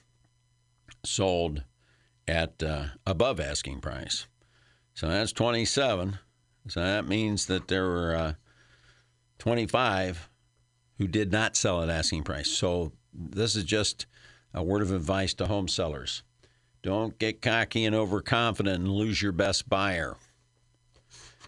sold 1.04 1.64
at 2.28 2.62
uh, 2.62 2.86
above 3.06 3.40
asking 3.40 3.80
price. 3.80 4.26
So 4.94 5.08
that's 5.08 5.32
27. 5.32 6.18
So 6.68 6.80
that 6.80 7.06
means 7.06 7.46
that 7.46 7.68
there 7.68 7.84
were 7.84 8.14
uh, 8.14 8.32
25 9.38 10.30
who 10.98 11.08
did 11.08 11.32
not 11.32 11.56
sell 11.56 11.82
at 11.82 11.90
asking 11.90 12.22
price. 12.22 12.50
So 12.50 12.92
this 13.12 13.56
is 13.56 13.64
just 13.64 14.06
a 14.52 14.62
word 14.62 14.82
of 14.82 14.92
advice 14.92 15.34
to 15.34 15.46
home 15.46 15.68
sellers. 15.68 16.22
Don't 16.82 17.18
get 17.18 17.42
cocky 17.42 17.84
and 17.84 17.94
overconfident 17.94 18.80
and 18.80 18.92
lose 18.92 19.20
your 19.20 19.32
best 19.32 19.68
buyer. 19.68 20.16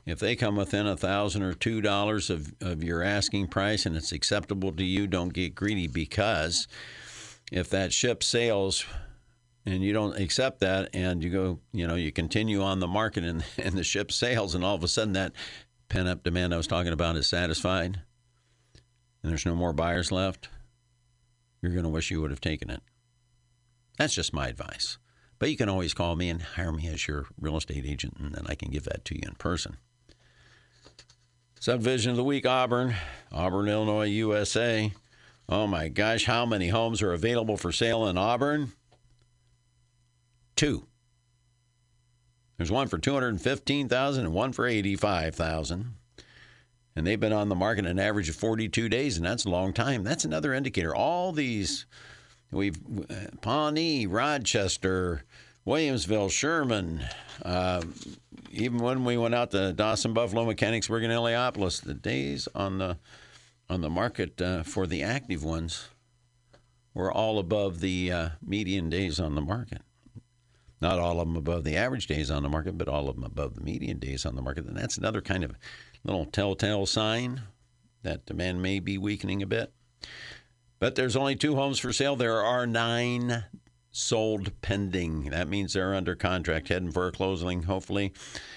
If 0.06 0.20
they 0.20 0.36
come 0.36 0.54
within 0.54 0.86
a 0.86 0.96
thousand 0.96 1.42
or 1.42 1.52
two 1.52 1.80
dollars 1.80 2.30
of, 2.30 2.54
of 2.60 2.84
your 2.84 3.02
asking 3.02 3.48
price 3.48 3.84
and 3.84 3.96
it's 3.96 4.12
acceptable 4.12 4.70
to 4.72 4.84
you, 4.84 5.08
don't 5.08 5.32
get 5.32 5.56
greedy 5.56 5.88
because 5.88 6.68
if 7.50 7.68
that 7.70 7.92
ship 7.92 8.22
sails 8.22 8.86
and 9.64 9.82
you 9.82 9.92
don't 9.92 10.16
accept 10.16 10.60
that 10.60 10.90
and 10.94 11.24
you 11.24 11.30
go, 11.30 11.58
you 11.72 11.88
know, 11.88 11.96
you 11.96 12.12
continue 12.12 12.62
on 12.62 12.78
the 12.78 12.86
market 12.86 13.24
and, 13.24 13.44
and 13.58 13.74
the 13.74 13.82
ship 13.82 14.12
sails 14.12 14.54
and 14.54 14.64
all 14.64 14.76
of 14.76 14.84
a 14.84 14.88
sudden 14.88 15.12
that 15.14 15.32
pent 15.88 16.06
up 16.06 16.22
demand 16.22 16.54
I 16.54 16.56
was 16.56 16.68
talking 16.68 16.92
about 16.92 17.16
is 17.16 17.28
satisfied 17.28 18.00
and 19.22 19.32
there's 19.32 19.46
no 19.46 19.56
more 19.56 19.72
buyers 19.72 20.12
left, 20.12 20.48
you're 21.60 21.72
going 21.72 21.82
to 21.82 21.90
wish 21.90 22.12
you 22.12 22.20
would 22.20 22.30
have 22.30 22.40
taken 22.40 22.70
it. 22.70 22.80
That's 23.98 24.14
just 24.14 24.32
my 24.32 24.46
advice. 24.46 24.98
But 25.40 25.50
you 25.50 25.56
can 25.56 25.68
always 25.68 25.94
call 25.94 26.14
me 26.14 26.30
and 26.30 26.40
hire 26.40 26.70
me 26.70 26.86
as 26.86 27.08
your 27.08 27.26
real 27.40 27.56
estate 27.56 27.84
agent, 27.84 28.18
and 28.20 28.32
then 28.32 28.46
I 28.46 28.54
can 28.54 28.70
give 28.70 28.84
that 28.84 29.04
to 29.06 29.16
you 29.16 29.22
in 29.26 29.34
person. 29.34 29.78
Subdivision 31.58 32.10
of 32.10 32.16
the 32.16 32.24
week, 32.24 32.46
Auburn, 32.46 32.94
Auburn, 33.32 33.68
Illinois, 33.68 34.06
USA. 34.06 34.92
Oh 35.48 35.66
my 35.66 35.88
gosh, 35.88 36.24
how 36.26 36.44
many 36.44 36.68
homes 36.68 37.02
are 37.02 37.12
available 37.12 37.56
for 37.56 37.72
sale 37.72 38.06
in 38.06 38.18
Auburn? 38.18 38.72
Two. 40.54 40.86
There's 42.56 42.70
one 42.70 42.88
for 42.88 42.98
215,000 42.98 44.24
and 44.24 44.34
one 44.34 44.52
for 44.52 44.66
85,000. 44.66 45.94
And 46.94 47.06
they've 47.06 47.20
been 47.20 47.32
on 47.32 47.48
the 47.48 47.54
market 47.54 47.84
an 47.84 47.98
average 47.98 48.30
of 48.30 48.36
42 48.36 48.88
days, 48.88 49.16
and 49.16 49.26
that's 49.26 49.44
a 49.44 49.50
long 49.50 49.72
time. 49.72 50.02
That's 50.02 50.24
another 50.24 50.54
indicator. 50.54 50.94
All 50.94 51.32
these, 51.32 51.84
we've 52.50 52.78
uh, 53.10 53.26
Pawnee, 53.42 54.06
Rochester, 54.06 55.24
Williamsville, 55.66 56.30
Sherman, 56.30 57.02
uh, 57.42 57.82
even 58.56 58.78
when 58.78 59.04
we 59.04 59.16
went 59.16 59.34
out 59.34 59.50
to 59.52 59.72
Dawson, 59.72 60.12
Buffalo, 60.12 60.44
Mechanicsburg, 60.44 61.04
and 61.04 61.12
Illiopolis, 61.12 61.82
the 61.82 61.94
days 61.94 62.48
on 62.54 62.78
the 62.78 62.98
on 63.68 63.80
the 63.80 63.90
market 63.90 64.40
uh, 64.40 64.62
for 64.62 64.86
the 64.86 65.02
active 65.02 65.42
ones 65.42 65.88
were 66.94 67.12
all 67.12 67.38
above 67.38 67.80
the 67.80 68.12
uh, 68.12 68.28
median 68.40 68.88
days 68.88 69.18
on 69.18 69.34
the 69.34 69.40
market. 69.40 69.82
Not 70.80 70.98
all 70.98 71.20
of 71.20 71.26
them 71.26 71.36
above 71.36 71.64
the 71.64 71.76
average 71.76 72.06
days 72.06 72.30
on 72.30 72.42
the 72.42 72.48
market, 72.48 72.78
but 72.78 72.88
all 72.88 73.08
of 73.08 73.16
them 73.16 73.24
above 73.24 73.54
the 73.54 73.60
median 73.60 73.98
days 73.98 74.24
on 74.24 74.36
the 74.36 74.42
market. 74.42 74.66
And 74.66 74.76
that's 74.76 74.96
another 74.96 75.20
kind 75.20 75.42
of 75.42 75.56
little 76.04 76.26
telltale 76.26 76.86
sign 76.86 77.42
that 78.02 78.24
demand 78.24 78.62
may 78.62 78.78
be 78.78 78.98
weakening 78.98 79.42
a 79.42 79.46
bit. 79.46 79.72
But 80.78 80.94
there's 80.94 81.16
only 81.16 81.34
two 81.34 81.56
homes 81.56 81.78
for 81.78 81.92
sale. 81.92 82.14
There 82.14 82.42
are 82.42 82.66
nine 82.66 83.44
sold 83.96 84.52
pending. 84.60 85.30
That 85.30 85.48
means 85.48 85.72
they're 85.72 85.94
under 85.94 86.14
contract, 86.14 86.68
heading 86.68 86.92
for 86.92 87.06
a 87.06 87.12
closing, 87.12 87.62
hopefully. 87.62 88.12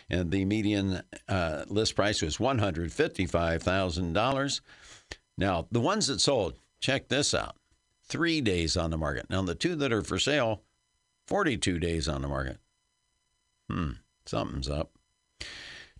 And 0.09 0.31
the 0.31 0.43
median 0.43 1.01
uh, 1.29 1.63
list 1.67 1.95
price 1.95 2.21
was 2.21 2.35
$155,000. 2.37 4.61
Now, 5.37 5.65
the 5.71 5.79
ones 5.79 6.07
that 6.07 6.19
sold, 6.19 6.55
check 6.81 7.07
this 7.07 7.33
out 7.33 7.55
three 8.03 8.41
days 8.41 8.75
on 8.75 8.89
the 8.89 8.97
market. 8.97 9.29
Now, 9.29 9.41
the 9.41 9.55
two 9.55 9.77
that 9.77 9.93
are 9.93 10.01
for 10.01 10.19
sale, 10.19 10.61
42 11.27 11.79
days 11.79 12.09
on 12.09 12.21
the 12.21 12.27
market. 12.27 12.57
Hmm, 13.69 13.91
something's 14.25 14.69
up. 14.69 14.91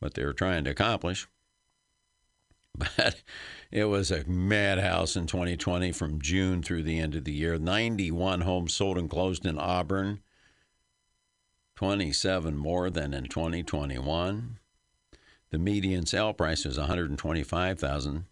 what 0.00 0.14
they 0.14 0.24
were 0.24 0.32
trying 0.32 0.64
to 0.64 0.70
accomplish. 0.70 1.28
But 2.78 3.22
it 3.70 3.86
was 3.86 4.10
a 4.10 4.28
madhouse 4.28 5.16
in 5.16 5.26
2020 5.26 5.92
from 5.92 6.20
June 6.20 6.62
through 6.62 6.82
the 6.82 6.98
end 6.98 7.14
of 7.14 7.24
the 7.24 7.32
year. 7.32 7.58
91 7.58 8.42
homes 8.42 8.74
sold 8.74 8.98
and 8.98 9.08
closed 9.08 9.46
in 9.46 9.58
Auburn, 9.58 10.20
27 11.76 12.54
more 12.54 12.90
than 12.90 13.14
in 13.14 13.24
2021. 13.24 14.58
The 15.50 15.58
median 15.58 16.04
sale 16.04 16.34
price 16.34 16.66
was 16.66 16.76
125,000. 16.76 18.26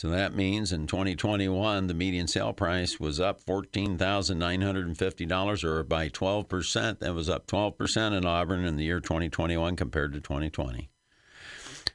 So 0.00 0.08
that 0.08 0.34
means 0.34 0.72
in 0.72 0.86
2021, 0.86 1.86
the 1.86 1.92
median 1.92 2.26
sale 2.26 2.54
price 2.54 2.98
was 2.98 3.20
up 3.20 3.44
$14,950 3.44 5.64
or 5.64 5.82
by 5.82 6.08
12%. 6.08 7.00
That 7.00 7.14
was 7.14 7.28
up 7.28 7.46
12% 7.46 8.16
in 8.16 8.24
Auburn 8.24 8.64
in 8.64 8.76
the 8.76 8.84
year 8.84 9.00
2021 9.00 9.76
compared 9.76 10.14
to 10.14 10.20
2020. 10.22 10.88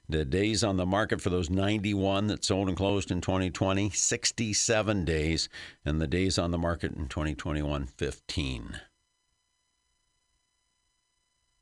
The 0.08 0.24
days 0.24 0.64
on 0.64 0.78
the 0.78 0.86
market 0.86 1.20
for 1.20 1.32
those 1.32 1.50
91 1.50 2.28
that 2.28 2.46
sold 2.46 2.68
and 2.68 2.78
closed 2.78 3.10
in 3.10 3.22
2020, 3.22 3.90
67 3.90 5.04
days, 5.04 5.50
and 5.84 6.00
the 6.00 6.06
days 6.06 6.38
on 6.38 6.52
the 6.52 6.60
market 6.60 6.92
in 6.92 7.08
2021, 7.08 7.88
15. 7.88 8.82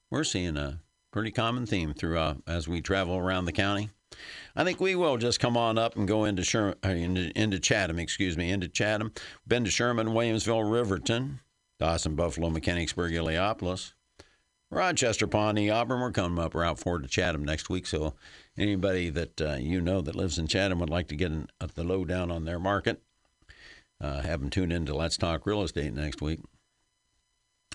We're 0.10 0.26
seeing 0.26 0.58
a 0.58 0.82
pretty 1.10 1.32
common 1.32 1.66
theme 1.66 1.94
throughout 1.94 2.44
as 2.46 2.68
we 2.68 2.82
travel 2.82 3.16
around 3.16 3.46
the 3.46 3.54
county. 3.54 3.92
I 4.56 4.64
think 4.64 4.80
we 4.80 4.96
will 4.96 5.18
just 5.18 5.40
come 5.40 5.58
on 5.58 5.78
up 5.78 5.96
and 5.96 6.08
go 6.08 6.26
into 6.26 6.44
Sherman, 6.44 6.76
uh, 6.86 6.90
into, 6.90 7.32
into 7.40 7.60
Chatham, 7.60 8.00
excuse 8.00 8.38
me, 8.38 8.52
into 8.52 8.68
Chatham. 8.68 9.12
Been 9.48 9.64
to 9.64 9.72
Sherman, 9.72 10.10
Williamsville, 10.10 10.70
Riverton, 10.70 11.40
Dawson, 11.80 12.16
Buffalo, 12.16 12.50
Mechanicsburg, 12.50 13.14
Illiopolis, 13.14 13.94
Rochester, 14.70 15.28
Pawnee, 15.28 15.70
Auburn. 15.70 16.02
We're 16.02 16.12
coming 16.12 16.44
up 16.44 16.56
Route 16.56 16.80
4 16.80 17.00
to 17.00 17.08
Chatham 17.08 17.44
next 17.44 17.70
week. 17.70 17.86
So 17.86 18.14
anybody 18.58 19.10
that 19.10 19.42
uh, 19.42 19.56
you 19.60 19.82
know 19.82 20.02
that 20.02 20.16
lives 20.16 20.38
in 20.38 20.48
Chatham 20.48 20.80
would 20.80 20.90
like 20.90 21.08
to 21.10 21.16
get 21.16 21.32
an, 21.32 21.48
uh, 21.62 21.68
the 21.74 21.84
lowdown 21.84 22.32
on 22.32 22.46
their 22.46 22.60
market, 22.60 23.02
uh, 24.02 24.22
have 24.22 24.40
them 24.40 24.50
tune 24.50 24.72
in 24.72 24.86
to 24.86 24.96
Let's 24.96 25.18
Talk 25.18 25.46
Real 25.46 25.64
Estate 25.64 25.94
next 25.94 26.22
week. 26.22 26.40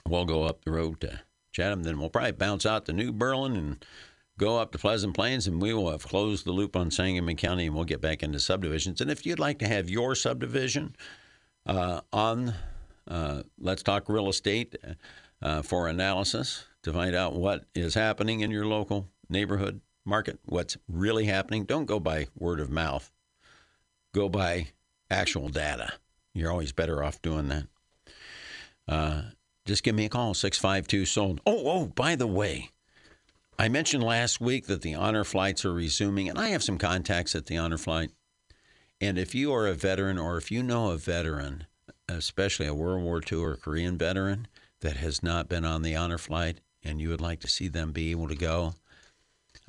We'll 0.06 0.24
go 0.24 0.44
up 0.44 0.64
the 0.64 0.70
road 0.70 1.00
to 1.02 1.20
Chatham, 1.52 1.82
then 1.82 1.98
we'll 1.98 2.10
probably 2.10 2.32
bounce 2.32 2.64
out 2.64 2.86
to 2.86 2.92
New 2.92 3.12
Berlin 3.12 3.56
and 3.56 3.84
go 4.38 4.58
up 4.58 4.72
to 4.72 4.78
Pleasant 4.78 5.14
Plains, 5.14 5.46
and 5.46 5.60
we 5.60 5.74
will 5.74 5.90
have 5.90 6.06
closed 6.06 6.46
the 6.46 6.52
loop 6.52 6.76
on 6.76 6.90
Sangamon 6.90 7.36
County, 7.36 7.66
and 7.66 7.74
we'll 7.74 7.84
get 7.84 8.00
back 8.00 8.22
into 8.22 8.40
subdivisions. 8.40 9.00
And 9.00 9.10
if 9.10 9.26
you'd 9.26 9.38
like 9.38 9.58
to 9.58 9.68
have 9.68 9.90
your 9.90 10.14
subdivision 10.14 10.96
uh, 11.66 12.00
on 12.12 12.54
uh, 13.08 13.42
Let's 13.58 13.82
Talk 13.82 14.08
Real 14.08 14.28
Estate 14.28 14.76
uh, 15.42 15.62
for 15.62 15.88
analysis 15.88 16.64
to 16.84 16.92
find 16.92 17.14
out 17.14 17.34
what 17.34 17.64
is 17.74 17.94
happening 17.94 18.40
in 18.40 18.50
your 18.50 18.64
local 18.64 19.08
neighborhood 19.28 19.80
market, 20.04 20.38
what's 20.46 20.76
really 20.88 21.24
happening, 21.24 21.64
don't 21.64 21.86
go 21.86 21.98
by 22.00 22.28
word 22.36 22.60
of 22.60 22.70
mouth. 22.70 23.12
Go 24.14 24.28
by 24.28 24.68
actual 25.10 25.48
data. 25.48 25.92
You're 26.32 26.50
always 26.50 26.72
better 26.72 27.02
off 27.02 27.20
doing 27.20 27.48
that. 27.48 27.66
Uh, 28.86 29.22
just 29.66 29.82
give 29.82 29.94
me 29.94 30.06
a 30.06 30.08
call, 30.08 30.32
652 30.32 31.04
sold. 31.04 31.40
Oh, 31.44 31.62
oh, 31.66 31.86
by 31.88 32.16
the 32.16 32.26
way, 32.26 32.70
I 33.58 33.68
mentioned 33.68 34.04
last 34.04 34.40
week 34.40 34.66
that 34.66 34.82
the 34.82 34.94
honor 34.94 35.24
flights 35.24 35.64
are 35.64 35.72
resuming, 35.72 36.28
and 36.28 36.38
I 36.38 36.48
have 36.48 36.62
some 36.62 36.78
contacts 36.78 37.34
at 37.34 37.46
the 37.46 37.56
honor 37.56 37.78
flight. 37.78 38.10
And 39.00 39.18
if 39.18 39.34
you 39.34 39.52
are 39.52 39.66
a 39.66 39.74
veteran 39.74 40.16
or 40.18 40.36
if 40.36 40.50
you 40.50 40.62
know 40.62 40.90
a 40.90 40.96
veteran, 40.96 41.66
especially 42.08 42.66
a 42.66 42.74
World 42.74 43.02
War 43.02 43.20
II 43.20 43.38
or 43.38 43.56
Korean 43.56 43.98
veteran 43.98 44.46
that 44.80 44.96
has 44.98 45.22
not 45.22 45.48
been 45.48 45.64
on 45.64 45.82
the 45.82 45.96
honor 45.96 46.18
flight 46.18 46.60
and 46.84 47.00
you 47.00 47.08
would 47.08 47.20
like 47.20 47.40
to 47.40 47.48
see 47.48 47.66
them 47.66 47.90
be 47.90 48.12
able 48.12 48.28
to 48.28 48.36
go, 48.36 48.74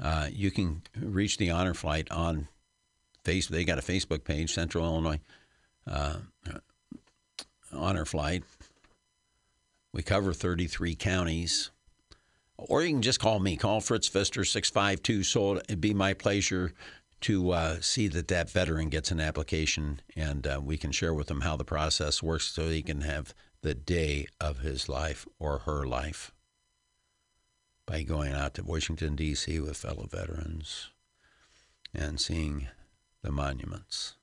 uh, 0.02 0.28
you 0.32 0.52
can 0.52 0.84
reach 0.96 1.38
the 1.38 1.50
honor 1.50 1.74
flight 1.74 2.10
on 2.12 2.48
Facebook. 3.26 3.50
They 3.50 3.66
got 3.66 3.80
a 3.80 3.82
Facebook 3.82 4.24
page, 4.24 4.54
Central 4.54 4.86
Illinois 4.86 5.20
uh, 5.88 6.18
honor 7.74 8.06
flight. 8.06 8.44
We 9.94 10.04
cover 10.04 10.34
33 10.34 10.96
counties. 10.96 11.72
Or 12.68 12.84
you 12.84 12.90
can 12.90 13.02
just 13.02 13.20
call 13.20 13.40
me. 13.40 13.56
Call 13.56 13.80
Fritz 13.80 14.08
Pfister, 14.08 14.44
652 14.44 15.24
SOLD. 15.24 15.58
It'd 15.60 15.82
be 15.82 15.94
my 15.94 16.14
pleasure 16.14 16.74
to 17.22 17.52
uh, 17.52 17.82
see 17.82 18.08
that 18.08 18.28
that 18.28 18.50
veteran 18.50 18.90
gets 18.90 19.12
an 19.12 19.20
application 19.20 20.02
and 20.16 20.48
uh, 20.48 20.60
we 20.64 20.78
can 20.78 20.92
share 20.92 21.14
with 21.14 21.28
them 21.28 21.42
how 21.42 21.56
the 21.56 21.66
process 21.66 22.24
works 22.24 22.46
so 22.46 22.70
he 22.70 22.82
can 22.82 23.02
have 23.02 23.34
the 23.62 23.74
day 23.74 24.28
of 24.40 24.60
his 24.60 24.88
life 24.88 25.28
or 25.38 25.60
her 25.60 25.86
life 25.86 26.32
by 27.86 28.04
going 28.04 28.34
out 28.34 28.54
to 28.54 28.64
Washington, 28.64 29.16
D.C. 29.16 29.60
with 29.60 29.76
fellow 29.76 30.08
veterans 30.10 30.90
and 31.94 32.20
seeing 32.20 32.68
the 33.22 33.32
monuments. 33.32 34.16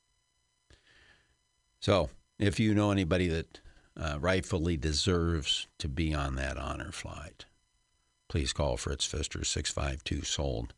So, 1.81 2.11
if 2.39 2.61
you 2.61 2.75
know 2.75 2.91
anybody 2.91 3.29
that 3.29 3.61
uh, 3.97 4.19
rightfully 4.21 4.77
deserves 4.77 5.67
to 5.79 5.89
be 5.89 6.15
on 6.15 6.37
that 6.37 6.57
honor 6.57 6.93
flight, 6.93 7.45
please 8.29 8.53
call 8.53 8.77
Fritz 8.77 9.05
Pfister 9.05 9.45
652 9.45 10.25
SOLD 10.25 10.75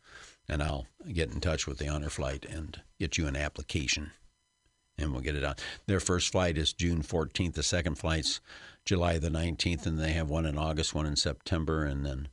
and 0.48 0.62
I'll 0.62 0.86
get 1.12 1.32
in 1.32 1.40
touch 1.40 1.66
with 1.66 1.78
the 1.78 1.88
honor 1.88 2.10
flight 2.10 2.46
and 2.48 2.80
get 2.98 3.18
you 3.18 3.26
an 3.26 3.36
application 3.36 4.12
and 4.98 5.12
we'll 5.12 5.20
get 5.20 5.36
it 5.36 5.44
on. 5.44 5.54
Their 5.86 6.00
first 6.00 6.32
flight 6.32 6.58
is 6.58 6.72
June 6.72 7.02
14th. 7.02 7.54
The 7.54 7.62
second 7.62 7.96
flight's 7.96 8.40
July 8.84 9.18
the 9.18 9.28
19th, 9.28 9.86
and 9.86 9.98
they 9.98 10.12
have 10.12 10.28
one 10.28 10.46
in 10.46 10.58
August, 10.58 10.94
one 10.94 11.06
in 11.06 11.16
September, 11.16 11.84
and 11.84 12.04
then 12.04 12.28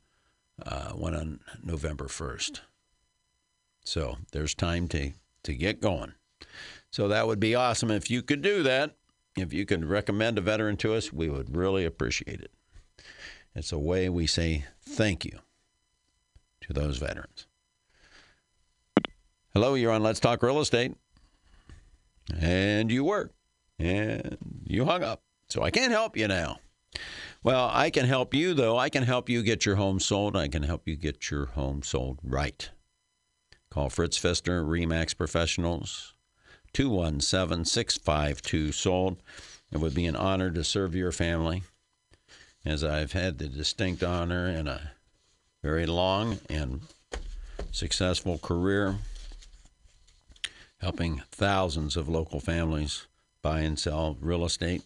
uh, 0.66 0.92
one 0.92 1.16
on 1.16 1.40
November 1.64 2.06
1st. 2.06 2.62
So 3.84 4.18
there's 4.32 4.56
time 4.56 4.88
to, 4.90 5.12
to 5.44 5.54
get 5.54 5.82
going. 5.82 6.14
So 6.90 7.08
that 7.08 7.28
would 7.28 7.40
be 7.40 7.56
awesome 7.56 7.92
if 7.92 8.10
you 8.10 8.22
could 8.22 8.42
do 8.42 8.64
that. 8.64 8.96
If 9.38 9.54
you 9.54 9.66
could 9.66 9.86
recommend 9.86 10.38
a 10.38 10.42
veteran 10.42 10.78
to 10.78 10.94
us, 10.94 11.12
we 11.12 11.30
would 11.30 11.56
really 11.56 11.84
appreciate 11.84 12.40
it. 12.40 12.52
It's 13.56 13.72
a 13.72 13.80
way 13.80 14.10
we 14.10 14.28
say 14.28 14.66
thank 14.82 15.24
you 15.24 15.40
to 16.62 16.74
those 16.74 16.98
veterans. 16.98 17.48
Hello, 19.54 19.76
you're 19.76 19.94
on 19.94 20.04
Let's 20.04 20.20
Talk 20.20 20.44
Real 20.44 20.60
Estate. 20.60 20.94
And 22.38 22.92
you 22.92 23.06
were. 23.06 23.32
And 23.80 24.38
you 24.66 24.84
hung 24.84 25.04
up. 25.04 25.22
So 25.48 25.64
I 25.64 25.72
can't 25.72 25.94
help 25.94 26.18
you 26.18 26.28
now. 26.28 26.60
Well, 27.44 27.70
I 27.72 27.92
can 27.92 28.06
help 28.06 28.34
you, 28.34 28.54
though. 28.54 28.78
I 28.78 28.90
can 28.90 29.04
help 29.04 29.30
you 29.30 29.44
get 29.44 29.66
your 29.66 29.76
home 29.76 30.00
sold. 30.00 30.36
I 30.36 30.50
can 30.50 30.64
help 30.64 30.88
you 30.88 30.98
get 30.98 31.32
your 31.32 31.46
home 31.46 31.84
sold 31.84 32.20
right. 32.24 32.70
Call 33.70 33.90
Fritz 33.90 34.18
Pfister, 34.18 34.66
REMAX 34.66 35.16
Professionals, 35.16 36.14
217 36.74 37.66
652 37.66 38.72
Sold. 38.72 39.22
It 39.72 39.78
would 39.78 39.94
be 39.94 40.06
an 40.06 40.16
honor 40.16 40.52
to 40.52 40.64
serve 40.64 40.96
your 40.96 41.12
family, 41.12 41.64
as 42.66 42.84
I've 42.84 43.12
had 43.12 43.38
the 43.38 43.48
distinct 43.48 44.04
honor 44.04 44.48
in 44.48 44.68
a 44.68 44.92
very 45.64 45.86
long 45.86 46.40
and 46.50 46.82
successful 47.72 48.38
career 48.38 48.96
helping 50.80 51.22
thousands 51.32 51.96
of 51.96 52.10
local 52.10 52.40
families 52.40 53.08
buy 53.42 53.62
and 53.62 53.78
sell 53.80 54.18
real 54.20 54.46
estate. 54.46 54.82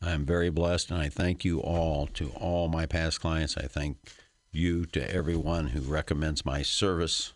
I 0.00 0.12
am 0.12 0.24
very 0.24 0.50
blessed, 0.50 0.90
and 0.90 1.00
I 1.00 1.08
thank 1.08 1.44
you 1.44 1.60
all 1.60 2.06
to 2.08 2.30
all 2.30 2.68
my 2.68 2.86
past 2.86 3.20
clients. 3.20 3.56
I 3.56 3.66
thank 3.66 3.96
you 4.52 4.84
to 4.86 5.14
everyone 5.14 5.68
who 5.68 5.80
recommends 5.80 6.44
my 6.44 6.62
service 6.62 7.32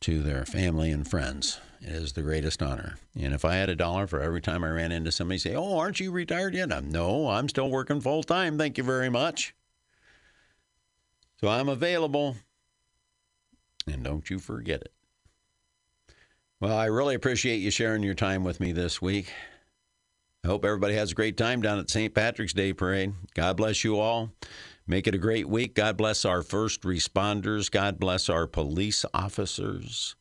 to 0.00 0.22
their 0.22 0.44
family 0.44 0.90
and 0.90 1.08
friends. 1.08 1.60
It 1.82 1.88
is 1.88 2.12
the 2.12 2.22
greatest 2.22 2.62
honor. 2.62 2.96
And 3.18 3.34
if 3.34 3.44
I 3.44 3.56
had 3.56 3.68
a 3.68 3.74
dollar 3.74 4.06
for 4.06 4.20
every 4.20 4.40
time 4.40 4.62
I 4.62 4.70
ran 4.70 4.92
into 4.92 5.10
somebody 5.10 5.38
say, 5.38 5.54
"Oh, 5.54 5.78
aren't 5.78 5.98
you 5.98 6.12
retired 6.12 6.54
yet?" 6.54 6.72
I'm, 6.72 6.92
no, 6.92 7.28
I'm 7.28 7.48
still 7.48 7.68
working 7.68 8.00
full 8.00 8.22
time. 8.22 8.56
Thank 8.56 8.78
you 8.78 8.84
very 8.84 9.08
much. 9.08 9.54
So 11.40 11.48
I'm 11.48 11.68
available, 11.68 12.36
and 13.90 14.04
don't 14.04 14.30
you 14.30 14.38
forget 14.38 14.82
it. 14.82 14.92
Well, 16.60 16.76
I 16.76 16.84
really 16.84 17.16
appreciate 17.16 17.56
you 17.56 17.72
sharing 17.72 18.04
your 18.04 18.14
time 18.14 18.44
with 18.44 18.60
me 18.60 18.70
this 18.70 19.02
week. 19.02 19.32
I 20.44 20.48
hope 20.48 20.64
everybody 20.64 20.94
has 20.94 21.10
a 21.10 21.16
great 21.16 21.36
time 21.36 21.62
down 21.62 21.80
at 21.80 21.90
St. 21.90 22.14
Patrick's 22.14 22.52
Day 22.52 22.72
Parade. 22.72 23.14
God 23.34 23.56
bless 23.56 23.82
you 23.82 23.98
all. 23.98 24.30
Make 24.86 25.08
it 25.08 25.16
a 25.16 25.18
great 25.18 25.48
week. 25.48 25.74
God 25.74 25.96
bless 25.96 26.24
our 26.24 26.42
first 26.42 26.82
responders. 26.82 27.68
God 27.68 27.98
bless 27.98 28.28
our 28.28 28.46
police 28.46 29.04
officers. 29.12 30.14